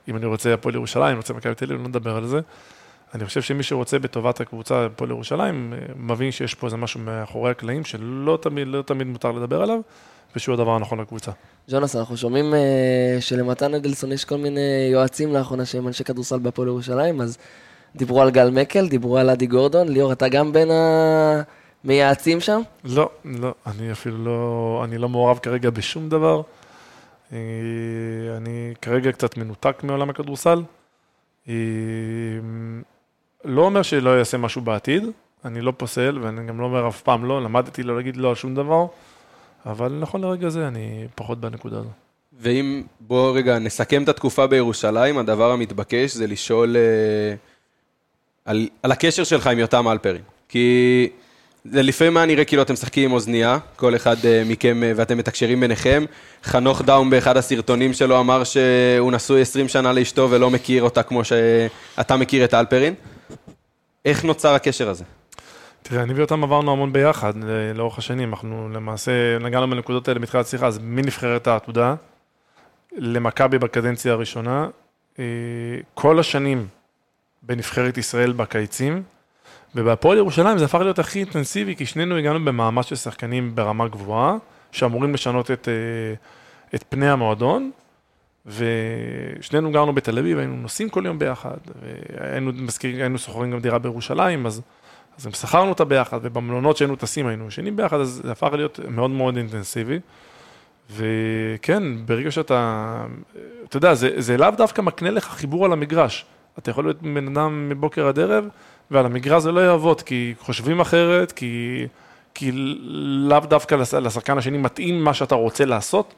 [0.08, 2.40] אם אני רוצה הפועל ירושלים, רוצה מכבי תל אביב, לא נדבר על זה.
[3.14, 7.50] אני חושב שמי שרוצה בטובת הקבוצה הפועל ירושלים, אה, מבין שיש פה איזה משהו מאחורי
[7.50, 9.80] הקלעים שלא תמיד, לא תמיד מותר לדבר עליו,
[10.36, 11.30] ושהוא הדבר הנכון לקבוצה.
[11.68, 16.68] ז'ונס, אנחנו שומעים אה, שלמתן אדלסון יש כל מיני יועצים לאחרונה שהם אנשי כדורסל בהפועל
[16.68, 17.38] ירושלים, אז
[17.96, 19.88] דיברו על גל מקל, דיברו על אדי גורדון.
[19.88, 20.68] ליאור, אתה גם בין
[21.84, 22.60] המייעצים שם?
[22.84, 26.42] לא, לא, אני אפילו לא, אני לא מעורב כרגע בשום דבר.
[27.32, 27.38] אה,
[28.36, 30.62] אני כרגע קצת מנותק מעולם הכדורסל.
[31.48, 31.54] אה,
[33.44, 35.04] לא אומר שלא אעשה משהו בעתיד,
[35.44, 38.34] אני לא פוסל, ואני גם לא אומר אף פעם לא, למדתי לא להגיד לא על
[38.34, 38.86] שום דבר,
[39.66, 41.88] אבל נכון לרגע זה אני פחות בנקודה הזו.
[42.40, 47.34] ואם, בואו רגע נסכם את התקופה בירושלים, הדבר המתבקש זה לשאול אה,
[48.44, 50.22] על, על הקשר שלך עם יותם אלפרין.
[50.48, 51.08] כי
[51.72, 55.18] זה לפעמים היה נראה כאילו אתם משחקים עם אוזנייה, כל אחד אה, מכם, אה, ואתם
[55.18, 56.04] מתקשרים ביניכם.
[56.44, 61.22] חנוך דאום באחד הסרטונים שלו אמר שהוא נשוי 20 שנה לאשתו ולא מכיר אותה כמו
[61.24, 62.94] שאתה מכיר את אלפרין.
[64.04, 65.04] איך נוצר הקשר הזה?
[65.82, 70.46] תראה, אני ואותם עברנו המון ביחד אה, לאורך השנים, אנחנו למעשה נגענו בנקודות האלה בתחילת
[70.46, 71.94] השיחה, אז מנבחרת העתודה
[72.96, 74.68] למכבי בקדנציה הראשונה,
[75.94, 76.66] כל השנים
[77.42, 79.02] בנבחרת ישראל בקיצים,
[79.78, 84.36] ובהפועל ירושלים זה הפך להיות הכי אינטנסיבי, כי שנינו הגענו במעמד של שחקנים ברמה גבוהה,
[84.72, 85.74] שאמורים לשנות את, אה,
[86.74, 87.70] את פני המועדון,
[88.46, 91.56] ושנינו גרנו בתל אביב, היינו נוסעים כל יום ביחד,
[92.80, 94.62] והיינו שוכרים גם דירה בירושלים, אז,
[95.18, 98.80] אז גם שכרנו אותה ביחד, ובמלונות שהיינו טסים היינו ישנים ביחד, אז זה הפך להיות
[98.88, 99.98] מאוד מאוד אינטנסיבי.
[100.90, 103.04] וכן, ברגע שאתה,
[103.64, 106.26] אתה יודע, זה, זה לאו דווקא מקנה לך חיבור על המגרש.
[106.58, 108.48] אתה יכול להיות בן אדם מבוקר עד ערב,
[108.90, 111.86] ועל המגרש זה לא יעבוד, כי חושבים אחרת, כי,
[112.34, 112.50] כי
[113.28, 116.14] לאו דווקא לש- לשחקן השני מתאים מה שאתה רוצה לעשות,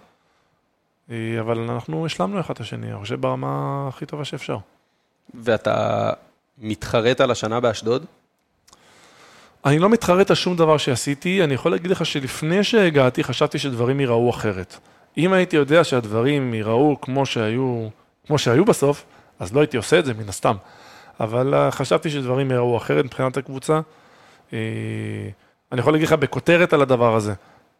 [1.11, 4.57] אה, אבל אנחנו השלמנו אחד את השני, אני חושב ברמה הכי טובה שאפשר.
[5.35, 6.11] ואתה
[6.59, 8.05] מתחרט על השנה באשדוד?
[9.65, 14.01] אני לא מתחרט על שום דבר שעשיתי, אני יכול להגיד לך שלפני שהגעתי חשבתי שדברים
[14.01, 14.77] ייראו אחרת.
[15.19, 17.89] אם הייתי יודע שהדברים ייראו כמו שהיו,
[18.27, 19.05] כמו שהיו בסוף,
[19.39, 20.57] אז לא הייתי עושה את זה מן הסתם.
[21.21, 23.81] אבל אה, חשבתי שדברים ייראו אחרת מבחינת הקבוצה.
[24.53, 24.59] אה,
[25.73, 27.35] אני יכול להגיד לך בכותרת על הדבר הזה.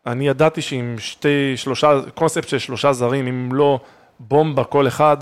[0.07, 3.81] אני ידעתי שעם שתי, שלושה, קונספט של שלושה זרים, אם לא
[4.19, 5.17] בומבה כל אחד,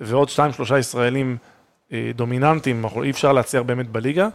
[0.00, 1.36] ועוד שתיים, שלושה ישראלים
[1.92, 4.28] אה, דומיננטיים, אי אפשר להצליח באמת בליגה.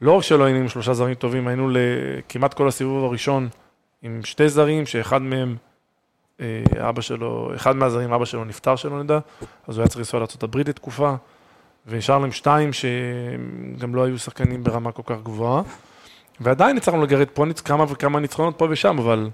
[0.00, 3.48] לא רק שלא היינו עם שלושה זרים טובים, היינו לכמעט כל הסיבוב הראשון
[4.02, 5.56] עם שתי זרים, שאחד מהם,
[6.80, 9.18] אבא שלו, אחד מהזרים, אבא שלו נפטר שלא נדע,
[9.68, 11.14] אז הוא היה צריך לנסוע לארה"ב לתקופה,
[11.86, 15.62] ונשארנו עם שתיים שגם לא היו שחקנים ברמה כל כך גבוהה,
[16.40, 19.30] ועדיין הצלחנו לגרד פה כמה וכמה ניצחונות פה ושם, אבל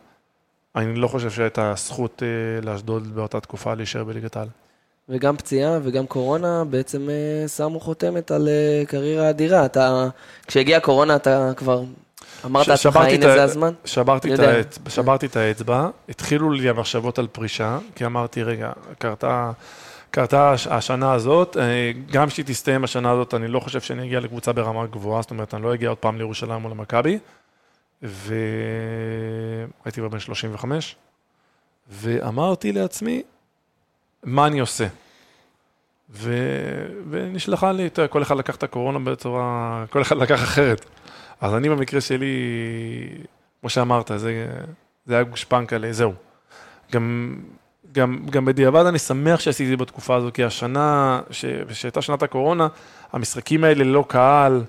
[0.76, 4.48] אני לא חושב שהייתה זכות אה, לאשדוד באותה תקופה להישאר בליגת העל.
[5.08, 9.64] וגם פציעה וגם קורונה בעצם אה, שמו חותמת על אה, קריירה אדירה.
[9.64, 10.08] אתה,
[10.46, 11.82] כשהגיעה קורונה אתה כבר
[12.44, 13.72] אמרת לעצמך, שברתי הנה זה הזמן?
[13.84, 14.38] שברתי את.
[14.38, 14.78] האצ...
[14.88, 19.50] שברתי את האצבע, התחילו לי המחשבות על פרישה, כי אמרתי, רגע, קרתה,
[20.10, 24.20] קרתה הש- השנה הזאת, אה, גם כשהיא תסתיים השנה הזאת, אני לא חושב שאני אגיע
[24.20, 27.18] לקבוצה ברמה גבוהה, זאת אומרת, אני לא אגיע עוד פעם לירושלים מול המכבי,
[28.02, 28.40] והייתי
[30.00, 30.96] כבר בן 35,
[31.90, 33.22] ואמרתי לעצמי,
[34.24, 34.86] מה אני עושה?
[36.10, 36.32] ו...
[37.10, 40.84] ונשלחה לי, אתה יודע, כל אחד לקח את הקורונה בצורה, כל אחד לקח אחרת.
[41.40, 42.34] אז אני במקרה שלי,
[43.60, 44.46] כמו שאמרת, זה,
[45.06, 46.12] זה היה גושפנקה לזהו.
[46.92, 47.36] גם,
[47.92, 51.20] גם, גם בדיעבד אני שמח שעשיתי בתקופה הזו, כי השנה,
[51.72, 52.68] שהייתה שנת הקורונה,
[53.12, 54.62] המשחקים האלה ללא קהל,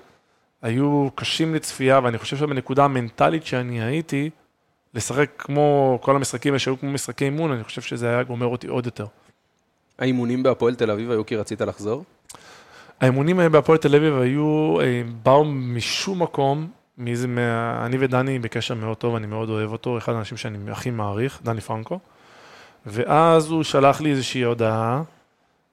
[0.62, 4.30] היו קשים לצפייה, ואני חושב שבנקודה המנטלית שאני הייתי,
[4.94, 8.66] לשחק כמו כל המשחקים האלה שהיו כמו משחקי אימון, אני חושב שזה היה גומר אותי
[8.66, 9.06] עוד יותר.
[9.98, 12.04] האימונים בהפועל תל אביב היו כי רצית לחזור?
[13.00, 16.68] האימונים בהפועל תל אביב היו, אה, באו משום מקום,
[16.98, 17.86] מאיזה, מה...
[17.86, 21.60] אני ודני בקשר מאוד טוב, אני מאוד אוהב אותו, אחד האנשים שאני הכי מעריך, דני
[21.60, 21.98] פרנקו.
[22.86, 25.02] ואז הוא שלח לי איזושהי הודעה,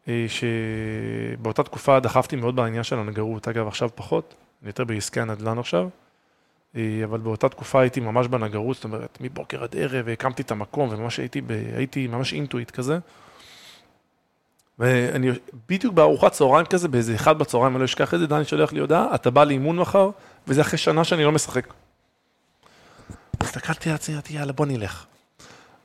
[0.07, 5.59] אה, שבאותה תקופה דחפתי מאוד בעניין של הנגרות, אגב עכשיו פחות, אני יותר בעסקי הנדל"ן
[5.59, 5.89] עכשיו,
[6.75, 10.89] אה, אבל באותה תקופה הייתי ממש בנגרות, זאת אומרת, מבוקר עד ערב, והקמתי את המקום,
[10.91, 11.51] וממש הייתי, ב...
[11.75, 12.99] הייתי ממש אינטואיט כזה.
[14.79, 15.31] ואני
[15.69, 18.79] בדיוק בארוחת צהריים כזה, באיזה אחד בצהריים, אני לא אשכח את זה, דני שולח לי
[18.79, 20.09] הודעה, אתה בא לאימון מחר,
[20.47, 21.73] וזה אחרי שנה שאני לא משחק.
[23.41, 25.05] הסתכלתי על עצמי, אמרתי, יאללה, בוא נלך.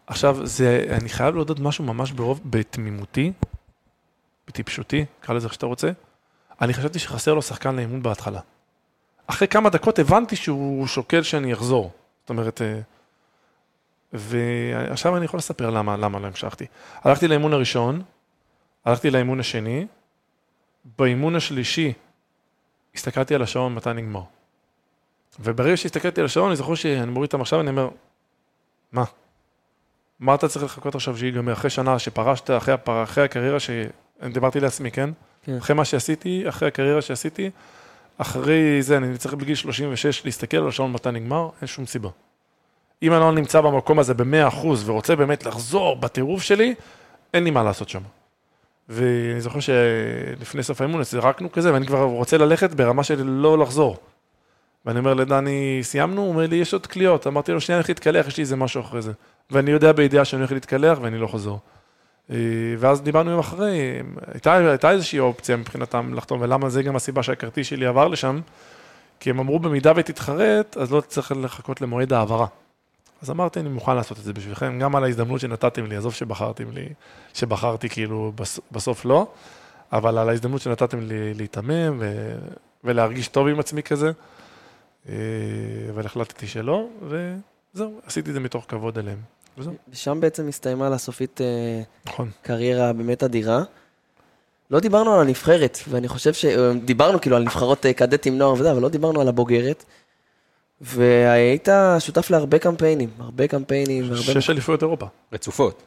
[0.07, 3.33] עכשיו, זה, אני חייב להודות משהו ממש ברוב, בתמימותי,
[4.49, 5.91] בטיפשותי, קרא לזה איך שאתה רוצה,
[6.61, 8.41] אני חשבתי שחסר לו שחקן לאימון בהתחלה.
[9.27, 11.91] אחרי כמה דקות הבנתי שהוא שוקל שאני אחזור.
[12.21, 12.81] זאת אומרת, אה,
[14.13, 16.67] ועכשיו אני יכול לספר למה, למה לא המשכתי.
[17.05, 18.03] הלכתי לאימון הראשון,
[18.85, 19.87] הלכתי לאימון השני,
[20.99, 21.93] באימון השלישי
[22.95, 24.23] הסתכלתי על השעון מתי נגמר.
[25.41, 27.89] וברגע שהסתכלתי על השעון, אני זוכר שאני מוריד את המחשב ואני אומר,
[28.93, 29.05] מה?
[30.21, 31.53] מה אתה צריך לחכות עכשיו שיגמר?
[31.53, 33.03] אחרי שנה שפרשת, אחרי, הפר...
[33.03, 33.71] אחרי הקריירה ש...
[34.23, 35.11] אני דיברתי לעצמי, כן?
[35.43, 35.57] כן.
[35.57, 37.51] אחרי מה שעשיתי, אחרי הקריירה שעשיתי,
[38.19, 42.09] אחרי זה אני צריך בגיל 36 להסתכל על השעון מתי נגמר, אין שום סיבה.
[43.03, 46.75] אם אני לא נמצא במקום הזה ב-100% ורוצה באמת לחזור בטירוף שלי,
[47.35, 48.03] אין לי מה לעשות שם.
[48.89, 53.97] ואני זוכר שלפני סוף האימון זרקנו כזה, ואני כבר רוצה ללכת ברמה של לא לחזור.
[54.87, 56.21] ואני אומר לדני, סיימנו?
[56.21, 57.27] הוא אומר לי, יש עוד קליעות.
[57.27, 59.13] אמרתי לו, שנייה, אני הולך להתקלח, יש לי איזה משהו אחרי זה.
[59.51, 61.55] ואני יודע בידיעה שאני הולך להתקלח ואני לא חוזר.
[62.31, 62.37] אה,
[62.79, 64.03] ואז דיברנו יום אחרי,
[64.33, 68.41] הייתה, הייתה איזושהי אופציה מבחינתם לחתום, ולמה זה גם הסיבה שהכרטיס שלי עבר לשם,
[69.21, 72.47] כי הם אמרו, במידה ותתחרט, אז לא צריך לחכות למועד ההעברה.
[73.23, 76.71] אז אמרתי, אני מוכן לעשות את זה בשבילכם, גם על ההזדמנות שנתתם לי, עזוב שבחרתם
[76.71, 76.89] לי,
[77.35, 79.27] שבחרתי כאילו בס, בסוף לא,
[79.93, 82.35] אבל על ההזדמנות שנתתם לי להיתמם ו,
[82.85, 84.11] ולהרגיש טוב עם עצמי כזה,
[85.09, 85.15] אה,
[85.91, 89.19] אבל החלטתי שלא, וזהו, עשיתי את זה מתוך כבוד אליהם.
[89.59, 92.31] וזהו, ושם בעצם הסתיימה לה סופית אה, נכון.
[92.43, 93.63] קריירה באמת אדירה.
[94.71, 98.83] לא דיברנו על הנבחרת, ואני חושב שדיברנו כאילו על נבחרות אה, קדטים נוער וזה, אבל
[98.83, 99.85] לא דיברנו על הבוגרת.
[100.83, 101.69] והיית
[101.99, 104.23] שותף להרבה קמפיינים, הרבה קמפיינים, והרבה...
[104.23, 105.07] שש אליפויות אירופה.
[105.33, 105.83] רצופות.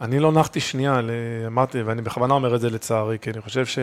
[0.00, 1.00] אני לא נחתי שנייה,
[1.46, 3.78] אמרתי, ואני בכוונה אומר את זה לצערי, כי אני חושב ש,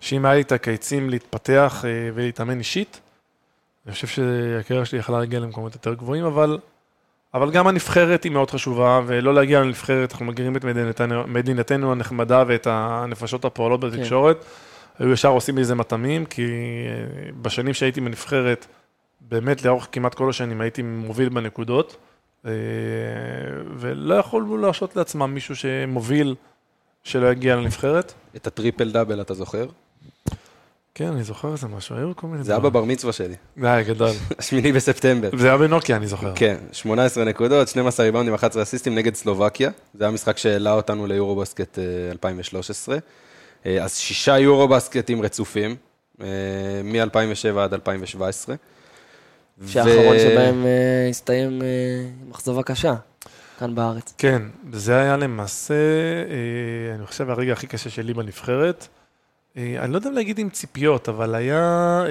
[0.00, 3.00] שאם היה לי את הקיצים להתפתח אה, ולהתאמן אישית,
[3.86, 6.58] אני חושב שהקריירה שלי יכלה להגיע למקומות יותר גבוהים, אבל,
[7.34, 12.44] אבל גם הנבחרת היא מאוד חשובה, ולא להגיע לנבחרת, אנחנו מכירים את מדינתנו, מדינתנו הנחמדה
[12.46, 14.44] ואת הנפשות הפועלות בתקשורת,
[14.98, 18.66] היו ישר עושים לי איזה מטעמים, כי אה, בשנים שהייתי בנבחרת,
[19.28, 21.96] באמת לאורך כמעט כל השנים הייתי מוביל בנקודות,
[22.46, 22.50] אה,
[23.76, 26.34] ולא יכולנו להרשות לעצמם מישהו שמוביל
[27.02, 28.12] שלא יגיע לנבחרת.
[28.36, 29.66] את הטריפל דאבל אתה זוכר?
[30.94, 34.10] כן, אני זוכר איזה משהו, היו כל מיני זה היה בבר מצווה שלי, די, גדול.
[34.38, 35.30] השמיני בספטמבר.
[35.38, 36.32] זה היה בנוקיה, אני זוכר.
[36.34, 39.70] כן, 18 נקודות, 12 ריבאונדים, 11 אסיסטים נגד סלובקיה.
[39.94, 42.98] זה היה משחק שהעלה אותנו ליורו-בסקט אה, 2013.
[43.66, 45.76] אה, אז שישה יורו-בסקטים רצופים,
[46.20, 46.26] אה,
[46.84, 48.56] מ-2007 עד 2017.
[49.66, 51.66] שהאחרון שבהם אה, הסתיים אה,
[52.22, 52.94] עם אכזבה קשה,
[53.58, 54.14] כאן בארץ.
[54.18, 58.88] כן, זה היה למעשה, אה, אני חושב, הרגע הכי קשה שלי בנבחרת.
[59.56, 62.02] אני לא יודע אם להגיד עם ציפיות, אבל היה...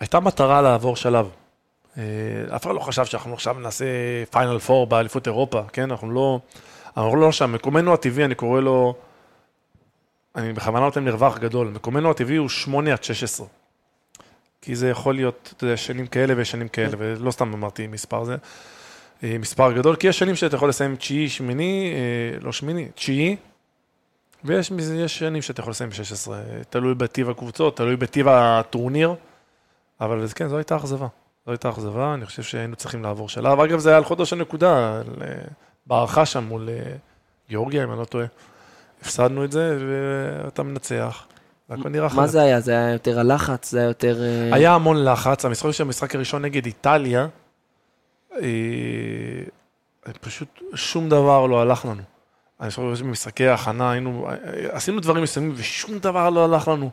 [0.00, 1.28] הייתה מטרה לעבור שלב.
[2.56, 3.84] אף אחד לא חשב שאנחנו עכשיו נעשה
[4.30, 5.90] פיינל פור באליפות אירופה, כן?
[5.90, 6.40] אנחנו לא...
[6.96, 7.52] אנחנו לא שם.
[7.52, 8.94] מקומנו הטבעי, אני קורא לו...
[10.36, 11.68] אני בכוונה נותן מרווח גדול.
[11.68, 13.46] מקומנו הטבעי הוא 8 עד 16.
[14.66, 18.36] כי זה יכול להיות, אתה יודע, שנים כאלה ושנים כאלה, ולא סתם אמרתי מספר זה.
[19.22, 23.36] אה, מספר גדול, כי יש שנים שאתה יכול לסיים תשיעי, שמיני, אה, לא שמיני, תשיעי,
[24.44, 26.30] ויש יש שנים שאתה יכול לסיים ב-16,
[26.70, 29.14] תלוי בטיב הקבוצות, תלוי בטיב הטורניר,
[30.00, 31.06] אבל כן, זו הייתה אכזבה.
[31.46, 33.60] זו הייתה אכזבה, אני חושב שהיינו צריכים לעבור שלב.
[33.60, 35.02] אגב, זה היה על חודש הנקודה, אה,
[35.86, 36.68] בהערכה שם מול
[37.48, 38.26] גיאורגיה, אם אני לא טועה.
[39.02, 41.26] הפסדנו את זה, ואתה מנצח,
[41.70, 42.18] והכל נראה אחרת.
[42.18, 42.60] מה זה היה?
[42.60, 43.70] זה היה יותר הלחץ?
[43.70, 44.22] זה היה יותר...
[44.22, 47.26] אה, היה המון לחץ, המשחק של המשחק הראשון נגד איטליה,
[48.32, 48.40] אה,
[50.20, 52.02] פשוט שום דבר לא הלך לנו.
[52.60, 54.28] אני זוכר שבמשחקי ההכנה היינו,
[54.70, 56.90] עשינו דברים מסוימים ושום דבר לא הלך לנו.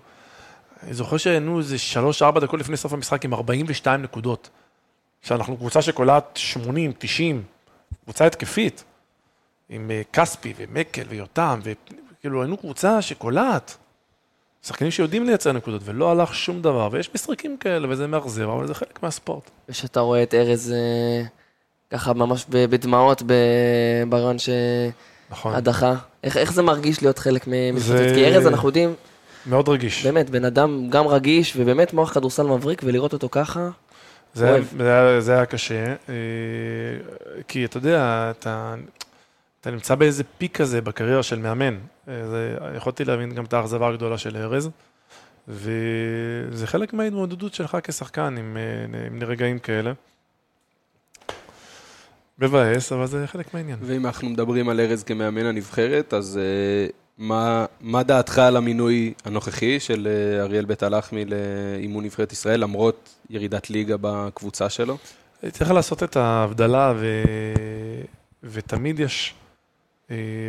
[0.84, 1.76] אני זוכר שהיינו איזה
[2.22, 4.50] 3-4 דקות לפני סוף המשחק עם 42 נקודות.
[5.22, 7.44] שאנחנו קבוצה שקולעת 80, 90,
[8.04, 8.84] קבוצה התקפית.
[9.70, 13.78] עם אה, כספי ומקל ויותם, וכאילו היינו קבוצה שקולעת.
[14.68, 18.74] שחקנים שיודעים לייצר נקודות, ולא הלך שום דבר, ויש משחקים כאלה, וזה מאכזב, אבל זה
[18.74, 19.50] חלק מהספורט.
[19.70, 21.24] ושאתה רואה את ארז אה,
[21.90, 23.22] ככה ממש בדמעות
[24.10, 24.36] ברעיון
[25.30, 25.54] נכון.
[25.54, 25.94] שהדחה.
[26.24, 28.12] איך, איך זה מרגיש להיות חלק מ- זה-?
[28.16, 28.94] כי ארז, אנחנו יודעים,
[29.46, 30.06] מאוד רגיש.
[30.06, 33.70] באמת, בן אדם גם רגיש, ובאמת מוח כדורסל מבריק, ולראות אותו ככה,
[34.34, 34.64] זה היה.
[34.78, 36.16] זה, היה, זה היה קשה, אה,
[37.48, 38.76] כי אתה יודע, אתה,
[39.64, 41.78] אתה נמצא באיזה פיק כזה בקריירה של מאמן.
[42.08, 44.70] אה, זה, יכולתי להבין גם את האכזבה הגדולה של ארז,
[45.48, 49.94] וזה חלק מההתמודדות שלך כשחקן עם, אה, עם רגעים כאלה.
[52.40, 53.80] מבאס, אבל זה חלק מהעניין.
[53.82, 56.88] ואם אנחנו מדברים על ארז כמאמן הנבחרת, אז אה,
[57.18, 63.16] מה, מה דעתך על המינוי הנוכחי של אה, אריאל בית הלחמי לאימון נבחרת ישראל, למרות
[63.30, 64.98] ירידת ליגה בקבוצה שלו?
[65.52, 67.24] צריך לעשות את ההבדלה, ו...
[68.44, 69.34] ותמיד יש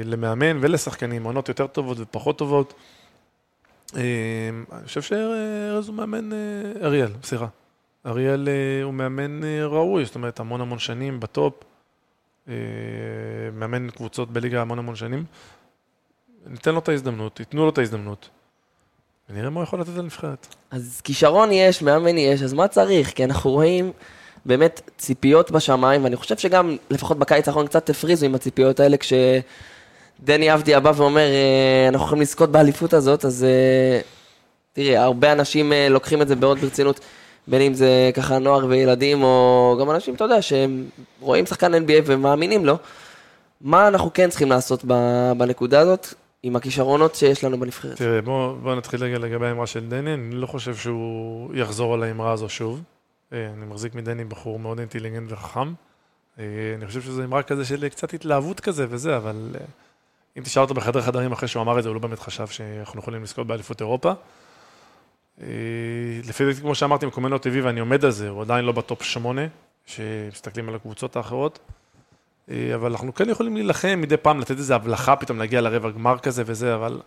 [0.05, 2.74] למאמן ולשחקנים עונות יותר טובות ופחות טובות.
[3.97, 4.01] אה,
[4.73, 6.39] אני חושב שארז הוא מאמן, אה,
[6.82, 7.47] אריאל, סליחה.
[8.07, 11.55] אריאל אה, הוא מאמן אה, ראוי, זאת אומרת, המון המון שנים בטופ.
[12.49, 12.55] אה,
[13.53, 15.24] מאמן קבוצות בליגה המון המון שנים.
[16.47, 18.28] ניתן לו את ההזדמנות, ייתנו לו את ההזדמנות,
[19.31, 20.55] ונראה מה הוא יכול לתת לנבחרת.
[20.70, 23.12] אז כישרון יש, מאמן יש, אז מה צריך?
[23.12, 23.93] כי אנחנו רואים
[24.47, 30.55] באמת ציפיות בשמיים, ואני חושב שגם, לפחות בקיץ האחרון, קצת הפריזו עם הציפיות האלה, כשדני
[30.55, 34.01] אבדיה בא ואומר, אה, אנחנו יכולים לזכות באליפות הזאת, אז אה,
[34.73, 37.01] תראי, הרבה אנשים אה, לוקחים את זה מאוד ברצינות,
[37.49, 40.85] בין אם זה ככה נוער וילדים, או גם אנשים, אתה יודע, שהם
[41.21, 42.77] רואים שחקן NBA ומאמינים לו.
[43.61, 44.85] מה אנחנו כן צריכים לעשות
[45.37, 47.97] בנקודה הזאת, עם הכישרונות שיש לנו בנבחרת?
[47.97, 52.03] תראה, בוא, בוא נתחיל רגע לגבי האמרה של דני, אני לא חושב שהוא יחזור על
[52.03, 52.81] האמרה הזו שוב.
[53.35, 55.73] אה, אני מחזיק מדני בחור מאוד אינטליגנט וחכם.
[56.39, 56.44] אה,
[56.77, 59.65] אני חושב שזו אמרה כזה של קצת התלהבות כזה וזה, אבל אה,
[60.39, 63.01] אם תשאל אותו בחדר חדרים אחרי שהוא אמר את זה, הוא לא באמת חשב שאנחנו
[63.01, 64.12] יכולים לזכות באליפות אירופה.
[66.24, 69.40] לפי דעתי, כמו שאמרתי, מקומנו הטבעי ואני עומד על זה, הוא עדיין לא בטופ שמונה,
[69.86, 71.59] שמסתכלים על הקבוצות האחרות.
[72.48, 76.43] אבל אנחנו כן יכולים להילחם מדי פעם, לתת איזו הבלחה, פתאום להגיע לרבע גמר כזה
[76.47, 77.01] וזה, אבל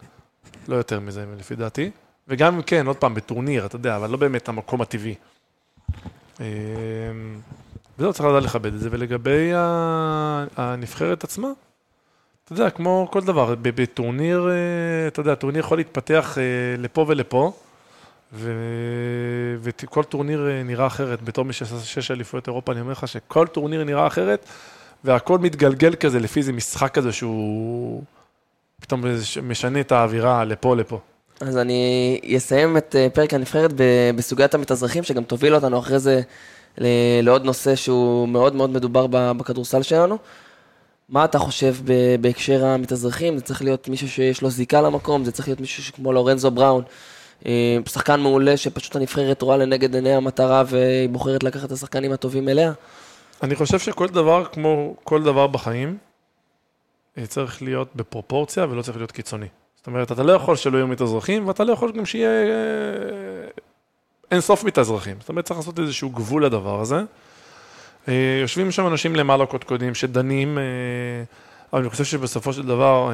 [0.67, 1.91] לא יותר מזה, לפי דעתי.
[2.27, 5.15] וגם אם כן, עוד פעם, בטורניר, אתה יודע, אבל לא באמת המקום הטבעי.
[6.41, 6.45] אה,
[7.97, 8.89] וזהו, צריך לדעת לכבד את זה.
[8.91, 9.51] ולגבי
[10.57, 11.47] הנבחרת עצמה,
[12.47, 16.43] אתה יודע, כמו כל דבר, בטורניר, אה, אתה יודע, טורניר יכול להתפתח אה,
[16.77, 17.51] לפה ולפה,
[19.61, 21.21] וכל טורניר אה, נראה אחרת.
[21.21, 24.45] בתור מי שעשה שש אליפויות אירופה, אני אומר לך שכל טורניר נראה אחרת,
[25.03, 28.03] והכל מתגלגל כזה לפי איזה משחק כזה שהוא
[28.81, 29.03] פתאום
[29.43, 30.99] משנה את האווירה לפה לפה.
[31.41, 33.71] אז אני אסיים את אה, פרק הנבחרת
[34.15, 36.21] בסוגיית המתאזרחים, שגם תוביל אותנו אחרי זה
[37.21, 40.17] לעוד נושא שהוא מאוד מאוד מדובר בכדורסל שלנו.
[41.09, 41.75] מה אתה חושב
[42.21, 43.37] בהקשר המתאזרחים?
[43.37, 46.83] זה צריך להיות מישהו שיש לו זיקה למקום, זה צריך להיות מישהו כמו לורנזו בראון,
[47.45, 52.49] אה, שחקן מעולה שפשוט הנבחרת רואה לנגד עיני המטרה והיא בוחרת לקחת את השחקנים הטובים
[52.49, 52.73] אליה?
[53.43, 55.97] אני חושב שכל דבר, כמו כל דבר בחיים,
[57.17, 59.47] אה, צריך להיות בפרופורציה ולא צריך להיות קיצוני.
[59.87, 63.49] אומרת, אתה לא יכול שלא יהיו מתאזרחים, ואתה לא יכול גם שיהיה אה,
[64.31, 65.17] אין סוף מתאזרחים.
[65.19, 67.01] זאת אומרת, צריך לעשות איזשהו גבול לדבר הזה.
[68.07, 70.63] אה, יושבים שם אנשים למעלה קודקודים שדנים, אה,
[71.73, 73.11] אבל אני חושב שבסופו של דבר,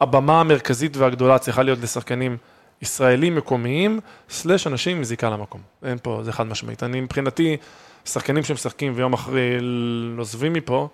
[0.00, 2.36] הבמה המרכזית והגדולה צריכה להיות לשחקנים
[2.82, 4.00] ישראלים מקומיים,
[4.30, 5.60] סלאש אנשים עם זיקה למקום.
[5.84, 6.82] אין פה, זה חד משמעית.
[6.82, 7.56] אני מבחינתי,
[8.04, 9.58] שחקנים שמשחקים ויום אחרי
[10.18, 10.88] עוזבים מפה,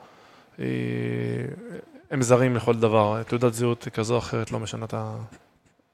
[2.10, 3.22] הם זרים לכל דבר.
[3.22, 5.16] תעודת זהות כזו או אחרת לא משנה את ה...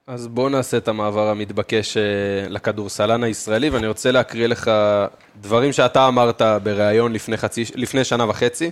[0.06, 2.02] אז בואו נעשה את המעבר המתבקש אה,
[2.48, 4.70] לכדורסלן הישראלי, ואני רוצה להקריא לך
[5.40, 8.70] דברים שאתה אמרת בריאיון לפני, חצי, לפני שנה וחצי.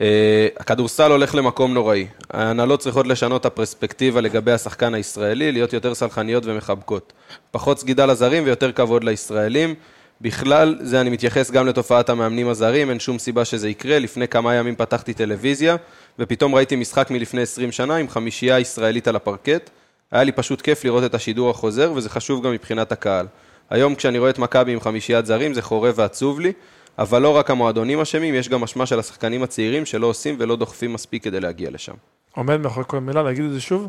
[0.00, 2.06] אה, הכדורסל הולך למקום נוראי.
[2.30, 7.12] ההנהלות צריכות לשנות את הפרספקטיבה לגבי השחקן הישראלי, להיות יותר סלחניות ומחבקות.
[7.50, 9.74] פחות סגידה לזרים ויותר כבוד לישראלים.
[10.20, 13.98] בכלל, זה אני מתייחס גם לתופעת המאמנים הזרים, אין שום סיבה שזה יקרה.
[13.98, 15.76] לפני כמה ימים פתחתי טלוויזיה,
[16.18, 19.70] ופתאום ראיתי משחק מלפני 20 שנה עם חמישייה ישראלית על הפרקט.
[20.12, 23.26] היה לי פשוט כיף לראות את השידור החוזר, וזה חשוב גם מבחינת הקהל.
[23.70, 26.52] היום כשאני רואה את מכבי עם חמישיית זרים, זה חורב ועצוב לי,
[26.98, 30.92] אבל לא רק המועדונים אשמים, יש גם אשמה של השחקנים הצעירים שלא עושים ולא דוחפים
[30.92, 31.92] מספיק כדי להגיע לשם.
[32.34, 33.88] עומד מאחורי כל מילה, להגיד את זה שוב?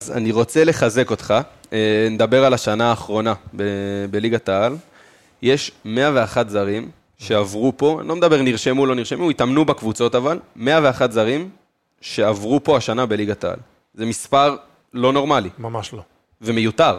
[0.00, 1.34] אז אני רוצה לחזק אותך,
[1.72, 4.76] אה, נדבר על השנה האחרונה ב- בליגת העל.
[5.42, 11.12] יש 101 זרים שעברו פה, אני לא מדבר נרשמו, לא נרשמו, התאמנו בקבוצות אבל, 101
[11.12, 11.50] זרים
[12.00, 13.58] שעברו פה השנה בליגת העל.
[13.94, 14.56] זה מספר
[14.94, 16.02] לא נורמלי ממש לא.
[16.40, 16.98] ומיותר.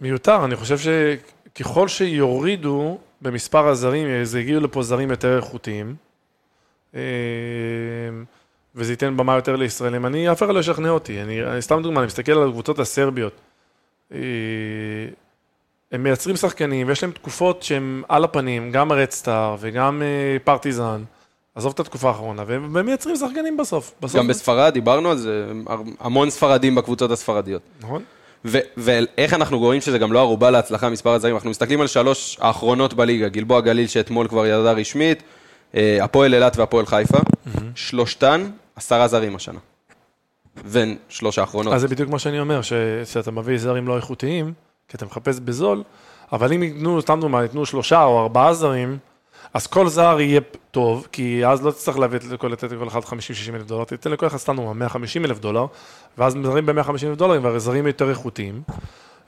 [0.00, 5.94] מיותר, אני חושב שככל שיורידו במספר הזרים, אז הגיעו לפה זרים יותר איכותיים,
[6.94, 7.00] אה,
[8.74, 10.06] וזה ייתן במה יותר לישראלים.
[10.06, 11.22] אני, אף אחד לא ישכנע אותי.
[11.22, 13.32] אני, אני סתם דוגמה, אני מסתכל על הקבוצות הסרביות.
[15.92, 21.02] אה, הם מייצרים שחקנים, ויש להם תקופות שהם על הפנים, גם רדסטאר וגם אה, פרטיזן.
[21.54, 23.92] עזוב את התקופה האחרונה, והם מייצרים שחקנים בסוף.
[24.00, 25.46] בסוף גם בספרד, דיברנו על זה,
[26.00, 27.62] המון ספרדים בקבוצות הספרדיות.
[27.80, 28.02] נכון?
[28.44, 32.38] ו- ואיך אנחנו רואים שזה גם לא ערובה להצלחה מספר הזרים, אנחנו מסתכלים על שלוש
[32.40, 35.22] האחרונות בליגה, גלבוע גליל שאתמול כבר ירדה רשמית,
[35.74, 37.18] אה, הפועל אילת והפועל חיפה,
[37.74, 39.58] שלושתן עשרה זרים השנה.
[40.72, 41.74] בין שלוש האחרונות.
[41.74, 42.72] אז זה בדיוק מה שאני אומר, ש-
[43.04, 44.52] שאתה מביא זרים לא איכותיים,
[44.88, 45.82] כי אתה מחפש בזול,
[46.32, 48.98] אבל אם ייתנו, סתם דוגמא, ייתנו שלושה או ארבעה זרים,
[49.54, 50.40] אז כל זר יהיה
[50.70, 53.08] טוב, כי אז לא תצטרך להביא לכל, לתת לכל אחד 50-60
[53.54, 55.66] אלף דולר, תיתן לכל אחד סתם דוגמא 150 אלף דולר,
[56.18, 58.62] ואז זרים ב-150 אלף דולרים, והרי זרים יותר איכותיים.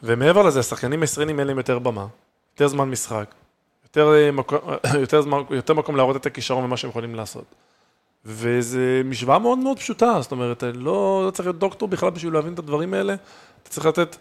[0.02, 2.06] ומעבר לזה, השחקנים הישראלים אין להם יותר במה,
[2.54, 3.34] יותר זמן משחק,
[3.84, 4.58] יותר, אה, מקום,
[5.00, 7.44] יותר, זמן, יותר מקום להראות את הכישרון ומה שהם יכולים לעשות.
[8.24, 12.54] וזה משוואה מאוד מאוד פשוטה, זאת אומרת, לא, לא צריך להיות דוקטור בכלל בשביל להבין
[12.54, 13.14] את הדברים האלה,
[13.62, 14.16] אתה צריך לתת,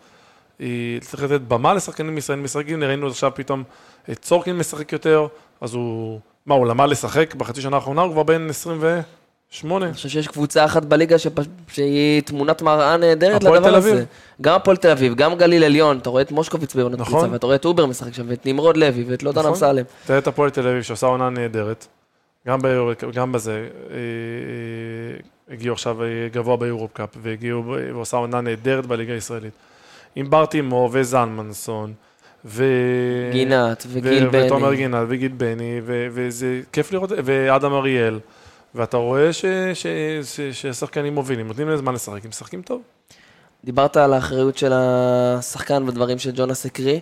[1.02, 3.64] צריך לתת במה לשחקנים ישראלים משחקים, ראינו עכשיו פתאום
[4.12, 5.28] את צורקין משחק יותר,
[5.62, 9.86] אז הוא, מה, הוא למד לשחק בחצי שנה האחרונה, הוא כבר בן 28.
[9.86, 11.40] אני חושב שיש קבוצה אחת בליגה שפ...
[11.68, 14.04] שהיא תמונת מראה נהדרת לדבר הזה.
[14.42, 17.14] גם הפועל תל אביב, גם גליל עליון, אתה רואה את מושקוביץ בעונת נכון.
[17.14, 19.52] קבוצה, ואתה רואה את אובר משחק שם, ואת נמרוד לוי, ואת לוטן נכון.
[19.52, 19.84] אמסלם.
[20.06, 21.88] תראה את הפועל תל אביב שעושה עונה נהדרת,
[22.48, 28.18] גם, ביור, גם בזה, אה, אה, הגיעו עכשיו אה, גבוה ביורופ קאפ, והגיעו, ב- ועושה
[28.18, 29.54] עונה נהדרת בליגה הישראלית.
[30.18, 31.94] עם בר טימור וזלמנסון,
[32.46, 32.64] ו...
[33.32, 34.46] גינת ו- וגיל בני.
[34.46, 38.20] ותומר גינת וגיל בני, ו- וזה כיף לראות, ואדם אריאל,
[38.76, 39.88] ואתה רואה ש- ש-
[40.24, 42.82] ש- שהשחקנים מובילים, נותנים להם זמן לשחק, הם משחקים טוב.
[43.64, 47.00] דיברת על האחריות של השחקן בדברים שג'ונס הקריא,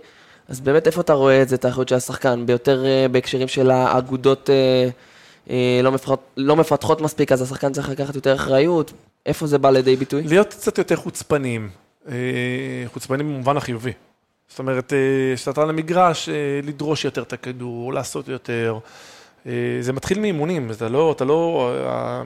[0.49, 2.45] אז באמת איפה אתה רואה את זה, את האחריות של השחקן?
[2.45, 4.89] ביותר אה, בהקשרים של האגודות אה,
[5.49, 8.93] אה, לא, מפתחות, לא מפתחות מספיק, אז השחקן צריך לקחת יותר אחריות?
[9.25, 10.23] איפה זה בא לידי ביטוי?
[10.23, 11.69] להיות קצת יותר חוצפניים,
[12.09, 13.91] אה, חוצפניים במובן החיובי.
[14.47, 18.79] זאת אומרת, אה, כשאתה על המגרש, אה, לדרוש יותר את הכדור, לעשות יותר.
[19.81, 21.71] זה מתחיל מאימונים, אתה לא, אתה לא,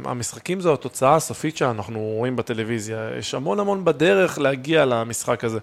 [0.06, 3.10] המשחקים זו התוצאה הסופית שאנחנו רואים בטלוויזיה.
[3.18, 5.60] יש המון המון בדרך להגיע למשחק הזה.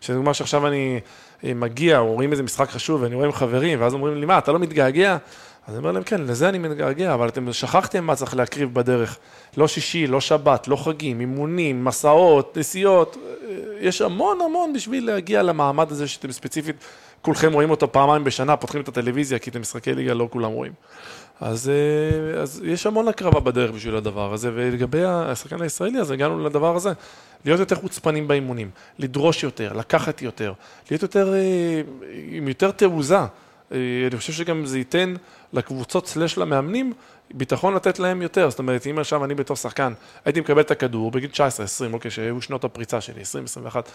[0.00, 1.00] שדוגמה שעכשיו אני
[1.44, 4.58] מגיע, רואים איזה משחק חשוב, ואני רואה עם חברים, ואז אומרים לי, מה, אתה לא
[4.58, 5.16] מתגעגע?
[5.68, 9.18] אז אני אומר להם, כן, לזה אני מתגעגע, אבל אתם שכחתם מה צריך להקריב בדרך.
[9.56, 13.16] לא שישי, לא שבת, לא חגים, אימונים, מסעות, נסיעות.
[13.80, 16.76] יש המון המון בשביל להגיע למעמד הזה שאתם ספציפית,
[17.22, 20.72] כולכם רואים אותו פעמיים בשנה, פותחים את הטלוויזיה, כי אתם משחקי ליגה לא כולם רואים.
[21.40, 26.44] אז, אה, אז יש המון הקרבה בדרך בשביל הדבר הזה, ולגבי השחקן הישראלי, אז הגענו
[26.44, 26.92] לדבר הזה.
[27.44, 30.52] להיות יותר חוצפנים באימונים, לדרוש יותר, לקחת יותר,
[30.90, 31.82] להיות יותר, אה,
[32.30, 33.18] עם יותר תעוזה.
[33.72, 33.78] אה,
[34.10, 35.14] אני חושב שגם זה ייתן
[35.52, 36.92] לקבוצות סלש למאמנים
[37.34, 38.50] ביטחון לתת להם יותר.
[38.50, 39.92] זאת אומרת, אם עכשיו אני בתור שחקן
[40.24, 43.88] הייתי מקבל את הכדור בגיל 19, 20, אוקיי, שהיו שנות הפריצה שלי, 20, 21,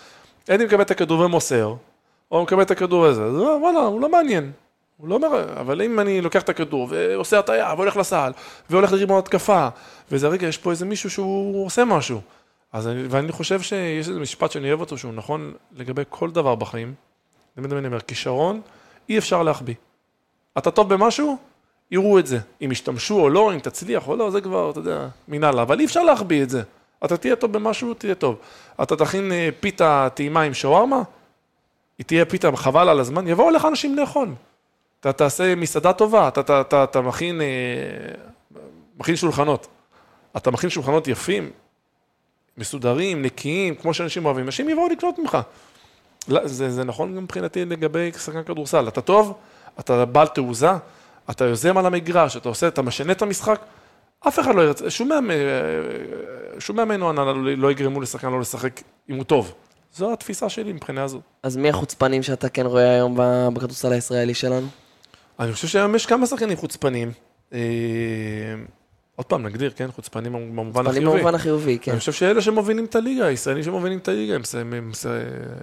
[0.47, 1.75] הייתי מקבל את הכדור ומוסר,
[2.31, 4.51] או מקבל את הכדור הזה, אז אה, וואלה, הוא לא מעניין.
[4.97, 8.31] הוא לא אומר, אבל אם אני לוקח את הכדור ועושה הטעיה והולך לסל,
[8.69, 9.67] והולך לריבון התקפה,
[10.11, 12.21] וזה רגע, יש פה איזה מישהו שהוא עושה משהו.
[12.73, 16.55] אז אני, ואני חושב שיש איזה משפט שאני אוהב אותו, שהוא נכון לגבי כל דבר
[16.55, 16.93] בחיים.
[17.57, 18.61] אני אומר, כישרון,
[19.09, 19.75] אי אפשר להחביא.
[20.57, 21.38] אתה טוב במשהו,
[21.91, 22.39] יראו את זה.
[22.65, 25.61] אם ישתמשו או לא, אם תצליח או לא, זה כבר, אתה יודע, מנהלה.
[25.61, 26.63] אבל אי אפשר להחביא את זה.
[27.05, 28.35] אתה תהיה טוב במשהו, תהיה טוב.
[28.81, 31.01] אתה תכין אה, פיתה טעימה עם שווארמה,
[31.97, 34.30] היא תהיה פיתה חבל על הזמן, יבואו אליך אנשים לאכול.
[34.99, 37.47] אתה תעשה מסעדה טובה, אתה, אתה, אתה, אתה מכין, אה,
[38.99, 39.67] מכין שולחנות.
[40.38, 41.51] אתה מכין שולחנות יפים,
[42.57, 45.38] מסודרים, נקיים, כמו שאנשים אוהבים, אנשים יבואו לקנות ממך.
[46.27, 48.88] לא, זה, זה נכון גם מבחינתי לגבי שחקן כדורסל.
[48.88, 49.38] אתה טוב,
[49.79, 50.71] אתה בעל תעוזה,
[51.29, 53.59] אתה יוזם על המגרש, אתה עושה, אתה משנה את המשחק,
[54.27, 58.31] אף אחד לא ירצה, שום מאמן, אה, שום מאמן או הנהלה לא- לא יגרמו לשחקן
[58.31, 59.53] לא לשחק אם הוא טוב.
[59.95, 61.21] זו התפיסה שלי מבחינה זו.
[61.43, 63.17] אז מי החוצפנים שאתה כן רואה היום
[63.53, 64.67] בכדורסל הישראלי שלנו?
[65.39, 67.11] אני חושב שהיום יש כמה שחקנים חוצפנים.
[67.53, 67.59] אה,
[69.15, 69.91] עוד פעם, נגדיר, כן?
[69.91, 71.17] חוצפנים במובן חוצפנים החיובי.
[71.17, 71.91] במובן החיובי, כן.
[71.91, 74.91] אני חושב שאלה שמובילים את הליגה, הישראלים שמובילים את הליגה, הם, הם, הם,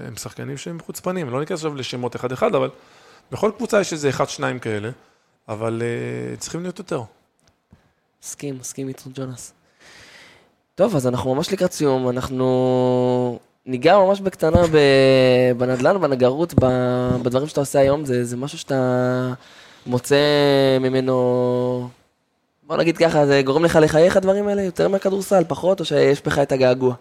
[0.07, 1.31] הם שחקנים שהם חוצפנים.
[1.31, 2.69] לא ניכנס עכשיו לשמות אחד-אחד, אבל
[3.33, 4.91] בכל קבוצה יש איזה אחד-שניים כאלה,
[5.49, 7.03] אבל uh, צריכים להיות יותר.
[8.23, 9.53] מסכים, מסכים איתו ג'ונס.
[10.75, 14.63] טוב, אז אנחנו ממש לקראת סיום, אנחנו ניגע ממש בקטנה
[15.57, 16.55] בנדל"ן, בנגרות,
[17.23, 19.33] בדברים שאתה עושה היום, זה, זה משהו שאתה
[19.87, 20.17] מוצא
[20.81, 21.89] ממנו,
[22.63, 26.39] בוא נגיד ככה, זה גורם לך לחייך הדברים האלה יותר מהכדורסל, פחות, או שיש בך
[26.39, 26.95] את הגעגוע?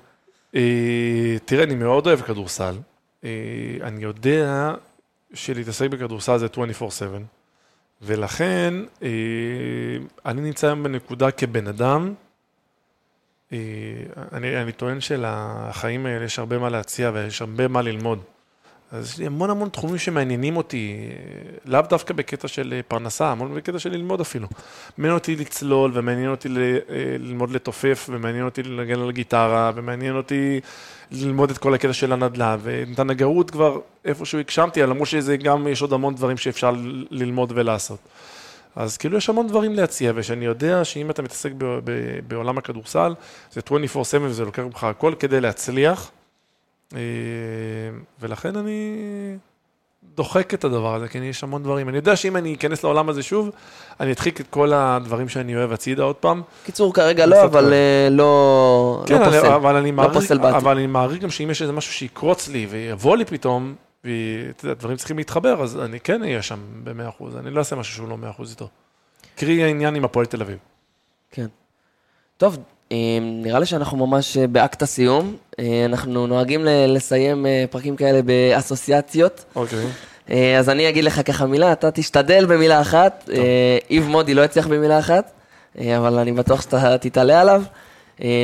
[0.55, 2.75] אה, תראה, אני מאוד אוהב כדורסל.
[3.23, 3.29] אה,
[3.83, 4.73] אני יודע
[5.33, 7.03] שלהתעסק בכדורסל זה 24/7,
[8.01, 9.09] ולכן אה,
[10.25, 12.13] אני נמצא היום בנקודה כבן אדם.
[13.51, 13.57] אה,
[14.31, 18.19] אני, אני טוען שלחיים האלה יש הרבה מה להציע ויש הרבה מה ללמוד.
[18.91, 20.95] אז יש לי המון המון תחומים שמעניינים אותי,
[21.65, 24.47] לאו דווקא בקטע של אה, פרנסה, המון בקטע של ללמוד אפילו.
[24.97, 26.53] מעניין אותי לצלול, ומעניין אותי אה,
[27.19, 30.59] ללמוד לתופף, ומעניין אותי לנגן על גיטרה, ומעניין אותי
[31.11, 35.81] ללמוד את כל הקטע של הנדל"ן, ואת הנגרות כבר איפשהו הגשמתי, למרות שזה גם, יש
[35.81, 36.73] עוד המון דברים שאפשר
[37.09, 37.99] ללמוד ולעשות.
[38.75, 41.51] אז כאילו יש המון דברים להציע, ושאני יודע שאם אתה מתעסק
[42.27, 43.13] בעולם הכדורסל,
[43.51, 46.11] זה 24/7 וזה לוקח ממך הכל כדי להצליח.
[46.95, 46.99] אה,
[48.19, 48.97] ולכן אני
[50.15, 51.89] דוחק את הדבר הזה, כי יש המון דברים.
[51.89, 53.49] אני יודע שאם אני אכנס לעולם הזה שוב,
[53.99, 56.41] אני אדחיק את כל הדברים שאני אוהב הצידה עוד פעם.
[56.65, 57.73] קיצור, כרגע לא, אבל.
[57.73, 59.45] אה, לא, כן, לא פוסל.
[59.45, 60.55] אבל אני מעריך, פוסל בעתיד.
[60.55, 64.73] אבל אני מעריך גם שאם יש איזה משהו שיקרוץ לי ויבוא לי פתאום, ואתה יודע,
[64.73, 68.17] דברים צריכים להתחבר, אז אני כן אהיה שם ב-100%, אני לא אעשה משהו שהוא לא
[68.37, 68.67] 100% איתו.
[69.35, 70.57] קרי העניין עם הפועל תל אביב.
[71.31, 71.47] כן.
[72.37, 72.57] טוב,
[73.21, 75.37] נראה לי שאנחנו ממש אה, באקט הסיום.
[75.59, 79.45] אה, אנחנו נוהגים לסיים אה, פרקים כאלה באסוציאציות.
[79.55, 79.87] אוקיי.
[80.59, 83.29] אז אני אגיד לך ככה מילה, אתה תשתדל במילה אחת.
[83.89, 85.31] איב מודי לא יצליח במילה אחת,
[85.77, 87.63] אבל אני בטוח שאתה תתעלה עליו,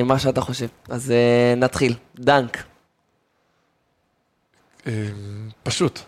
[0.06, 0.68] מה שאתה חושב.
[0.90, 1.14] אז
[1.58, 1.94] נתחיל.
[2.20, 2.64] דנק,
[5.64, 6.00] פשוט,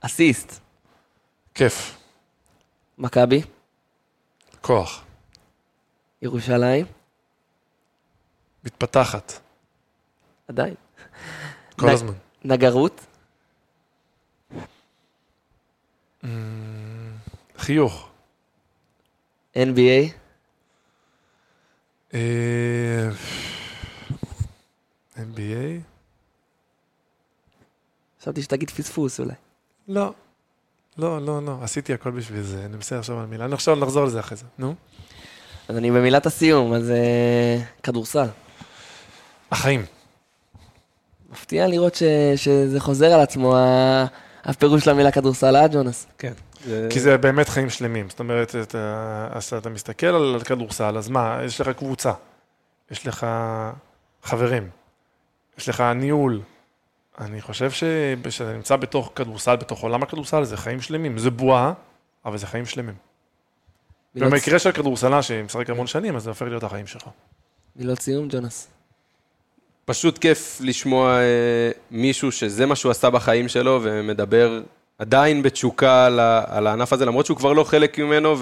[0.00, 0.60] אסיסט,
[1.54, 1.96] כיף,
[2.98, 3.42] מכבי,
[4.60, 5.04] כוח,
[6.22, 6.86] ירושלים,
[8.64, 9.32] מתפתחת,
[10.48, 10.74] עדיין.
[11.78, 12.12] כל נ- הזמן.
[12.44, 13.00] נגרות,
[17.56, 18.08] חיוך.
[19.54, 20.12] NBA,
[22.14, 23.08] אה,
[25.16, 25.80] NBA?
[28.20, 29.34] חשבתי שתגיד פספוס אולי.
[29.88, 30.12] לא.
[30.98, 34.04] לא, לא, לא, עשיתי הכל בשביל זה, אני מסיים עכשיו על מילה, אני עכשיו נחזור
[34.04, 34.74] לזה אחרי זה, נו.
[35.68, 38.26] אז אני במילת הסיום, אז אה, כדורסל.
[39.50, 39.84] החיים.
[41.30, 42.02] מפתיע לראות ש,
[42.36, 43.56] שזה חוזר על עצמו,
[44.44, 46.06] הפירוש של המילה כדורסל, אה, ג'ונס?
[46.18, 46.32] כן.
[46.90, 51.40] כי זה באמת חיים שלמים, זאת אומרת, אתה, אז אתה מסתכל על כדורסל, אז מה,
[51.44, 52.12] יש לך קבוצה,
[52.90, 53.26] יש לך
[54.22, 54.70] חברים,
[55.58, 56.40] יש לך ניהול.
[57.20, 61.18] אני חושב שכשאתה נמצא בתוך כדורסל, בתוך עולם הכדורסל, זה חיים שלמים.
[61.18, 61.72] זה בועה,
[62.24, 62.94] אבל זה חיים שלמים.
[64.14, 67.02] במקרה של כדורסלן שמשחק המון שנים, אז זה הופך להיות החיים שלך.
[67.76, 68.68] מילות סיום, ג'ונס.
[69.84, 74.62] פשוט כיף לשמוע אה, מישהו שזה מה שהוא עשה בחיים שלו ומדבר
[74.98, 78.36] עדיין בתשוקה על, ה, על הענף הזה, למרות שהוא כבר לא חלק ממנו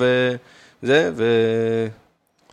[0.83, 1.11] וזה,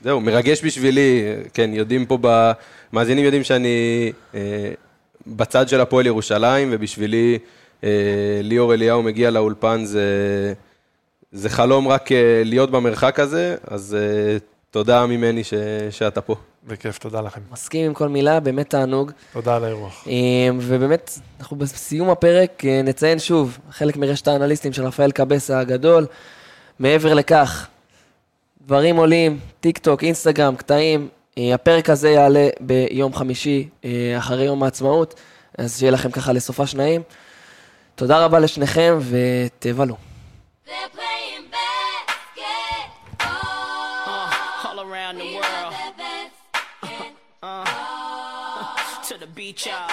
[0.02, 1.23] וזהו, מרגש בשבילי,
[1.53, 4.72] כן, יודעים פה, במאזינים יודעים שאני אה,
[5.27, 7.40] בצד של הפועל ירושלים, ובשבילי
[7.84, 7.90] אה,
[8.41, 10.03] ליאור אליהו מגיע לאולפן זה,
[11.34, 14.38] זה חלום רק אה, להיות במרחק הזה, אז אה,
[14.72, 15.53] תודה ממני ש,
[15.89, 16.35] שאתה פה.
[16.68, 17.41] בכיף, תודה לכם.
[17.51, 19.11] מסכים עם כל מילה, באמת תענוג.
[19.34, 20.07] תודה על האירוח.
[20.07, 20.14] אה,
[20.60, 26.05] ובאמת, אנחנו בסיום הפרק נציין שוב, חלק מרשת האנליסטים של רפאל קבסה הגדול.
[26.80, 27.68] מעבר לכך,
[28.65, 31.07] דברים עולים, טיק טוק, אינסטגרם, קטעים.
[31.38, 33.69] הפרק הזה יעלה ביום חמישי,
[34.18, 35.19] אחרי יום העצמאות,
[35.57, 37.01] אז שיהיה לכם ככה לסופה שניים.
[37.95, 39.95] תודה רבה לשניכם ותבלו.
[49.54, 49.93] feature.